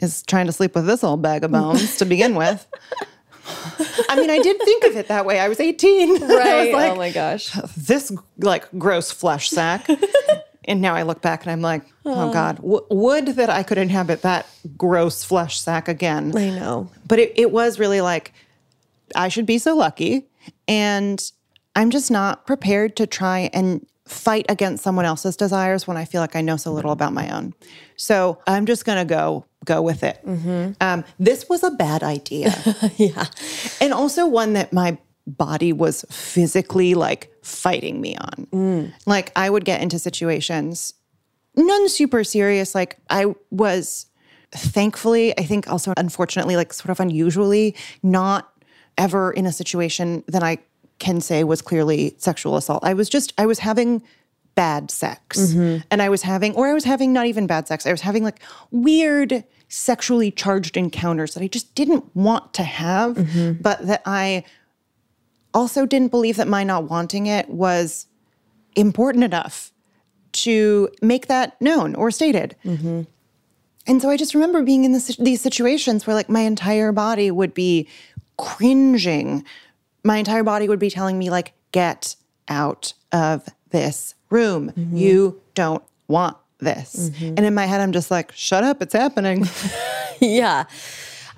is 0.00 0.22
trying 0.24 0.46
to 0.46 0.52
sleep 0.52 0.74
with 0.74 0.86
this 0.86 1.04
old 1.04 1.22
bag 1.22 1.44
of 1.44 1.52
bones 1.52 1.96
to 1.98 2.04
begin 2.04 2.34
with. 2.36 2.66
I 4.08 4.16
mean, 4.16 4.30
I 4.30 4.40
did 4.40 4.60
think 4.62 4.84
of 4.84 4.96
it 4.96 5.08
that 5.08 5.24
way. 5.24 5.38
I 5.38 5.48
was 5.48 5.60
18. 5.60 6.10
I 6.10 6.12
was 6.12 6.28
Right. 6.28 6.68
Oh 6.68 6.76
like, 6.76 6.92
oh 6.92 6.96
my 6.96 7.10
gosh. 7.12 7.52
this 7.76 8.12
like 8.38 8.66
gross 8.76 9.10
flesh 9.12 9.48
sack. 9.48 9.88
and 10.64 10.80
now 10.80 10.94
I 10.94 11.02
look 11.02 11.22
back 11.22 11.44
and 11.44 11.52
I'm 11.52 11.60
like, 11.60 11.82
oh 12.04 12.12
uh-huh. 12.12 12.32
God, 12.32 12.56
w- 12.56 12.86
would 12.90 13.26
that 13.28 13.48
I 13.48 13.62
could 13.62 13.78
inhabit 13.78 14.22
that 14.22 14.46
gross 14.76 15.22
flesh 15.22 15.60
sack 15.60 15.86
again. 15.88 16.36
I 16.36 16.50
know. 16.50 16.90
But 17.06 17.20
it, 17.20 17.32
it 17.36 17.52
was 17.52 17.78
really 17.78 18.00
like, 18.00 18.32
I 19.14 19.28
should 19.28 19.46
be 19.46 19.58
so 19.58 19.76
lucky. 19.76 20.26
And 20.66 21.22
I'm 21.76 21.90
just 21.90 22.10
not 22.10 22.46
prepared 22.46 22.96
to 22.96 23.06
try 23.06 23.50
and 23.52 23.86
fight 24.06 24.46
against 24.48 24.84
someone 24.84 25.04
else's 25.04 25.36
desires 25.36 25.86
when 25.86 25.96
I 25.96 26.04
feel 26.04 26.20
like 26.20 26.36
I 26.36 26.40
know 26.40 26.56
so 26.56 26.72
little 26.72 26.92
about 26.92 27.12
my 27.12 27.28
own. 27.36 27.54
So 27.96 28.40
I'm 28.46 28.66
just 28.66 28.84
going 28.84 28.98
to 28.98 29.04
go 29.04 29.44
go 29.64 29.82
with 29.82 30.04
it. 30.04 30.20
Um, 30.80 31.04
this 31.18 31.48
was 31.48 31.64
a 31.64 31.70
bad 31.70 32.02
idea. 32.02 32.54
Yeah. 32.96 33.24
and 33.80 33.92
also 33.92 34.26
one 34.26 34.52
that 34.52 34.72
my 34.72 34.96
body 35.26 35.72
was 35.72 36.04
physically 36.08 36.94
like 36.94 37.32
fighting 37.42 38.00
me 38.00 38.16
on. 38.16 38.92
Like 39.06 39.32
I 39.34 39.50
would 39.50 39.64
get 39.64 39.82
into 39.82 39.98
situations, 39.98 40.94
none 41.56 41.88
super 41.88 42.22
serious. 42.22 42.74
Like 42.76 42.96
I 43.10 43.34
was 43.50 44.06
thankfully, 44.52 45.36
I 45.36 45.42
think 45.42 45.68
also 45.68 45.92
unfortunately, 45.96 46.54
like 46.54 46.72
sort 46.72 46.90
of 46.90 47.00
unusually, 47.00 47.74
not 48.04 48.52
ever 48.98 49.32
in 49.32 49.46
a 49.46 49.52
situation 49.52 50.22
that 50.28 50.42
I 50.44 50.58
can 50.98 51.20
say 51.20 51.44
was 51.44 51.62
clearly 51.62 52.14
sexual 52.18 52.56
assault. 52.56 52.84
I 52.84 52.94
was 52.94 53.08
just, 53.08 53.32
I 53.38 53.46
was 53.46 53.58
having 53.58 54.02
bad 54.54 54.90
sex. 54.90 55.38
Mm-hmm. 55.38 55.82
And 55.90 56.02
I 56.02 56.08
was 56.08 56.22
having, 56.22 56.54
or 56.54 56.66
I 56.66 56.74
was 56.74 56.84
having 56.84 57.12
not 57.12 57.26
even 57.26 57.46
bad 57.46 57.68
sex, 57.68 57.86
I 57.86 57.92
was 57.92 58.00
having 58.00 58.24
like 58.24 58.40
weird 58.70 59.44
sexually 59.68 60.30
charged 60.30 60.76
encounters 60.76 61.34
that 61.34 61.42
I 61.42 61.48
just 61.48 61.74
didn't 61.74 62.04
want 62.16 62.54
to 62.54 62.62
have, 62.62 63.16
mm-hmm. 63.16 63.60
but 63.60 63.86
that 63.86 64.02
I 64.06 64.44
also 65.52 65.86
didn't 65.86 66.10
believe 66.10 66.36
that 66.36 66.48
my 66.48 66.64
not 66.64 66.84
wanting 66.84 67.26
it 67.26 67.48
was 67.48 68.06
important 68.74 69.24
enough 69.24 69.72
to 70.32 70.88
make 71.02 71.26
that 71.26 71.60
known 71.60 71.94
or 71.94 72.10
stated. 72.10 72.56
Mm-hmm. 72.64 73.02
And 73.86 74.02
so 74.02 74.10
I 74.10 74.16
just 74.16 74.34
remember 74.34 74.62
being 74.62 74.84
in 74.84 74.92
this, 74.92 75.16
these 75.16 75.40
situations 75.40 76.06
where 76.06 76.14
like 76.14 76.28
my 76.28 76.40
entire 76.40 76.92
body 76.92 77.30
would 77.30 77.54
be 77.54 77.88
cringing. 78.36 79.44
My 80.06 80.18
entire 80.18 80.42
body 80.42 80.68
would 80.68 80.78
be 80.78 80.90
telling 80.90 81.18
me 81.18 81.30
like, 81.30 81.52
get 81.72 82.16
out 82.48 82.94
of 83.12 83.48
this 83.70 84.14
room. 84.30 84.70
Mm-hmm. 84.70 84.96
You 84.96 85.40
don't 85.54 85.82
want 86.08 86.36
this. 86.58 87.10
Mm-hmm. 87.10 87.34
And 87.36 87.40
in 87.40 87.54
my 87.54 87.66
head, 87.66 87.80
I'm 87.80 87.92
just 87.92 88.10
like, 88.10 88.32
shut 88.32 88.64
up, 88.64 88.82
it's 88.82 88.94
happening. 88.94 89.46
Yeah. 90.20 90.64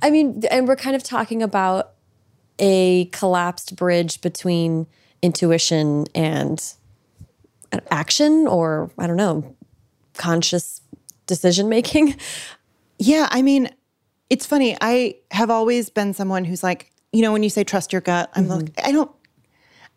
I 0.00 0.10
mean, 0.10 0.44
and 0.52 0.68
we're 0.68 0.76
kind 0.76 0.94
of 0.94 1.02
talking 1.02 1.42
about 1.42 1.94
a 2.60 3.06
collapsed 3.06 3.74
bridge 3.74 4.20
between 4.20 4.86
intuition 5.20 6.06
and 6.14 6.62
uh, 7.72 7.80
action 7.90 8.46
or 8.46 8.92
I 8.98 9.08
don't 9.08 9.16
know, 9.16 9.56
conscious 10.14 10.80
decision 11.26 11.68
making. 11.68 12.16
Yeah, 12.98 13.28
I 13.30 13.42
mean, 13.42 13.70
it's 14.30 14.46
funny. 14.46 14.76
I 14.80 15.16
have 15.30 15.50
always 15.50 15.90
been 15.90 16.14
someone 16.14 16.44
who's 16.44 16.62
like, 16.62 16.92
you 17.12 17.22
know, 17.22 17.32
when 17.32 17.42
you 17.42 17.50
say 17.50 17.64
trust 17.64 17.92
your 17.92 18.02
gut, 18.02 18.30
I'm 18.34 18.44
mm-hmm. 18.44 18.52
like, 18.52 18.70
I 18.84 18.92
don't, 18.92 19.10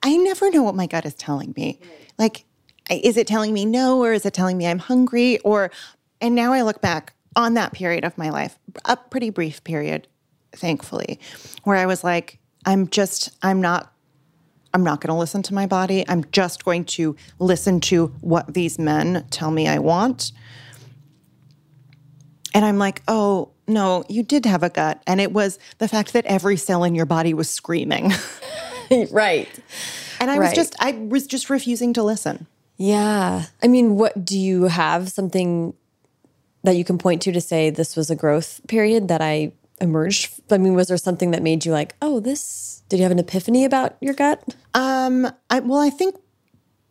I 0.03 0.15
never 0.17 0.49
know 0.49 0.63
what 0.63 0.75
my 0.75 0.87
gut 0.87 1.05
is 1.05 1.13
telling 1.13 1.53
me. 1.55 1.79
Like, 2.17 2.45
is 2.89 3.17
it 3.17 3.27
telling 3.27 3.53
me 3.53 3.65
no, 3.65 4.01
or 4.01 4.13
is 4.13 4.25
it 4.25 4.33
telling 4.33 4.57
me 4.57 4.67
I'm 4.67 4.79
hungry? 4.79 5.39
Or, 5.39 5.71
and 6.19 6.35
now 6.35 6.53
I 6.53 6.61
look 6.61 6.81
back 6.81 7.13
on 7.35 7.53
that 7.53 7.73
period 7.73 8.03
of 8.03 8.17
my 8.17 8.29
life, 8.29 8.57
a 8.85 8.97
pretty 8.97 9.29
brief 9.29 9.63
period, 9.63 10.07
thankfully, 10.51 11.19
where 11.63 11.77
I 11.77 11.85
was 11.85 12.03
like, 12.03 12.39
I'm 12.65 12.87
just, 12.87 13.31
I'm 13.41 13.61
not 13.61 13.91
I'm 14.73 14.83
not 14.83 15.01
going 15.01 15.09
to 15.09 15.19
listen 15.19 15.43
to 15.43 15.53
my 15.53 15.65
body. 15.65 16.05
I'm 16.07 16.23
just 16.31 16.63
going 16.63 16.85
to 16.85 17.15
listen 17.39 17.79
to 17.81 18.07
what 18.21 18.53
these 18.53 18.79
men 18.79 19.25
tell 19.29 19.51
me 19.51 19.67
I 19.67 19.79
want. 19.79 20.31
And 22.53 22.65
I'm 22.65 22.77
like, 22.77 23.01
oh, 23.07 23.49
no, 23.67 24.03
you 24.09 24.23
did 24.23 24.45
have 24.45 24.63
a 24.63 24.69
gut. 24.69 25.01
And 25.07 25.21
it 25.21 25.31
was 25.31 25.59
the 25.77 25.87
fact 25.87 26.13
that 26.13 26.25
every 26.25 26.57
cell 26.57 26.83
in 26.83 26.95
your 26.95 27.05
body 27.05 27.33
was 27.33 27.49
screaming. 27.49 28.11
right. 29.11 29.47
and 30.19 30.29
I 30.29 30.39
was 30.39 30.53
just, 30.53 30.75
I 30.79 30.91
was 30.91 31.27
just 31.27 31.49
refusing 31.49 31.93
to 31.93 32.03
listen. 32.03 32.47
Yeah. 32.77 33.45
I 33.61 33.67
mean, 33.67 33.95
what 33.95 34.25
do 34.25 34.37
you 34.37 34.63
have 34.63 35.09
something 35.09 35.73
that 36.63 36.75
you 36.75 36.83
can 36.83 36.97
point 36.97 37.21
to 37.23 37.31
to 37.31 37.41
say 37.41 37.69
this 37.69 37.95
was 37.95 38.09
a 38.09 38.15
growth 38.15 38.59
period 38.67 39.07
that 39.07 39.21
I 39.21 39.51
emerged? 39.79 40.41
I 40.51 40.57
mean, 40.57 40.73
was 40.73 40.87
there 40.87 40.97
something 40.97 41.31
that 41.31 41.41
made 41.41 41.65
you 41.65 41.71
like, 41.71 41.95
oh, 42.01 42.19
this, 42.19 42.83
did 42.89 42.97
you 42.97 43.03
have 43.03 43.11
an 43.11 43.19
epiphany 43.19 43.65
about 43.65 43.97
your 44.01 44.13
gut? 44.13 44.43
Um, 44.73 45.31
I, 45.49 45.59
well, 45.59 45.79
I 45.79 45.89
think 45.89 46.15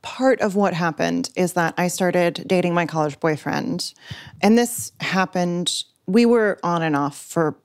part 0.03 0.40
of 0.40 0.57
what 0.57 0.74
happened 0.74 1.30
is 1.36 1.53
that 1.55 1.74
I 1.76 1.88
started 1.88 2.44
dating 2.46 2.74
my 2.74 2.86
college 2.86 3.20
boyfriend. 3.20 3.92
And 4.40 4.57
this 4.57 4.92
happened, 5.01 5.84
we 6.07 6.24
were 6.26 6.59
on 6.62 6.82
and 6.82 6.96
off 6.96 7.18
for, 7.18 7.57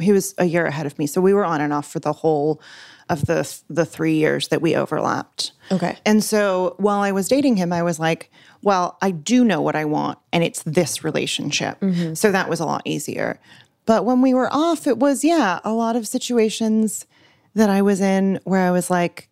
he 0.00 0.12
was 0.12 0.34
a 0.38 0.44
year 0.44 0.66
ahead 0.66 0.86
of 0.86 0.98
me. 0.98 1.06
So 1.06 1.20
we 1.20 1.34
were 1.34 1.44
on 1.44 1.60
and 1.60 1.72
off 1.72 1.90
for 1.90 1.98
the 1.98 2.12
whole 2.12 2.60
of 3.08 3.26
the, 3.26 3.60
the 3.68 3.84
three 3.84 4.14
years 4.14 4.48
that 4.48 4.62
we 4.62 4.76
overlapped. 4.76 5.52
Okay. 5.72 5.96
And 6.04 6.22
so 6.22 6.74
while 6.78 7.00
I 7.00 7.12
was 7.12 7.28
dating 7.28 7.56
him, 7.56 7.72
I 7.72 7.82
was 7.82 7.98
like, 7.98 8.30
well, 8.62 8.98
I 9.00 9.10
do 9.10 9.44
know 9.44 9.60
what 9.60 9.76
I 9.76 9.84
want, 9.84 10.18
and 10.32 10.42
it's 10.42 10.62
this 10.64 11.04
relationship. 11.04 11.80
Mm-hmm. 11.80 12.14
So 12.14 12.32
that 12.32 12.48
was 12.48 12.60
a 12.60 12.66
lot 12.66 12.82
easier. 12.84 13.40
But 13.86 14.04
when 14.04 14.20
we 14.20 14.34
were 14.34 14.52
off, 14.52 14.86
it 14.86 14.98
was, 14.98 15.24
yeah, 15.24 15.60
a 15.64 15.72
lot 15.72 15.96
of 15.96 16.06
situations 16.06 17.06
that 17.54 17.70
I 17.70 17.82
was 17.82 18.00
in 18.00 18.40
where 18.44 18.60
I 18.66 18.70
was 18.70 18.90
like, 18.90 19.28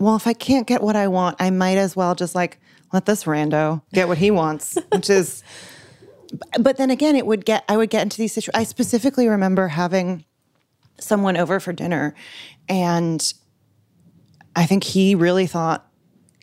well, 0.00 0.16
if 0.16 0.26
I 0.26 0.32
can't 0.32 0.66
get 0.66 0.82
what 0.82 0.96
I 0.96 1.06
want, 1.08 1.36
I 1.38 1.50
might 1.50 1.76
as 1.76 1.94
well 1.94 2.14
just 2.14 2.34
like 2.34 2.58
let 2.92 3.04
this 3.04 3.24
rando 3.24 3.82
get 3.92 4.08
what 4.08 4.18
he 4.18 4.30
wants, 4.30 4.76
which 4.92 5.08
is. 5.08 5.44
But 6.60 6.76
then 6.76 6.90
again, 6.90 7.16
it 7.16 7.26
would 7.26 7.44
get. 7.44 7.64
I 7.68 7.76
would 7.76 7.90
get 7.90 8.02
into 8.02 8.16
these 8.16 8.32
situations. 8.32 8.60
I 8.60 8.62
specifically 8.62 9.26
remember 9.26 9.66
having 9.66 10.24
someone 11.00 11.36
over 11.36 11.58
for 11.58 11.72
dinner, 11.72 12.14
and 12.68 13.34
I 14.54 14.64
think 14.64 14.84
he 14.84 15.16
really 15.16 15.48
thought 15.48 15.90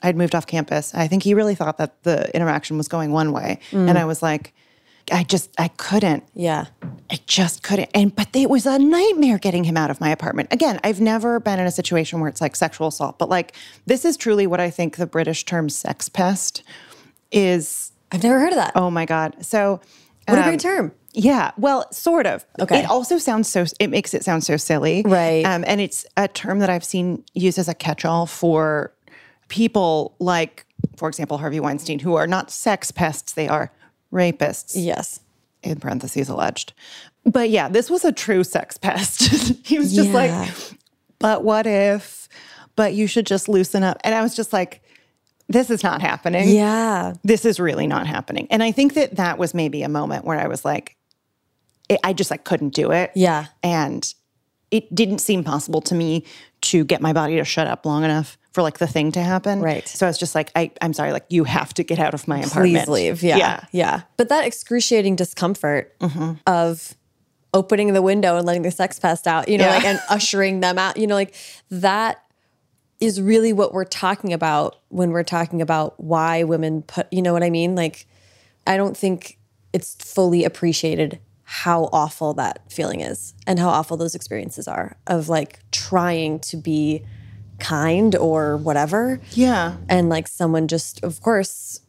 I'd 0.03 0.18
moved 0.18 0.36
off 0.36 0.45
campus. 0.45 0.93
I 0.93 1.08
think 1.08 1.24
he 1.24 1.34
really 1.34 1.55
thought 1.55 1.78
that 1.78 2.03
the 2.03 2.36
interaction 2.36 2.76
was 2.76 2.89
going 2.89 3.14
one 3.14 3.32
way, 3.32 3.62
mm. 3.72 3.88
and 3.88 3.97
I 3.97 4.03
was 4.03 4.22
like, 4.22 4.53
I 5.12 5.24
just 5.24 5.53
I 5.58 5.70
couldn't. 5.70 6.24
Yeah. 6.34 6.66
I 7.10 7.20
just 7.26 7.64
couldn't. 7.64 7.89
And 7.93 8.16
but 8.16 8.36
it 8.36 8.49
was 8.49 8.66
a 8.66 8.78
nightmare 8.78 9.38
getting 9.38 9.64
him 9.64 9.78
out 9.78 9.89
of 9.89 10.01
my 10.01 10.10
apartment. 10.10 10.49
Again, 10.51 10.80
I've 10.84 10.99
never 10.99 11.39
been 11.39 11.60
in 11.60 11.66
a 11.66 11.72
situation 11.72 12.20
where 12.20 12.30
it's 12.30 12.41
like 12.41 12.55
sexual 12.55 12.88
assault, 12.88 13.18
but 13.18 13.30
like 13.30 13.55
this 13.86 14.03
is 14.03 14.18
truly 14.18 14.47
what 14.47 14.60
I 14.60 14.70
think 14.70 14.97
the 14.97 15.08
British 15.08 15.45
term 15.45 15.70
sex 15.70 16.10
pest 16.10 16.64
is. 17.32 17.91
I've 18.12 18.24
never 18.24 18.39
heard 18.39 18.49
of 18.51 18.55
that. 18.58 18.72
Oh 18.76 18.89
my 18.89 19.05
god. 19.05 19.45
So 19.45 19.82
what 20.28 20.38
a 20.38 20.41
um, 20.41 20.47
great 20.47 20.60
term. 20.60 20.91
yeah, 21.14 21.51
well, 21.58 21.91
sort 21.91 22.26
of. 22.26 22.45
Okay. 22.60 22.80
It 22.80 22.89
also 22.89 23.18
sounds 23.18 23.47
so. 23.47 23.66
It 23.80 23.88
makes 23.89 24.14
it 24.14 24.24
sound 24.26 24.43
so 24.43 24.58
silly, 24.58 25.03
Right. 25.05 25.45
Um, 25.45 25.64
and 25.68 25.80
it's 25.80 26.05
a 26.18 26.28
term 26.28 26.60
that 26.60 26.70
I've 26.70 26.84
seen 26.84 27.24
used 27.34 27.58
as 27.58 27.70
a 27.70 27.74
catch-all 27.74 28.26
for 28.26 28.93
people 29.47 30.16
like, 30.20 30.66
for 30.97 31.08
example, 31.08 31.38
Harvey 31.38 31.62
Weinstein, 31.62 31.99
who 31.99 32.16
are 32.16 32.28
not 32.28 32.51
sex 32.51 32.91
pests; 32.91 33.34
they 33.34 33.47
are 33.47 33.72
rapists, 34.12 34.74
Yes. 34.76 35.20
in 35.64 35.80
parentheses 35.80 36.30
alleged. 36.30 36.74
But 37.26 37.49
yeah, 37.49 37.68
this 37.68 37.89
was 37.89 38.05
a 38.05 38.12
true 38.12 38.43
sex 38.43 38.78
pest. 38.78 39.22
he 39.68 39.78
was 39.80 39.93
just 39.93 40.10
Yeah. 40.10 40.14
like, 40.16 40.53
but 41.20 41.43
what 41.43 41.68
if? 41.68 42.30
But 42.76 42.93
you 42.93 43.08
should 43.08 43.26
just 43.26 43.49
loosen 43.49 43.84
up. 43.84 43.97
And 44.03 44.14
I 44.16 44.22
was 44.22 44.36
just 44.36 44.53
like, 44.53 44.82
this 45.49 45.70
is 45.70 45.84
not 45.84 46.01
happening. 46.01 46.49
Yeah. 46.49 47.14
This 47.24 47.43
is 47.45 47.60
really 47.60 47.88
not 47.88 48.05
happening. 48.05 48.47
And 48.51 48.62
I 48.62 48.72
think 48.72 48.93
that 48.93 49.16
that 49.16 49.38
was 49.38 49.53
maybe 49.53 49.82
a 49.84 49.89
moment 49.89 50.26
where 50.26 50.39
I 50.39 50.47
was 50.47 50.64
like, 50.66 50.95
it, 51.89 51.99
I 52.03 52.14
just 52.14 52.30
like 52.32 52.43
couldn't 52.43 52.74
do 52.74 52.91
it. 52.91 53.12
Yeah. 53.16 53.45
And 53.64 54.14
it 54.72 54.93
didn't 54.93 55.20
seem 55.20 55.43
possible 55.45 55.82
to 55.82 55.95
me 55.95 56.26
to 56.72 56.84
get 56.86 57.01
my 57.01 57.13
body 57.13 57.36
to 57.38 57.43
shut 57.45 57.68
up 57.68 57.86
long 57.86 58.03
enough 58.03 58.38
for 58.51 58.61
like 58.61 58.78
the 58.80 58.88
thing 58.88 59.11
to 59.13 59.22
happen. 59.22 59.59
Right. 59.61 59.88
So 59.88 60.05
I 60.05 60.09
was 60.09 60.18
just 60.18 60.34
like, 60.36 60.51
I, 60.55 60.72
I'm 60.82 60.93
sorry, 60.93 61.11
like 61.11 61.26
you 61.30 61.43
have 61.43 61.74
to 61.76 61.84
get 61.84 61.99
out 61.99 62.13
of 62.13 62.28
my 62.28 62.39
apartment. 62.39 62.86
Please 62.86 62.88
leave. 62.88 63.22
Yeah. 63.24 63.38
Yeah. 63.38 63.63
Yeah. 63.72 64.01
But 64.18 64.30
that 64.30 64.45
excruciating 64.45 65.15
discomfort 65.15 65.97
Mm-hmm. 65.99 66.34
of 66.47 66.95
opening 67.53 67.93
the 67.93 68.01
window 68.01 68.38
and 68.38 68.45
letting 68.45 68.61
the 68.63 68.72
sex 68.72 68.99
pest 68.99 69.26
out, 69.28 69.47
you 69.47 69.57
know, 69.57 69.65
Yeah. 69.65 69.76
like 69.76 69.86
and 69.86 69.99
ushering 70.09 70.59
them 70.59 70.78
out, 70.78 70.97
you 70.97 71.07
know, 71.07 71.15
like 71.15 71.34
that 71.72 72.24
is 72.99 73.22
really 73.22 73.53
what 73.53 73.74
we're 73.74 73.86
talking 73.86 74.34
about 74.34 74.76
when 74.89 75.11
we're 75.11 75.24
talking 75.24 75.61
about 75.61 75.99
why 75.99 76.43
women 76.43 76.82
put, 76.82 77.07
you 77.11 77.22
know 77.22 77.32
what 77.34 77.43
I 77.43 77.49
mean? 77.49 77.76
Like, 77.76 78.05
I 78.65 78.76
don't 78.76 78.97
think 78.97 79.38
it's 79.72 79.95
fully 79.95 80.43
appreciated 80.43 81.20
how 81.50 81.88
awful 81.93 82.34
that 82.34 82.60
feeling 82.70 83.00
is 83.00 83.34
and 83.48 83.58
how 83.58 83.70
awful 83.70 83.95
those 83.95 84.14
experiences 84.16 84.68
are 84.68 84.98
of 85.08 85.30
like 85.30 85.60
trying 85.72 86.39
to 86.39 86.58
be 86.58 87.02
kind 87.58 88.16
or 88.18 88.58
whatever 88.58 89.22
Yeah. 89.32 89.78
and 89.88 90.10
like 90.10 90.28
someone 90.28 90.68
just 90.68 91.02
of 91.06 91.22
course 91.22 91.80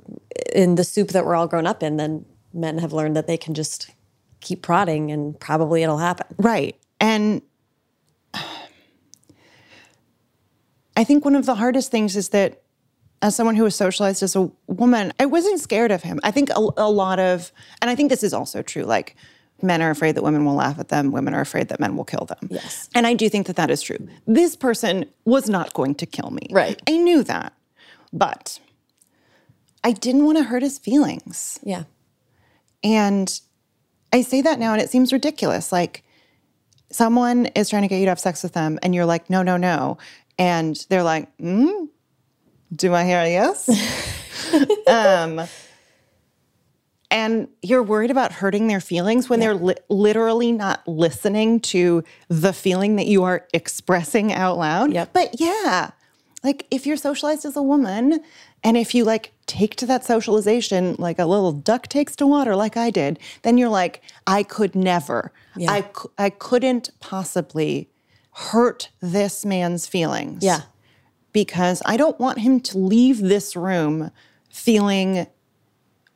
in 0.54 0.76
the 0.76 0.84
soup 0.84 1.09
that 1.09 1.24
we're 1.26 1.34
all 1.34 1.48
grown 1.48 1.66
up 1.66 1.82
in 1.82 1.96
then 1.96 2.24
men 2.54 2.78
have 2.78 2.92
learned 2.92 3.16
that 3.16 3.26
they 3.26 3.36
can 3.36 3.52
just 3.52 3.90
keep 4.40 4.62
prodding 4.62 5.11
and 5.11 5.38
probably 5.40 5.82
it'll 5.82 5.98
happen 5.98 6.26
Right. 6.38 6.76
And 7.00 7.42
I 10.96 11.04
think 11.04 11.24
one 11.24 11.34
of 11.36 11.46
the 11.46 11.54
hardest 11.56 11.90
things 11.90 12.16
is 12.16 12.30
that 12.30 12.62
as 13.22 13.34
someone 13.36 13.56
who 13.56 13.64
was 13.64 13.74
socialized 13.76 14.22
as 14.22 14.34
a 14.36 14.50
woman, 14.66 15.12
I 15.18 15.26
wasn't 15.26 15.61
scared 15.61 15.90
of 15.90 16.02
him. 16.02 16.20
I 16.22 16.30
think 16.30 16.50
a, 16.50 16.68
a 16.76 16.90
lot 16.90 17.18
of, 17.18 17.52
and 17.82 17.90
I 17.90 17.94
think 17.94 18.11
this 18.11 18.22
is 18.22 18.32
also 18.32 18.62
true, 18.62 18.82
like 18.84 19.16
men 19.62 19.82
are 19.82 19.90
afraid 19.90 20.14
that 20.14 20.22
women 20.22 20.44
will 20.44 20.54
laugh 20.54 20.78
at 20.78 20.88
them, 20.88 21.11
women 21.11 21.34
are 21.34 21.40
afraid 21.40 21.68
that 21.68 21.80
men 21.80 21.96
will 21.96 22.04
kill 22.04 22.26
them. 22.26 22.48
Yes. 22.50 22.88
And 22.94 23.06
I 23.06 23.14
do 23.14 23.28
think 23.28 23.46
that 23.46 23.56
that 23.56 23.70
is 23.70 23.82
true. 23.82 23.98
This 24.26 24.56
person 24.56 25.06
was 25.24 25.48
not 25.48 25.74
going 25.74 25.94
to 25.96 26.06
kill 26.06 26.30
me. 26.30 26.48
Right. 26.50 26.80
I 26.86 26.96
knew 26.96 27.22
that. 27.24 27.52
But 28.12 28.59
I 29.84 29.92
didn't 29.92 30.24
want 30.24 30.38
to 30.38 30.44
hurt 30.44 30.62
his 30.62 30.78
feelings. 30.78 31.59
yeah 31.62 31.84
And 32.82 33.40
I 34.12 34.22
say 34.22 34.42
that 34.42 34.59
now 34.59 34.72
and 34.72 34.80
it 34.80 34.90
seems 34.90 35.12
ridiculous. 35.12 35.72
Like 35.72 36.04
someone 36.90 37.46
is 37.46 37.68
trying 37.68 37.82
to 37.82 37.88
get 37.88 37.98
you 37.98 38.06
to 38.06 38.11
have 38.11 38.20
sex 38.20 38.42
with 38.42 38.52
them 38.52 38.78
and 38.82 38.94
you're 38.94 39.06
like, 39.06 39.28
no, 39.28 39.42
no, 39.42 39.56
no. 39.56 39.98
And 40.38 40.76
they're 40.88 41.02
like, 41.02 41.28
hmm, 41.36 41.86
do 42.74 42.94
I 42.94 43.04
hear 43.04 43.20
a 43.20 43.28
yes? 43.28 43.68
um, 44.86 45.46
and 47.11 47.48
you're 47.62 47.82
worried 47.82 48.11
about 48.11 48.32
hurting 48.32 48.66
their 48.66 48.80
feelings 48.80 49.28
when 49.28 49.40
they're 49.40 49.54
li- 49.54 49.74
literally 49.88 50.52
not 50.52 50.86
listening 50.86 51.61
to 51.61 52.04
the 52.28 52.52
feeling 52.52 52.96
that 52.96 53.06
you 53.06 53.24
are 53.24 53.46
expressing 53.54 54.32
out 54.32 54.59
loud. 54.59 54.92
Yep. 54.92 55.12
But 55.14 55.40
yeah, 55.40 55.90
like 56.44 56.66
if 56.70 56.86
you're 56.86 56.96
socialized 56.98 57.44
as 57.46 57.56
a 57.56 57.62
woman 57.62 58.20
and 58.62 58.76
if 58.76 58.94
you 58.94 59.04
like 59.04 59.32
take 59.46 59.74
to 59.76 59.86
that 59.86 60.04
socialization 60.04 60.96
like 60.98 61.18
a 61.18 61.24
little 61.24 61.52
duck 61.52 61.88
takes 61.88 62.14
to 62.16 62.26
water 62.26 62.54
like 62.54 62.76
I 62.76 62.90
did, 62.90 63.18
then 63.42 63.56
you're 63.56 63.68
like, 63.70 64.02
I 64.26 64.42
could 64.42 64.74
never, 64.74 65.32
Yeah. 65.56 65.72
I, 65.72 65.82
cou- 65.82 66.11
I 66.18 66.28
couldn't 66.30 66.90
possibly 67.00 67.88
hurt 68.32 68.90
this 69.00 69.44
man's 69.44 69.86
feelings 69.86 70.44
yeah 70.44 70.61
because 71.32 71.82
I 71.84 71.96
don't 71.96 72.18
want 72.20 72.38
him 72.38 72.61
to 72.61 72.78
leave 72.78 73.18
this 73.20 73.56
room 73.56 74.11
feeling 74.48 75.26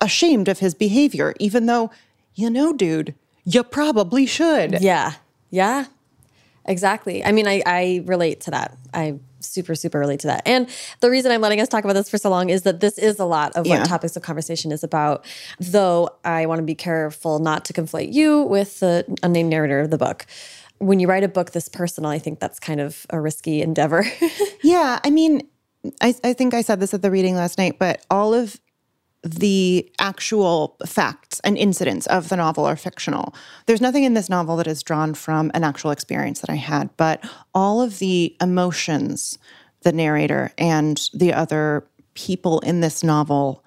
ashamed 0.03 0.49
of 0.49 0.59
his 0.59 0.75
behavior, 0.75 1.33
even 1.41 1.65
though, 1.67 1.91
you 2.35 2.51
know, 2.51 2.73
dude, 2.75 3.15
you 3.45 3.63
probably 3.63 4.27
should. 4.27 4.81
yeah. 4.83 5.15
Yeah. 5.51 5.87
Exactly. 6.65 7.25
I 7.25 7.33
mean 7.33 7.49
i 7.49 7.61
i 7.67 8.03
relate 8.07 8.41
to 8.43 8.51
that. 8.53 8.77
I 8.95 9.19
super 9.41 9.75
super 9.75 9.99
relate 9.99 10.21
to 10.21 10.29
that. 10.29 10.43
And 10.47 10.69
the 11.01 11.11
reason 11.11 11.33
i'm 11.33 11.41
letting 11.41 11.61
us 11.61 11.69
talk 11.69 11.83
about 11.83 11.95
this 11.95 12.09
for 12.09 12.19
so 12.19 12.31
long 12.31 12.51
is 12.51 12.63
that 12.63 12.79
this 12.79 12.99
is 12.99 13.19
a 13.19 13.25
lot 13.25 13.51
of 13.57 13.67
what 13.67 13.79
Yeah. 13.79 13.85
topics 13.85 14.15
of 14.17 14.23
conversation 14.23 14.71
is 14.71 14.85
about 14.85 15.25
though 15.59 16.09
i 16.25 16.47
want 16.47 16.61
to 16.61 16.63
be 16.65 16.77
careful 16.77 17.41
not 17.41 17.65
to 17.65 17.73
conflate 17.73 18.13
you 18.13 18.43
with 18.45 18.79
the 18.79 19.05
unnamed 19.25 19.51
narrator 19.51 19.81
of 19.81 19.91
the 19.91 19.99
book. 19.99 20.25
When 20.79 21.01
you 21.01 21.09
write 21.09 21.25
a 21.25 21.29
book 21.29 21.51
this 21.51 21.69
personal 21.69 22.11
i 22.11 22.19
think 22.21 22.39
that's 22.39 22.61
kind 22.61 22.81
of 22.81 23.05
a 23.11 23.21
risky 23.21 23.61
endeavor. 23.63 24.05
Yeah, 24.63 25.01
I 25.03 25.11
mean, 25.11 25.43
I, 26.01 26.15
I 26.23 26.33
think 26.35 26.55
I 26.55 26.63
said 26.63 26.79
this 26.79 26.95
at 26.95 27.03
the 27.03 27.11
reading 27.11 27.35
last 27.35 27.59
night, 27.59 27.81
but 27.81 28.07
all 28.09 28.33
of 28.33 28.61
the 29.25 29.91
actual 30.01 30.77
facts 30.87 31.41
and 31.45 31.57
incidents 31.57 32.07
of 32.09 32.29
the 32.29 32.37
novel 32.37 32.65
are 32.65 32.77
fictional. 32.77 33.35
There's 33.67 33.81
nothing 33.81 34.05
in 34.05 34.15
this 34.15 34.29
novel 34.29 34.57
that 34.57 34.67
is 34.67 34.83
drawn 34.83 35.15
from 35.15 35.51
an 35.55 35.63
actual 35.65 35.93
experience 35.93 36.41
that 36.41 36.51
I 36.51 36.57
had, 36.57 36.91
but 36.97 37.25
all 37.55 37.81
of 37.81 37.99
the 38.01 38.37
emotions 38.41 39.39
the 39.83 39.93
narrator 39.93 40.53
and 40.59 41.09
the 41.13 41.33
other 41.33 41.85
people 42.15 42.61
in 42.61 42.81
this 42.81 43.03
novel 43.03 43.65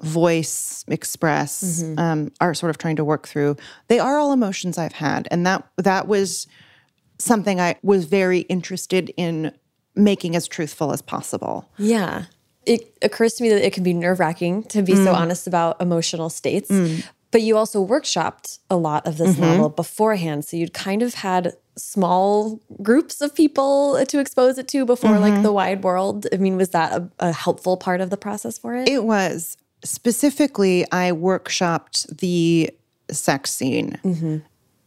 voice 0.00 0.84
express 0.88 1.82
um, 1.96 2.30
are 2.40 2.54
sort 2.54 2.70
of 2.70 2.78
trying 2.78 2.96
to 2.96 3.04
work 3.04 3.26
through 3.26 3.56
they 3.88 3.98
are 3.98 4.16
all 4.18 4.32
emotions 4.32 4.78
i've 4.78 4.92
had 4.92 5.26
and 5.30 5.44
that 5.46 5.66
that 5.76 6.06
was 6.06 6.46
something 7.18 7.60
i 7.60 7.74
was 7.82 8.04
very 8.04 8.40
interested 8.40 9.12
in 9.16 9.52
making 9.96 10.36
as 10.36 10.46
truthful 10.46 10.92
as 10.92 11.02
possible 11.02 11.68
Yeah. 11.78 12.24
It 12.68 12.96
occurs 13.02 13.34
to 13.34 13.42
me 13.42 13.48
that 13.50 13.64
it 13.64 13.72
can 13.72 13.82
be 13.82 13.94
nerve 13.94 14.20
wracking 14.20 14.64
to 14.64 14.82
be 14.82 14.94
so 14.94 15.12
mm. 15.12 15.14
honest 15.14 15.46
about 15.46 15.80
emotional 15.80 16.30
states. 16.30 16.70
Mm. 16.70 17.04
But 17.30 17.42
you 17.42 17.56
also 17.56 17.86
workshopped 17.86 18.58
a 18.70 18.76
lot 18.76 19.06
of 19.06 19.18
this 19.18 19.32
mm-hmm. 19.32 19.42
novel 19.42 19.68
beforehand. 19.68 20.46
So 20.46 20.56
you'd 20.56 20.72
kind 20.72 21.02
of 21.02 21.12
had 21.14 21.54
small 21.76 22.60
groups 22.82 23.20
of 23.20 23.34
people 23.34 24.02
to 24.06 24.18
expose 24.18 24.56
it 24.58 24.66
to 24.68 24.86
before 24.86 25.18
like 25.18 25.34
mm-hmm. 25.34 25.42
the 25.42 25.52
wide 25.52 25.84
world. 25.84 26.26
I 26.32 26.36
mean, 26.36 26.56
was 26.56 26.70
that 26.70 26.92
a, 26.92 27.10
a 27.18 27.32
helpful 27.32 27.76
part 27.76 28.00
of 28.00 28.08
the 28.10 28.16
process 28.16 28.56
for 28.56 28.74
it? 28.74 28.88
it 28.88 29.04
was 29.04 29.56
specifically 29.84 30.84
i 30.92 31.10
workshopped 31.10 32.18
the 32.18 32.70
sex 33.10 33.50
scene 33.50 33.98
mm-hmm. 34.04 34.38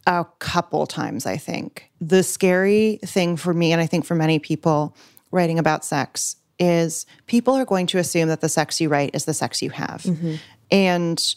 a 0.06 0.26
couple 0.38 0.86
times 0.86 1.26
i 1.26 1.36
think 1.36 1.90
the 2.00 2.22
scary 2.22 2.98
thing 3.04 3.36
for 3.36 3.54
me 3.54 3.72
and 3.72 3.80
i 3.80 3.86
think 3.86 4.04
for 4.04 4.14
many 4.14 4.38
people 4.38 4.94
writing 5.30 5.58
about 5.58 5.84
sex 5.84 6.36
is 6.58 7.06
people 7.26 7.54
are 7.54 7.64
going 7.64 7.86
to 7.86 7.98
assume 7.98 8.28
that 8.28 8.40
the 8.40 8.48
sex 8.48 8.80
you 8.80 8.88
write 8.88 9.10
is 9.14 9.24
the 9.24 9.34
sex 9.34 9.62
you 9.62 9.70
have 9.70 10.02
mm-hmm. 10.02 10.34
and 10.70 11.34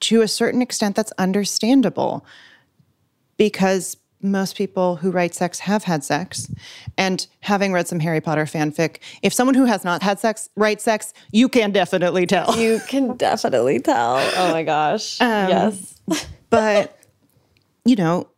to 0.00 0.22
a 0.22 0.28
certain 0.28 0.62
extent 0.62 0.94
that's 0.94 1.12
understandable 1.18 2.24
because 3.36 3.96
most 4.22 4.56
people 4.56 4.96
who 4.96 5.10
write 5.10 5.34
sex 5.34 5.60
have 5.60 5.84
had 5.84 6.02
sex. 6.02 6.50
And 6.96 7.26
having 7.40 7.72
read 7.72 7.86
some 7.86 8.00
Harry 8.00 8.20
Potter 8.20 8.44
fanfic, 8.44 8.98
if 9.22 9.32
someone 9.32 9.54
who 9.54 9.64
has 9.64 9.84
not 9.84 10.02
had 10.02 10.18
sex 10.18 10.48
writes 10.56 10.84
sex, 10.84 11.12
you 11.30 11.48
can 11.48 11.70
definitely 11.70 12.26
tell. 12.26 12.56
you 12.56 12.80
can 12.88 13.16
definitely 13.16 13.78
tell. 13.80 14.16
Oh 14.36 14.52
my 14.52 14.62
gosh. 14.62 15.20
Um, 15.20 15.48
yes. 15.48 16.00
but, 16.50 16.98
you 17.84 17.96
know, 17.96 18.28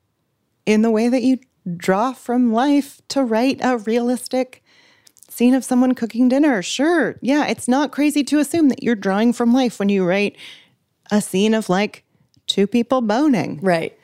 in 0.67 0.83
the 0.83 0.91
way 0.91 1.09
that 1.09 1.23
you 1.23 1.39
draw 1.77 2.13
from 2.13 2.53
life 2.53 3.01
to 3.09 3.25
write 3.25 3.59
a 3.63 3.79
realistic 3.79 4.63
scene 5.41 5.55
of 5.55 5.65
someone 5.65 5.95
cooking 5.95 6.29
dinner, 6.29 6.61
sure. 6.61 7.19
Yeah, 7.23 7.47
it's 7.47 7.67
not 7.67 7.93
crazy 7.93 8.23
to 8.25 8.39
assume 8.41 8.69
that 8.69 8.83
you're 8.83 8.95
drawing 8.95 9.33
from 9.33 9.55
life 9.55 9.79
when 9.79 9.89
you 9.89 10.05
write 10.05 10.37
a 11.11 11.23
scene 11.23 11.55
of 11.55 11.71
like 11.71 12.05
two 12.47 12.67
people 12.67 13.01
boning. 13.01 13.59
Right. 13.63 13.99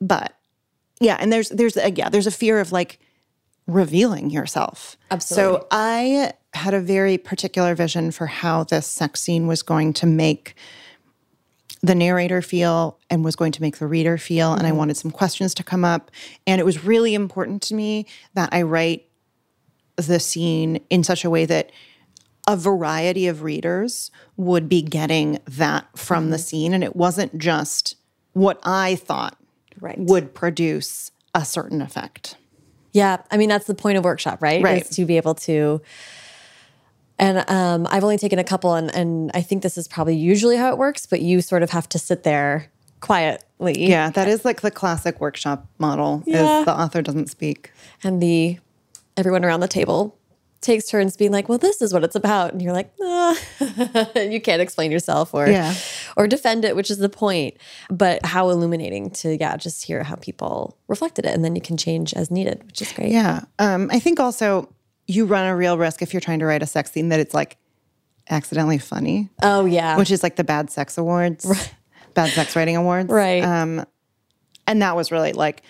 but 0.00 0.36
yeah 1.00 1.16
and 1.20 1.32
there's 1.32 1.48
there's 1.50 1.76
a, 1.76 1.90
yeah 1.92 2.08
there's 2.08 2.26
a 2.26 2.30
fear 2.30 2.60
of 2.60 2.72
like 2.72 2.98
revealing 3.66 4.30
yourself 4.30 4.96
Absolutely. 5.10 5.60
so 5.60 5.66
i 5.70 6.32
had 6.54 6.74
a 6.74 6.80
very 6.80 7.18
particular 7.18 7.74
vision 7.74 8.10
for 8.10 8.26
how 8.26 8.64
this 8.64 8.86
sex 8.86 9.20
scene 9.20 9.46
was 9.46 9.62
going 9.62 9.92
to 9.92 10.06
make 10.06 10.54
the 11.82 11.94
narrator 11.94 12.40
feel 12.40 12.98
and 13.10 13.24
was 13.24 13.36
going 13.36 13.52
to 13.52 13.62
make 13.62 13.78
the 13.78 13.86
reader 13.86 14.16
feel 14.16 14.52
and 14.52 14.62
i 14.62 14.70
mm-hmm. 14.70 14.78
wanted 14.78 14.96
some 14.96 15.10
questions 15.10 15.54
to 15.54 15.62
come 15.62 15.84
up 15.84 16.10
and 16.46 16.60
it 16.60 16.64
was 16.64 16.84
really 16.84 17.14
important 17.14 17.62
to 17.62 17.74
me 17.74 18.06
that 18.34 18.48
i 18.52 18.62
write 18.62 19.05
the 19.96 20.20
scene 20.20 20.80
in 20.90 21.02
such 21.04 21.24
a 21.24 21.30
way 21.30 21.44
that 21.46 21.70
a 22.48 22.56
variety 22.56 23.26
of 23.26 23.42
readers 23.42 24.10
would 24.36 24.68
be 24.68 24.80
getting 24.82 25.38
that 25.48 25.86
from 25.98 26.30
the 26.30 26.38
scene 26.38 26.72
and 26.72 26.84
it 26.84 26.94
wasn't 26.94 27.36
just 27.38 27.96
what 28.34 28.60
i 28.62 28.94
thought 28.94 29.36
Right. 29.80 29.98
would 29.98 30.32
produce 30.32 31.10
a 31.34 31.44
certain 31.44 31.82
effect. 31.82 32.36
Yeah, 32.92 33.18
I 33.30 33.36
mean 33.36 33.50
that's 33.50 33.66
the 33.66 33.74
point 33.74 33.98
of 33.98 34.04
workshop, 34.04 34.40
right? 34.40 34.62
Right. 34.62 34.80
Is 34.82 34.88
to 34.96 35.04
be 35.04 35.18
able 35.18 35.34
to 35.34 35.82
And 37.18 37.44
um, 37.50 37.86
I've 37.90 38.02
only 38.04 38.16
taken 38.18 38.38
a 38.38 38.44
couple, 38.44 38.74
and, 38.74 38.94
and 38.94 39.30
I 39.34 39.42
think 39.42 39.62
this 39.62 39.76
is 39.76 39.86
probably 39.88 40.16
usually 40.16 40.56
how 40.56 40.70
it 40.70 40.78
works, 40.78 41.04
but 41.06 41.20
you 41.20 41.40
sort 41.42 41.62
of 41.62 41.70
have 41.70 41.88
to 41.90 41.98
sit 41.98 42.22
there 42.22 42.70
quietly. 43.00 43.88
Yeah, 43.88 44.08
that 44.10 44.28
is 44.28 44.44
like 44.46 44.60
the 44.62 44.70
classic 44.70 45.20
workshop 45.20 45.66
model 45.78 46.22
Yeah. 46.26 46.60
is 46.60 46.64
the 46.66 46.72
author 46.78 47.02
doesn't 47.02 47.28
speak. 47.28 47.70
And 48.02 48.22
the 48.22 48.58
everyone 49.16 49.44
around 49.44 49.60
the 49.60 49.68
table 49.68 50.18
takes 50.62 50.88
turns 50.88 51.16
being 51.16 51.30
like, 51.32 51.48
well, 51.48 51.58
this 51.58 51.80
is 51.82 51.92
what 51.92 52.02
it's 52.02 52.16
about. 52.16 52.52
And 52.52 52.60
you're 52.62 52.72
like, 52.72 52.90
ah. 53.02 53.38
you 54.16 54.40
can't 54.40 54.60
explain 54.62 54.90
yourself 54.90 55.32
or 55.34 55.46
Yeah. 55.46 55.74
or 56.16 56.26
defend 56.26 56.64
it, 56.64 56.74
which 56.74 56.90
is 56.90 56.98
the 56.98 57.08
point. 57.08 57.56
But 57.90 58.24
how 58.24 58.48
illuminating 58.48 59.10
to, 59.10 59.36
yeah, 59.36 59.56
just 59.56 59.84
hear 59.84 60.02
how 60.02 60.16
people 60.16 60.76
reflected 60.88 61.24
it. 61.26 61.34
And 61.34 61.44
then 61.44 61.54
you 61.54 61.60
can 61.62 61.76
change 61.76 62.14
as 62.14 62.30
needed, 62.30 62.64
which 62.64 62.80
is 62.82 62.90
great. 62.92 63.12
Yeah. 63.12 63.42
Um, 63.58 63.90
I 63.92 64.00
think 64.00 64.18
also 64.18 64.72
you 65.06 65.26
run 65.26 65.46
a 65.46 65.54
real 65.54 65.78
risk 65.78 66.02
if 66.02 66.12
you're 66.12 66.20
trying 66.22 66.40
to 66.40 66.46
write 66.46 66.62
a 66.62 66.66
sex 66.66 66.90
scene 66.90 67.10
that 67.10 67.20
it's 67.20 67.34
like 67.34 67.58
accidentally 68.28 68.78
funny, 68.78 69.28
Oh, 69.42 69.66
yeah. 69.66 69.96
which 69.96 70.10
is 70.10 70.22
like 70.22 70.34
the 70.36 70.42
bad 70.42 70.70
sex 70.70 70.98
awards, 70.98 71.46
bad 72.14 72.30
sex 72.30 72.56
writing 72.56 72.76
awards. 72.76 73.08
right. 73.08 73.44
And 74.66 74.82
that 74.82 74.96
was 74.96 75.12
really 75.12 75.32
like 75.32 75.62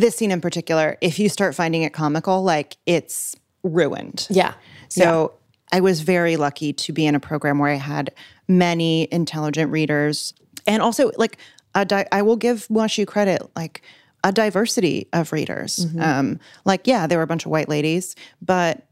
this 0.00 0.16
scene 0.16 0.30
in 0.30 0.40
particular. 0.40 0.96
If 1.00 1.18
you 1.18 1.28
start 1.28 1.54
finding 1.54 1.82
it 1.82 1.92
comical, 1.92 2.42
like 2.42 2.76
it's 2.86 3.36
ruined. 3.62 4.26
yeah. 4.30 4.54
So 4.88 5.34
I 5.72 5.80
was 5.80 6.00
very 6.00 6.36
lucky 6.36 6.72
to 6.72 6.92
be 6.92 7.06
in 7.06 7.14
a 7.14 7.20
program 7.20 7.58
where 7.58 7.70
I 7.70 7.76
had 7.76 8.14
many 8.48 9.08
intelligent 9.10 9.72
readers 9.72 10.32
and 10.66 10.80
also 10.80 11.10
like 11.16 11.38
a 11.74 11.84
di- 11.84 12.06
I 12.12 12.22
will 12.22 12.36
give 12.36 12.66
Washu 12.68 13.06
credit 13.06 13.42
like 13.56 13.82
a 14.24 14.32
diversity 14.32 15.08
of 15.12 15.32
readers. 15.32 15.86
Um, 15.98 16.40
like 16.64 16.86
yeah, 16.86 17.06
there 17.06 17.18
were 17.18 17.24
a 17.24 17.26
bunch 17.26 17.44
of 17.44 17.50
white 17.50 17.68
ladies, 17.68 18.16
but 18.40 18.86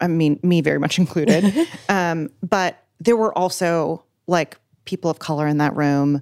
I 0.00 0.08
mean 0.08 0.38
me 0.42 0.60
very 0.60 0.78
much 0.78 0.98
included. 1.02 1.68
um, 1.88 2.28
but 2.42 2.84
there 3.00 3.16
were 3.16 3.36
also 3.36 4.04
like 4.26 4.58
people 4.84 5.10
of 5.10 5.18
color 5.18 5.46
in 5.46 5.58
that 5.58 5.74
room 5.76 6.20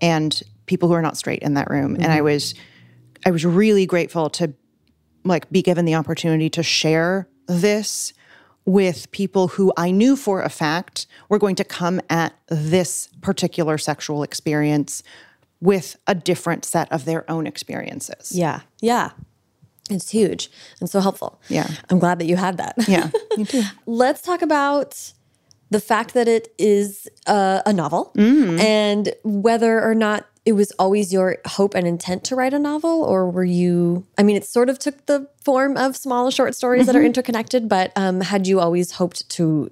and 0.00 0.42
people 0.66 0.88
who 0.88 0.94
are 0.94 1.02
not 1.02 1.16
straight 1.16 1.42
in 1.42 1.54
that 1.54 1.70
room 1.70 1.96
and 1.96 2.06
I 2.06 2.20
was 2.22 2.54
I 3.26 3.30
was 3.30 3.44
really 3.44 3.84
grateful 3.84 4.30
to 4.30 4.54
like 5.24 5.50
be 5.50 5.60
given 5.60 5.84
the 5.84 5.94
opportunity 5.96 6.48
to 6.50 6.62
share 6.62 7.28
this 7.46 8.14
with 8.64 9.10
people 9.10 9.48
who 9.48 9.72
I 9.76 9.90
knew 9.90 10.16
for 10.16 10.40
a 10.42 10.48
fact 10.48 11.06
were 11.28 11.38
going 11.38 11.56
to 11.56 11.64
come 11.64 12.00
at 12.08 12.32
this 12.48 13.08
particular 13.20 13.76
sexual 13.78 14.22
experience 14.22 15.02
with 15.60 15.96
a 16.06 16.14
different 16.14 16.64
set 16.64 16.90
of 16.92 17.04
their 17.04 17.28
own 17.30 17.46
experiences. 17.46 18.32
Yeah. 18.32 18.60
Yeah. 18.80 19.10
It's 19.90 20.10
huge 20.10 20.50
and 20.80 20.88
so 20.90 21.00
helpful. 21.00 21.40
Yeah. 21.48 21.68
I'm 21.90 21.98
glad 21.98 22.18
that 22.18 22.26
you 22.26 22.36
had 22.36 22.56
that. 22.58 22.74
Yeah, 22.88 23.10
me 23.36 23.44
too. 23.52 23.62
Let's 23.86 24.20
talk 24.20 24.42
about 24.42 25.12
the 25.70 25.80
fact 25.80 26.14
that 26.14 26.26
it 26.28 26.52
is 26.58 27.08
a, 27.26 27.62
a 27.66 27.72
novel 27.72 28.10
Mm-hmm. 28.16 28.58
and 28.60 29.14
whether 29.22 29.80
or 29.82 29.94
not 29.94 30.26
it 30.46 30.52
was 30.52 30.70
always 30.78 31.12
your 31.12 31.36
hope 31.46 31.74
and 31.74 31.86
intent 31.86 32.24
to 32.24 32.36
write 32.36 32.54
a 32.54 32.58
novel, 32.58 33.02
or 33.02 33.28
were 33.28 33.44
you? 33.44 34.06
I 34.16 34.22
mean, 34.22 34.36
it 34.36 34.44
sort 34.46 34.70
of 34.70 34.78
took 34.78 35.04
the 35.06 35.28
form 35.44 35.76
of 35.76 35.96
small 35.96 36.30
short 36.30 36.54
stories 36.54 36.86
that 36.86 36.94
are 36.96 37.00
Mm-hmm. 37.00 37.06
interconnected, 37.06 37.68
but 37.68 37.92
um, 37.96 38.20
had 38.20 38.46
you 38.46 38.60
always 38.60 38.92
hoped 38.92 39.28
to 39.30 39.70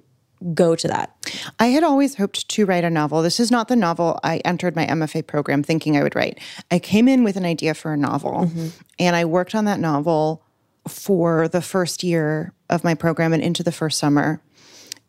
go 0.53 0.75
to 0.75 0.87
that? 0.89 1.15
I 1.59 1.67
had 1.67 1.83
always 1.83 2.15
hoped 2.15 2.49
to 2.49 2.65
write 2.65 2.83
a 2.83 2.89
novel. 2.89 3.21
This 3.21 3.39
is 3.39 3.49
not 3.49 3.69
the 3.69 3.75
novel 3.75 4.19
I 4.23 4.37
entered 4.45 4.75
my 4.75 4.85
MFA 4.85 5.25
program 5.25 5.63
thinking 5.63 5.95
I 5.97 6.03
would 6.03 6.15
write. 6.15 6.39
I 6.69 6.77
came 6.79 7.07
in 7.07 7.23
with 7.23 7.37
an 7.37 7.45
idea 7.45 7.73
for 7.73 7.93
a 7.93 7.97
novel, 7.97 8.51
and 8.99 9.15
I 9.15 9.23
worked 9.25 9.55
on 9.55 9.65
that 9.65 9.79
novel 9.79 10.43
for 10.87 11.47
the 11.47 11.61
first 11.61 12.03
year 12.03 12.53
of 12.69 12.83
my 12.83 12.93
program 12.95 13.31
and 13.33 13.41
into 13.41 13.63
the 13.63 13.71
first 13.71 13.97
summer. 13.97 14.41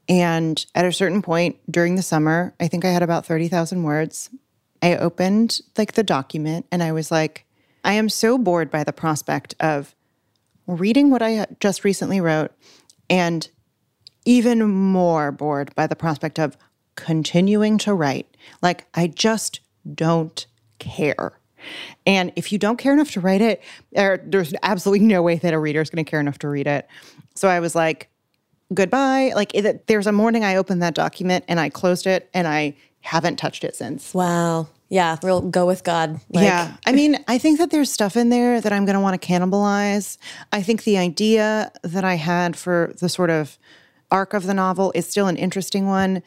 And 0.08 0.64
at 0.76 0.84
a 0.84 0.92
certain 0.92 1.20
point 1.22 1.56
during 1.70 1.96
the 1.96 2.02
summer, 2.02 2.54
I 2.60 2.68
think 2.68 2.84
I 2.84 2.90
had 2.90 3.02
about 3.02 3.26
30,000 3.26 3.82
words. 3.82 4.30
I 4.82 4.96
opened 4.96 5.60
like 5.76 5.92
the 5.92 6.02
document 6.02 6.66
and 6.70 6.82
I 6.82 6.92
was 6.92 7.10
like, 7.10 7.44
I 7.84 7.94
am 7.94 8.08
so 8.08 8.38
bored 8.38 8.70
by 8.70 8.84
the 8.84 8.92
prospect 8.92 9.54
of 9.60 9.94
reading 10.66 11.10
what 11.10 11.22
I 11.22 11.46
just 11.60 11.84
recently 11.84 12.20
wrote 12.20 12.50
and 13.08 13.48
even 14.24 14.68
more 14.68 15.30
bored 15.30 15.74
by 15.76 15.86
the 15.86 15.96
prospect 15.96 16.38
of 16.38 16.56
continuing 16.96 17.78
to 17.78 17.94
write. 17.94 18.36
Like, 18.62 18.86
I 18.94 19.06
just 19.06 19.60
don't 19.94 20.46
care. 20.78 21.38
And 22.06 22.32
if 22.36 22.52
you 22.52 22.58
don't 22.58 22.76
care 22.76 22.92
enough 22.92 23.12
to 23.12 23.20
write 23.20 23.40
it, 23.40 23.62
there, 23.92 24.22
there's 24.24 24.52
absolutely 24.62 25.06
no 25.06 25.22
way 25.22 25.36
that 25.36 25.54
a 25.54 25.58
reader 25.58 25.80
is 25.80 25.90
going 25.90 26.04
to 26.04 26.10
care 26.10 26.20
enough 26.20 26.38
to 26.38 26.48
read 26.48 26.66
it. 26.66 26.88
So 27.34 27.48
I 27.48 27.60
was 27.60 27.74
like, 27.74 28.08
goodbye. 28.74 29.32
Like, 29.34 29.52
there's 29.86 30.06
a 30.06 30.12
morning 30.12 30.44
I 30.44 30.56
opened 30.56 30.82
that 30.82 30.94
document 30.94 31.44
and 31.46 31.60
I 31.60 31.68
closed 31.68 32.06
it 32.06 32.28
and 32.34 32.48
I 32.48 32.74
haven't 33.06 33.36
touched 33.36 33.64
it 33.64 33.74
since. 33.74 34.12
Wow. 34.12 34.68
Yeah. 34.88 35.16
Real 35.22 35.40
go 35.40 35.66
with 35.66 35.82
God. 35.84 36.20
Like, 36.30 36.44
yeah. 36.44 36.76
I 36.86 36.92
mean, 36.92 37.24
I 37.26 37.38
think 37.38 37.58
that 37.58 37.70
there's 37.70 37.90
stuff 37.90 38.16
in 38.16 38.28
there 38.28 38.60
that 38.60 38.72
I'm 38.72 38.84
going 38.84 38.94
to 38.94 39.00
want 39.00 39.20
to 39.20 39.26
cannibalize. 39.26 40.18
I 40.52 40.62
think 40.62 40.84
the 40.84 40.98
idea 40.98 41.72
that 41.82 42.04
I 42.04 42.14
had 42.14 42.56
for 42.56 42.92
the 42.98 43.08
sort 43.08 43.30
of 43.30 43.58
arc 44.10 44.34
of 44.34 44.46
the 44.46 44.54
novel 44.54 44.92
is 44.94 45.08
still 45.08 45.26
an 45.26 45.36
interesting 45.36 45.86
one. 45.86 46.22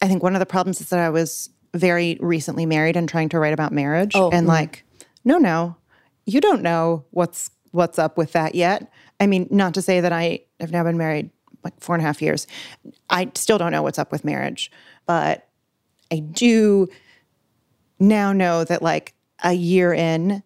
I 0.00 0.08
think 0.08 0.22
one 0.22 0.34
of 0.34 0.40
the 0.40 0.46
problems 0.46 0.80
is 0.80 0.90
that 0.90 1.00
I 1.00 1.10
was 1.10 1.50
very 1.74 2.16
recently 2.20 2.66
married 2.66 2.96
and 2.96 3.08
trying 3.08 3.28
to 3.28 3.38
write 3.38 3.52
about 3.52 3.72
marriage 3.72 4.12
Oh, 4.14 4.30
and 4.30 4.42
mm-hmm. 4.42 4.48
like 4.48 4.84
no 5.24 5.38
no 5.38 5.76
you 6.24 6.40
don't 6.40 6.62
know 6.62 7.04
what's 7.10 7.50
what's 7.72 7.98
up 7.98 8.16
with 8.16 8.32
that 8.32 8.54
yet 8.54 8.90
i 9.18 9.26
mean 9.26 9.48
not 9.50 9.74
to 9.74 9.82
say 9.82 10.00
that 10.00 10.12
i 10.12 10.40
have 10.60 10.70
now 10.70 10.84
been 10.84 10.96
married 10.96 11.30
like 11.64 11.78
four 11.80 11.96
and 11.96 12.02
a 12.02 12.06
half 12.06 12.22
years 12.22 12.46
i 13.10 13.30
still 13.34 13.58
don't 13.58 13.72
know 13.72 13.82
what's 13.82 13.98
up 13.98 14.12
with 14.12 14.24
marriage 14.24 14.70
but 15.06 15.43
i 16.14 16.18
do 16.18 16.88
now 17.98 18.32
know 18.32 18.64
that 18.64 18.82
like 18.82 19.14
a 19.42 19.52
year 19.52 19.92
in, 19.92 20.42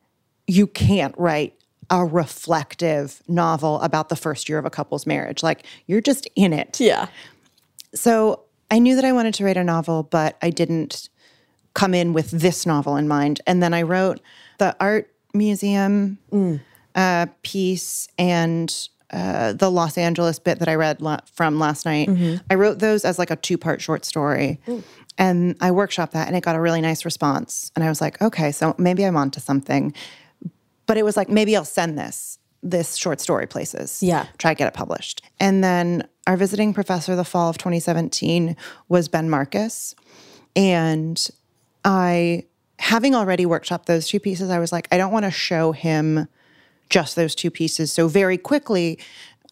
you 0.47 0.67
can't 0.67 1.15
write 1.19 1.55
a 1.91 2.05
reflective 2.05 3.23
novel 3.29 3.81
about 3.81 4.09
the 4.09 4.17
first 4.17 4.49
year 4.49 4.59
of 4.59 4.65
a 4.67 4.71
couple's 4.71 5.07
marriage. 5.07 5.43
Like 5.43 5.65
you're 5.87 6.01
just 6.01 6.29
in 6.37 6.53
it. 6.53 6.79
Yeah. 6.81 7.09
So 7.95 8.43
I 8.71 8.79
knew 8.79 8.95
that 8.97 9.05
I 9.05 9.13
wanted 9.13 9.35
to 9.35 9.45
write 9.45 9.57
a 9.57 9.65
novel, 9.65 10.03
but 10.03 10.37
I 10.43 10.51
didn't 10.51 11.09
come 11.75 11.95
in 11.95 12.13
with 12.13 12.31
this 12.31 12.67
novel 12.67 12.97
in 12.97 13.09
mind. 13.09 13.41
And 13.47 13.63
then 13.63 13.73
I 13.73 13.83
wrote 13.83 14.21
the 14.59 14.77
art 14.81 15.11
museum 15.33 16.19
uh, 16.95 17.27
piece 17.43 18.09
and 18.19 18.89
uh, 19.11 19.55
the 19.55 19.71
Los 19.71 19.97
Angeles 19.97 20.39
bit 20.39 20.59
that 20.59 20.69
I 20.69 20.75
read 20.75 21.01
la- 21.01 21.21
from 21.33 21.59
last 21.59 21.87
night. 21.87 22.11
I 22.51 22.55
wrote 22.57 22.81
those 22.81 23.05
as 23.07 23.19
like 23.19 23.31
a 23.31 23.37
two 23.37 23.57
part 23.57 23.81
short 23.81 24.05
story. 24.05 24.61
And 25.19 25.57
I 25.61 25.71
workshopped 25.71 26.13
that 26.13 26.29
and 26.29 26.37
it 26.37 26.45
got 26.45 26.55
a 26.55 26.61
really 26.61 26.81
nice 26.81 27.05
response. 27.05 27.73
And 27.75 27.85
I 27.85 27.89
was 27.89 28.01
like, 28.01 28.23
okay, 28.23 28.53
so 28.53 28.75
maybe 28.79 29.05
I'm 29.05 29.17
onto 29.17 29.41
something. 29.41 29.93
But 30.87 30.97
it 30.97 31.05
was 31.05 31.17
like, 31.17 31.29
maybe 31.29 31.57
I'll 31.57 31.65
send 31.65 31.99
this, 31.99 32.39
this 32.63 32.95
short 32.95 33.21
story 33.21 33.47
places. 33.47 34.03
Yeah. 34.03 34.27
Try 34.39 34.55
to 34.55 34.59
get 34.59 34.69
it 34.69 34.75
published. 34.75 35.23
And 35.41 35.63
then 35.63 36.09
our 36.27 36.37
visiting 36.37 36.73
professor 36.73 37.17
the 37.17 37.25
fall 37.25 37.51
of 37.51 37.59
2017 37.59 38.57
was 38.89 39.09
Ben 39.09 39.29
Marcus. 39.29 39.95
And 40.55 41.29
I, 41.85 42.45
having 42.79 43.15
already 43.15 43.45
workshopped 43.45 43.87
those 43.87 44.09
two 44.09 44.21
pieces, 44.21 44.51
I 44.51 44.61
was 44.61 44.73
like, 44.73 44.87
I 44.93 44.99
don't 44.99 45.13
want 45.13 45.25
to 45.25 45.31
show 45.31 45.73
him 45.73 46.29
just 46.91 47.17
those 47.17 47.35
two 47.35 47.51
pieces. 47.51 47.93
So 47.93 48.09
very 48.09 48.39
quickly, 48.39 48.99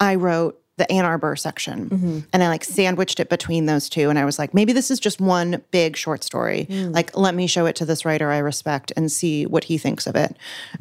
I 0.01 0.15
wrote 0.15 0.61
the 0.77 0.91
Ann 0.93 1.05
Arbor 1.05 1.37
section 1.37 1.89
mm-hmm. 1.89 2.19
and 2.33 2.43
I 2.43 2.49
like 2.49 2.63
sandwiched 2.63 3.19
it 3.19 3.31
between 3.31 3.67
those 3.67 3.89
two. 3.89 4.11
And 4.11 4.19
I 4.19 4.25
was 4.25 4.39
like, 4.39 4.53
maybe 4.53 4.73
this 4.73 4.91
is 4.91 5.01
just 5.01 5.21
one 5.21 5.63
big 5.71 5.97
short 5.97 6.23
story. 6.23 6.67
Mm. 6.69 6.93
Like, 6.93 7.17
let 7.17 7.35
me 7.35 7.47
show 7.47 7.65
it 7.67 7.77
to 7.77 7.87
this 7.87 8.05
writer 8.05 8.31
I 8.31 8.39
respect 8.39 8.93
and 8.97 9.11
see 9.11 9.47
what 9.47 9.65
he 9.65 9.79
thinks 9.79 10.07
of 10.07 10.17
it. 10.17 10.37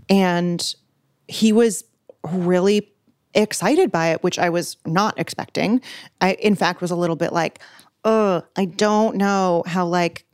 And 0.10 0.76
he 1.28 1.54
was 1.54 1.86
really 2.24 2.92
excited 3.34 3.92
by 3.92 4.08
it, 4.08 4.22
which 4.22 4.38
I 4.38 4.50
was 4.50 4.78
not 4.86 5.18
expecting. 5.18 5.82
I, 6.20 6.34
in 6.34 6.56
fact, 6.56 6.82
was 6.82 6.92
a 6.92 6.96
little 6.96 7.16
bit 7.16 7.32
like, 7.32 7.60
oh, 8.04 8.44
I 8.56 8.66
don't 8.66 9.16
know 9.16 9.64
how 9.66 9.86
like 9.86 10.26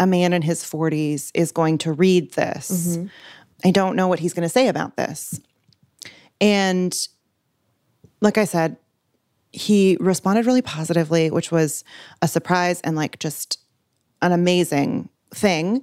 a 0.00 0.06
man 0.06 0.32
in 0.32 0.42
his 0.42 0.64
40s 0.64 1.30
is 1.34 1.52
going 1.52 1.78
to 1.78 1.92
read 1.92 2.32
this. 2.32 2.96
Mm-hmm. 2.96 3.06
I 3.64 3.70
don't 3.70 3.96
know 3.96 4.08
what 4.08 4.18
he's 4.18 4.34
going 4.34 4.44
to 4.44 4.48
say 4.48 4.68
about 4.68 4.96
this. 4.96 5.40
And 6.40 6.96
like 8.20 8.38
I 8.38 8.44
said, 8.44 8.76
he 9.52 9.96
responded 10.00 10.46
really 10.46 10.62
positively, 10.62 11.30
which 11.30 11.50
was 11.50 11.84
a 12.20 12.28
surprise 12.28 12.80
and 12.82 12.96
like 12.96 13.18
just 13.18 13.58
an 14.20 14.32
amazing 14.32 15.08
thing. 15.32 15.82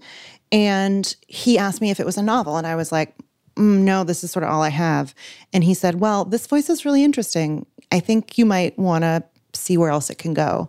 And 0.52 1.16
he 1.28 1.58
asked 1.58 1.82
me 1.82 1.90
if 1.90 2.00
it 2.00 2.06
was 2.06 2.18
a 2.18 2.24
novel. 2.24 2.58
And 2.58 2.68
I 2.68 2.76
was 2.76 2.92
like, 2.92 3.16
mm, 3.56 3.80
no, 3.80 4.04
this 4.04 4.24
is 4.24 4.32
sort 4.32 4.44
of 4.44 4.52
all 4.52 4.62
I 4.62 4.70
have. 4.70 5.16
And 5.52 5.64
he 5.64 5.74
said, 5.74 6.00
well, 6.00 6.26
this 6.26 6.48
voice 6.48 6.70
is 6.70 6.86
really 6.86 7.04
interesting. 7.04 7.66
I 7.92 8.00
think 8.00 8.38
you 8.38 8.46
might 8.46 8.78
want 8.78 9.04
to 9.04 9.24
see 9.54 9.78
where 9.78 9.90
else 9.90 10.10
it 10.10 10.18
can 10.18 10.34
go. 10.34 10.68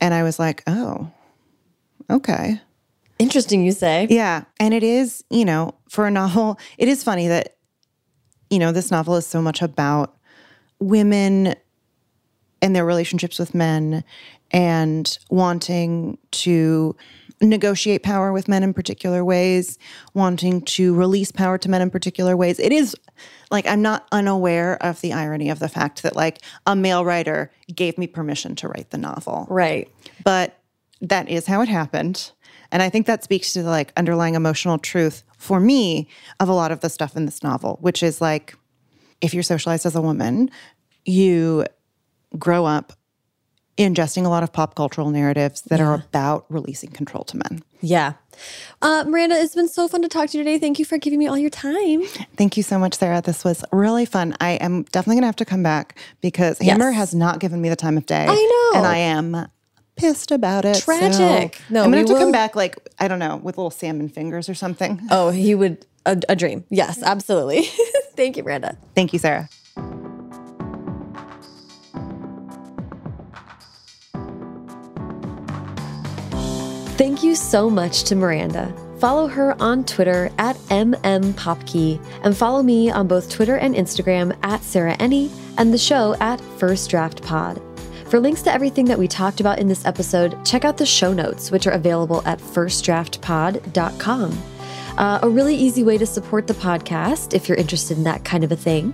And 0.00 0.14
I 0.14 0.22
was 0.22 0.38
like, 0.38 0.62
oh, 0.66 1.10
okay. 2.10 2.60
Interesting, 3.18 3.64
you 3.64 3.72
say. 3.72 4.06
Yeah. 4.10 4.44
And 4.60 4.74
it 4.74 4.82
is, 4.82 5.24
you 5.30 5.44
know, 5.44 5.74
for 5.88 6.06
a 6.06 6.10
novel, 6.10 6.58
it 6.76 6.88
is 6.88 7.02
funny 7.02 7.28
that, 7.28 7.56
you 8.50 8.58
know, 8.58 8.72
this 8.72 8.90
novel 8.90 9.16
is 9.16 9.26
so 9.26 9.42
much 9.42 9.62
about 9.62 10.17
women 10.80 11.54
and 12.60 12.74
their 12.74 12.84
relationships 12.84 13.38
with 13.38 13.54
men 13.54 14.04
and 14.50 15.18
wanting 15.30 16.18
to 16.30 16.96
negotiate 17.40 18.02
power 18.02 18.32
with 18.32 18.48
men 18.48 18.62
in 18.62 18.74
particular 18.74 19.24
ways, 19.24 19.78
wanting 20.14 20.60
to 20.62 20.94
release 20.94 21.30
power 21.30 21.56
to 21.58 21.70
men 21.70 21.82
in 21.82 21.90
particular 21.90 22.36
ways. 22.36 22.58
It 22.58 22.72
is 22.72 22.96
like 23.50 23.66
I'm 23.66 23.82
not 23.82 24.06
unaware 24.12 24.82
of 24.82 25.00
the 25.00 25.12
irony 25.12 25.50
of 25.50 25.58
the 25.58 25.68
fact 25.68 26.02
that 26.02 26.16
like 26.16 26.38
a 26.66 26.74
male 26.74 27.04
writer 27.04 27.52
gave 27.74 27.96
me 27.96 28.06
permission 28.06 28.56
to 28.56 28.68
write 28.68 28.90
the 28.90 28.98
novel. 28.98 29.46
Right. 29.48 29.88
But 30.24 30.58
that 31.00 31.28
is 31.28 31.46
how 31.46 31.60
it 31.60 31.68
happened. 31.68 32.32
And 32.72 32.82
I 32.82 32.90
think 32.90 33.06
that 33.06 33.24
speaks 33.24 33.52
to 33.52 33.62
the 33.62 33.70
like 33.70 33.92
underlying 33.96 34.34
emotional 34.34 34.78
truth 34.78 35.22
for 35.38 35.60
me 35.60 36.08
of 36.40 36.48
a 36.48 36.52
lot 36.52 36.72
of 36.72 36.80
the 36.80 36.90
stuff 36.90 37.16
in 37.16 37.24
this 37.24 37.42
novel, 37.42 37.78
which 37.80 38.02
is 38.02 38.20
like 38.20 38.56
if 39.20 39.34
you're 39.34 39.42
socialized 39.42 39.86
as 39.86 39.96
a 39.96 40.00
woman, 40.00 40.50
you 41.04 41.64
grow 42.38 42.64
up 42.64 42.92
ingesting 43.78 44.26
a 44.26 44.28
lot 44.28 44.42
of 44.42 44.52
pop 44.52 44.74
cultural 44.74 45.10
narratives 45.10 45.62
that 45.62 45.80
are 45.80 45.94
about 45.94 46.44
releasing 46.48 46.90
control 46.90 47.22
to 47.24 47.36
men. 47.36 47.62
Yeah. 47.80 48.14
Uh, 48.82 49.04
Miranda, 49.06 49.36
it's 49.36 49.54
been 49.54 49.68
so 49.68 49.86
fun 49.86 50.02
to 50.02 50.08
talk 50.08 50.30
to 50.30 50.38
you 50.38 50.44
today. 50.44 50.58
Thank 50.58 50.80
you 50.80 50.84
for 50.84 50.98
giving 50.98 51.18
me 51.18 51.28
all 51.28 51.38
your 51.38 51.50
time. 51.50 52.02
Thank 52.36 52.56
you 52.56 52.64
so 52.64 52.78
much, 52.78 52.94
Sarah. 52.94 53.22
This 53.22 53.44
was 53.44 53.64
really 53.72 54.04
fun. 54.04 54.36
I 54.40 54.52
am 54.52 54.82
definitely 54.84 55.16
going 55.16 55.22
to 55.22 55.28
have 55.28 55.36
to 55.36 55.44
come 55.44 55.62
back 55.62 55.96
because 56.20 56.58
Hammer 56.58 56.90
has 56.90 57.14
not 57.14 57.38
given 57.38 57.60
me 57.60 57.68
the 57.68 57.76
time 57.76 57.96
of 57.96 58.04
day. 58.04 58.26
I 58.28 58.70
know. 58.72 58.78
And 58.78 58.86
I 58.86 58.98
am 58.98 59.48
pissed 59.94 60.32
about 60.32 60.64
it. 60.64 60.76
so 60.76 60.84
Tragic. 60.84 61.60
No, 61.70 61.84
I'm 61.84 61.92
going 61.92 62.04
to 62.04 62.10
have 62.10 62.18
to 62.18 62.24
come 62.24 62.32
back, 62.32 62.56
like, 62.56 62.76
I 62.98 63.06
don't 63.06 63.18
know, 63.20 63.36
with 63.36 63.58
little 63.58 63.70
salmon 63.70 64.08
fingers 64.08 64.48
or 64.48 64.54
something. 64.54 65.00
Oh, 65.10 65.30
he 65.30 65.54
would, 65.54 65.86
a, 66.04 66.20
a 66.28 66.34
dream. 66.36 66.64
Yes, 66.68 67.02
absolutely. 67.02 67.68
Thank 68.18 68.36
you, 68.36 68.42
Miranda. 68.42 68.76
Thank 68.96 69.12
you, 69.12 69.20
Sarah. 69.20 69.48
Thank 76.98 77.22
you 77.22 77.36
so 77.36 77.70
much 77.70 78.02
to 78.04 78.16
Miranda. 78.16 78.74
Follow 78.98 79.28
her 79.28 79.54
on 79.62 79.84
Twitter 79.84 80.32
at 80.36 80.56
MMPopkey 80.66 82.04
and 82.24 82.36
follow 82.36 82.60
me 82.60 82.90
on 82.90 83.06
both 83.06 83.30
Twitter 83.30 83.58
and 83.58 83.76
Instagram 83.76 84.36
at 84.42 84.64
Sarah 84.64 84.96
Enni 84.96 85.30
and 85.56 85.72
the 85.72 85.78
show 85.78 86.16
at 86.18 86.40
First 86.58 86.90
Draft 86.90 87.22
Pod. 87.22 87.62
For 88.08 88.18
links 88.18 88.42
to 88.42 88.52
everything 88.52 88.86
that 88.86 88.98
we 88.98 89.06
talked 89.06 89.38
about 89.38 89.60
in 89.60 89.68
this 89.68 89.86
episode, 89.86 90.44
check 90.44 90.64
out 90.64 90.76
the 90.76 90.84
show 90.84 91.12
notes, 91.12 91.52
which 91.52 91.68
are 91.68 91.72
available 91.72 92.26
at 92.26 92.40
firstdraftpod.com. 92.40 94.57
Uh, 94.98 95.20
a 95.22 95.28
really 95.28 95.54
easy 95.54 95.84
way 95.84 95.96
to 95.96 96.04
support 96.04 96.48
the 96.48 96.54
podcast, 96.54 97.32
if 97.32 97.48
you're 97.48 97.56
interested 97.56 97.96
in 97.96 98.02
that 98.02 98.24
kind 98.24 98.42
of 98.42 98.50
a 98.50 98.56
thing, 98.56 98.92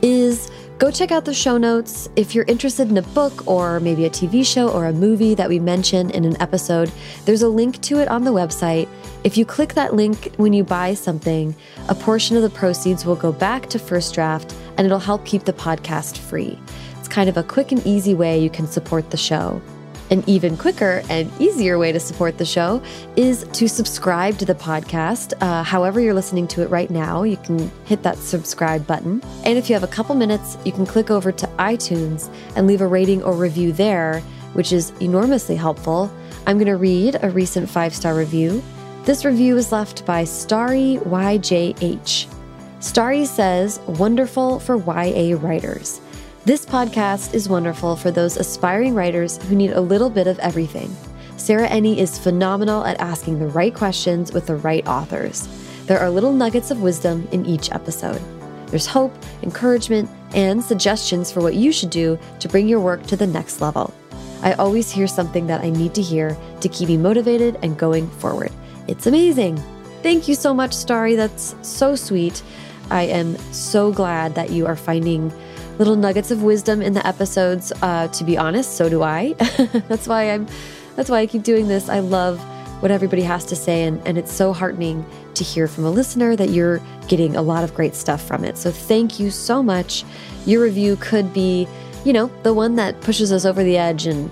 is 0.00 0.50
go 0.78 0.90
check 0.90 1.12
out 1.12 1.26
the 1.26 1.34
show 1.34 1.58
notes. 1.58 2.08
If 2.16 2.34
you're 2.34 2.46
interested 2.46 2.88
in 2.88 2.96
a 2.96 3.02
book 3.02 3.46
or 3.46 3.78
maybe 3.78 4.06
a 4.06 4.10
TV 4.10 4.46
show 4.46 4.70
or 4.70 4.86
a 4.86 4.94
movie 4.94 5.34
that 5.34 5.50
we 5.50 5.58
mention 5.58 6.08
in 6.12 6.24
an 6.24 6.40
episode, 6.40 6.90
there's 7.26 7.42
a 7.42 7.48
link 7.50 7.82
to 7.82 7.98
it 7.98 8.08
on 8.08 8.24
the 8.24 8.32
website. 8.32 8.88
If 9.24 9.36
you 9.36 9.44
click 9.44 9.74
that 9.74 9.92
link 9.92 10.32
when 10.38 10.54
you 10.54 10.64
buy 10.64 10.94
something, 10.94 11.54
a 11.90 11.94
portion 11.94 12.34
of 12.34 12.42
the 12.42 12.50
proceeds 12.50 13.04
will 13.04 13.14
go 13.14 13.30
back 13.30 13.68
to 13.68 13.78
First 13.78 14.14
Draft 14.14 14.56
and 14.78 14.86
it'll 14.86 14.98
help 14.98 15.26
keep 15.26 15.44
the 15.44 15.52
podcast 15.52 16.16
free. 16.16 16.58
It's 16.98 17.08
kind 17.08 17.28
of 17.28 17.36
a 17.36 17.42
quick 17.42 17.72
and 17.72 17.86
easy 17.86 18.14
way 18.14 18.42
you 18.42 18.48
can 18.48 18.66
support 18.66 19.10
the 19.10 19.18
show. 19.18 19.60
An 20.10 20.22
even 20.26 20.56
quicker 20.56 21.02
and 21.08 21.30
easier 21.40 21.78
way 21.78 21.92
to 21.92 22.00
support 22.00 22.36
the 22.36 22.44
show 22.44 22.82
is 23.16 23.44
to 23.52 23.68
subscribe 23.68 24.36
to 24.38 24.44
the 24.44 24.54
podcast. 24.54 25.32
Uh, 25.40 25.62
however, 25.62 26.00
you're 26.00 26.14
listening 26.14 26.46
to 26.48 26.62
it 26.62 26.68
right 26.68 26.90
now, 26.90 27.22
you 27.22 27.36
can 27.38 27.70
hit 27.84 28.02
that 28.02 28.18
subscribe 28.18 28.86
button. 28.86 29.22
And 29.44 29.56
if 29.58 29.70
you 29.70 29.74
have 29.74 29.84
a 29.84 29.88
couple 29.88 30.14
minutes, 30.14 30.58
you 30.64 30.72
can 30.72 30.84
click 30.84 31.10
over 31.10 31.32
to 31.32 31.46
iTunes 31.58 32.30
and 32.56 32.66
leave 32.66 32.80
a 32.80 32.86
rating 32.86 33.22
or 33.22 33.34
review 33.34 33.72
there, 33.72 34.20
which 34.52 34.72
is 34.72 34.90
enormously 35.00 35.56
helpful. 35.56 36.10
I'm 36.46 36.58
going 36.58 36.66
to 36.66 36.76
read 36.76 37.18
a 37.22 37.30
recent 37.30 37.70
five 37.70 37.94
star 37.94 38.14
review. 38.14 38.62
This 39.04 39.24
review 39.24 39.56
is 39.56 39.72
left 39.72 40.04
by 40.04 40.24
Starry 40.24 40.98
YJH. 41.04 42.32
Starry 42.80 43.24
says, 43.24 43.78
Wonderful 43.86 44.58
for 44.58 44.76
YA 44.76 45.36
writers. 45.40 46.00
This 46.44 46.66
podcast 46.66 47.34
is 47.34 47.48
wonderful 47.48 47.94
for 47.94 48.10
those 48.10 48.36
aspiring 48.36 48.96
writers 48.96 49.40
who 49.44 49.54
need 49.54 49.70
a 49.70 49.80
little 49.80 50.10
bit 50.10 50.26
of 50.26 50.40
everything. 50.40 50.92
Sarah 51.36 51.68
Enni 51.68 51.98
is 51.98 52.18
phenomenal 52.18 52.84
at 52.84 53.00
asking 53.00 53.38
the 53.38 53.46
right 53.46 53.72
questions 53.72 54.32
with 54.32 54.48
the 54.48 54.56
right 54.56 54.84
authors. 54.88 55.46
There 55.86 56.00
are 56.00 56.10
little 56.10 56.32
nuggets 56.32 56.72
of 56.72 56.82
wisdom 56.82 57.28
in 57.30 57.46
each 57.46 57.70
episode. 57.70 58.20
There's 58.66 58.88
hope, 58.88 59.14
encouragement, 59.44 60.10
and 60.34 60.60
suggestions 60.60 61.30
for 61.30 61.42
what 61.42 61.54
you 61.54 61.70
should 61.70 61.90
do 61.90 62.18
to 62.40 62.48
bring 62.48 62.66
your 62.66 62.80
work 62.80 63.06
to 63.06 63.16
the 63.16 63.26
next 63.28 63.60
level. 63.60 63.94
I 64.42 64.54
always 64.54 64.90
hear 64.90 65.06
something 65.06 65.46
that 65.46 65.60
I 65.60 65.70
need 65.70 65.94
to 65.94 66.02
hear 66.02 66.36
to 66.60 66.68
keep 66.68 66.88
me 66.88 66.96
motivated 66.96 67.56
and 67.62 67.78
going 67.78 68.10
forward. 68.10 68.50
It's 68.88 69.06
amazing. 69.06 69.62
Thank 70.02 70.26
you 70.26 70.34
so 70.34 70.52
much, 70.52 70.74
Starry. 70.74 71.14
That's 71.14 71.54
so 71.62 71.94
sweet. 71.94 72.42
I 72.90 73.02
am 73.02 73.36
so 73.52 73.92
glad 73.92 74.34
that 74.34 74.50
you 74.50 74.66
are 74.66 74.74
finding 74.74 75.32
little 75.82 75.96
nuggets 75.96 76.30
of 76.30 76.44
wisdom 76.44 76.80
in 76.80 76.92
the 76.92 77.04
episodes. 77.04 77.72
Uh, 77.82 78.06
to 78.06 78.22
be 78.22 78.38
honest, 78.38 78.76
so 78.76 78.88
do 78.88 79.02
I. 79.02 79.32
that's 79.88 80.06
why 80.06 80.30
I'm. 80.30 80.46
That's 80.94 81.10
why 81.10 81.18
I 81.18 81.26
keep 81.26 81.42
doing 81.42 81.66
this. 81.66 81.88
I 81.88 81.98
love 81.98 82.38
what 82.80 82.92
everybody 82.92 83.22
has 83.22 83.44
to 83.46 83.56
say, 83.56 83.82
and, 83.82 84.00
and 84.06 84.16
it's 84.16 84.32
so 84.32 84.52
heartening 84.52 85.04
to 85.34 85.42
hear 85.42 85.66
from 85.66 85.84
a 85.84 85.90
listener 85.90 86.36
that 86.36 86.50
you're 86.50 86.80
getting 87.08 87.34
a 87.34 87.42
lot 87.42 87.64
of 87.64 87.74
great 87.74 87.96
stuff 87.96 88.24
from 88.24 88.44
it. 88.44 88.56
So 88.56 88.70
thank 88.70 89.18
you 89.18 89.32
so 89.32 89.60
much. 89.60 90.04
Your 90.46 90.62
review 90.62 90.94
could 91.00 91.32
be, 91.32 91.66
you 92.04 92.12
know, 92.12 92.30
the 92.44 92.54
one 92.54 92.76
that 92.76 93.00
pushes 93.00 93.32
us 93.32 93.44
over 93.44 93.64
the 93.64 93.76
edge, 93.76 94.06
and 94.06 94.30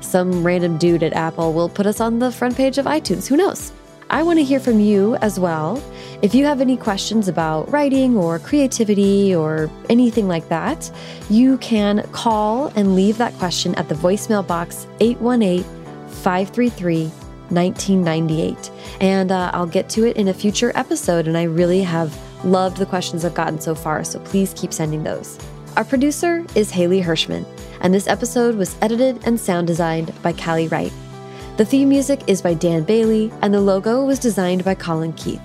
some 0.00 0.46
random 0.46 0.78
dude 0.78 1.02
at 1.02 1.12
Apple 1.14 1.52
will 1.52 1.68
put 1.68 1.86
us 1.86 1.98
on 2.00 2.20
the 2.20 2.30
front 2.30 2.56
page 2.56 2.78
of 2.78 2.86
iTunes. 2.86 3.26
Who 3.26 3.36
knows? 3.36 3.72
I 4.14 4.22
want 4.22 4.38
to 4.38 4.44
hear 4.44 4.60
from 4.60 4.78
you 4.78 5.16
as 5.16 5.40
well. 5.40 5.82
If 6.22 6.36
you 6.36 6.44
have 6.44 6.60
any 6.60 6.76
questions 6.76 7.26
about 7.26 7.68
writing 7.72 8.16
or 8.16 8.38
creativity 8.38 9.34
or 9.34 9.68
anything 9.90 10.28
like 10.28 10.48
that, 10.50 10.88
you 11.28 11.58
can 11.58 12.08
call 12.12 12.68
and 12.76 12.94
leave 12.94 13.18
that 13.18 13.34
question 13.34 13.74
at 13.74 13.88
the 13.88 13.96
voicemail 13.96 14.46
box 14.46 14.86
818 15.00 15.64
533 16.22 17.06
1998. 17.48 18.70
And 19.00 19.32
uh, 19.32 19.50
I'll 19.52 19.66
get 19.66 19.88
to 19.90 20.06
it 20.06 20.16
in 20.16 20.28
a 20.28 20.34
future 20.34 20.70
episode. 20.76 21.26
And 21.26 21.36
I 21.36 21.42
really 21.42 21.82
have 21.82 22.16
loved 22.44 22.76
the 22.76 22.86
questions 22.86 23.24
I've 23.24 23.34
gotten 23.34 23.60
so 23.60 23.74
far. 23.74 24.04
So 24.04 24.20
please 24.20 24.54
keep 24.54 24.72
sending 24.72 25.02
those. 25.02 25.40
Our 25.76 25.84
producer 25.84 26.46
is 26.54 26.70
Haley 26.70 27.02
Hirschman, 27.02 27.44
and 27.80 27.92
this 27.92 28.06
episode 28.06 28.54
was 28.54 28.76
edited 28.80 29.26
and 29.26 29.40
sound 29.40 29.66
designed 29.66 30.14
by 30.22 30.32
Callie 30.32 30.68
Wright. 30.68 30.92
The 31.56 31.64
theme 31.64 31.88
music 31.88 32.20
is 32.26 32.42
by 32.42 32.54
Dan 32.54 32.82
Bailey, 32.82 33.32
and 33.40 33.54
the 33.54 33.60
logo 33.60 34.04
was 34.04 34.18
designed 34.18 34.64
by 34.64 34.74
Colin 34.74 35.12
Keith. 35.12 35.40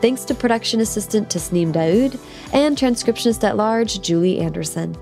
Thanks 0.00 0.24
to 0.24 0.34
production 0.34 0.80
assistant 0.80 1.28
Tasneem 1.28 1.72
Daoud 1.72 2.18
and 2.54 2.74
transcriptionist 2.74 3.44
at 3.44 3.58
large 3.58 4.00
Julie 4.00 4.40
Anderson. 4.40 4.96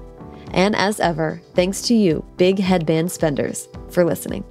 And 0.53 0.75
as 0.75 0.99
ever, 0.99 1.41
thanks 1.55 1.83
to 1.83 1.95
you, 1.95 2.25
big 2.37 2.59
headband 2.59 3.13
spenders, 3.13 3.69
for 3.91 4.05
listening. 4.05 4.45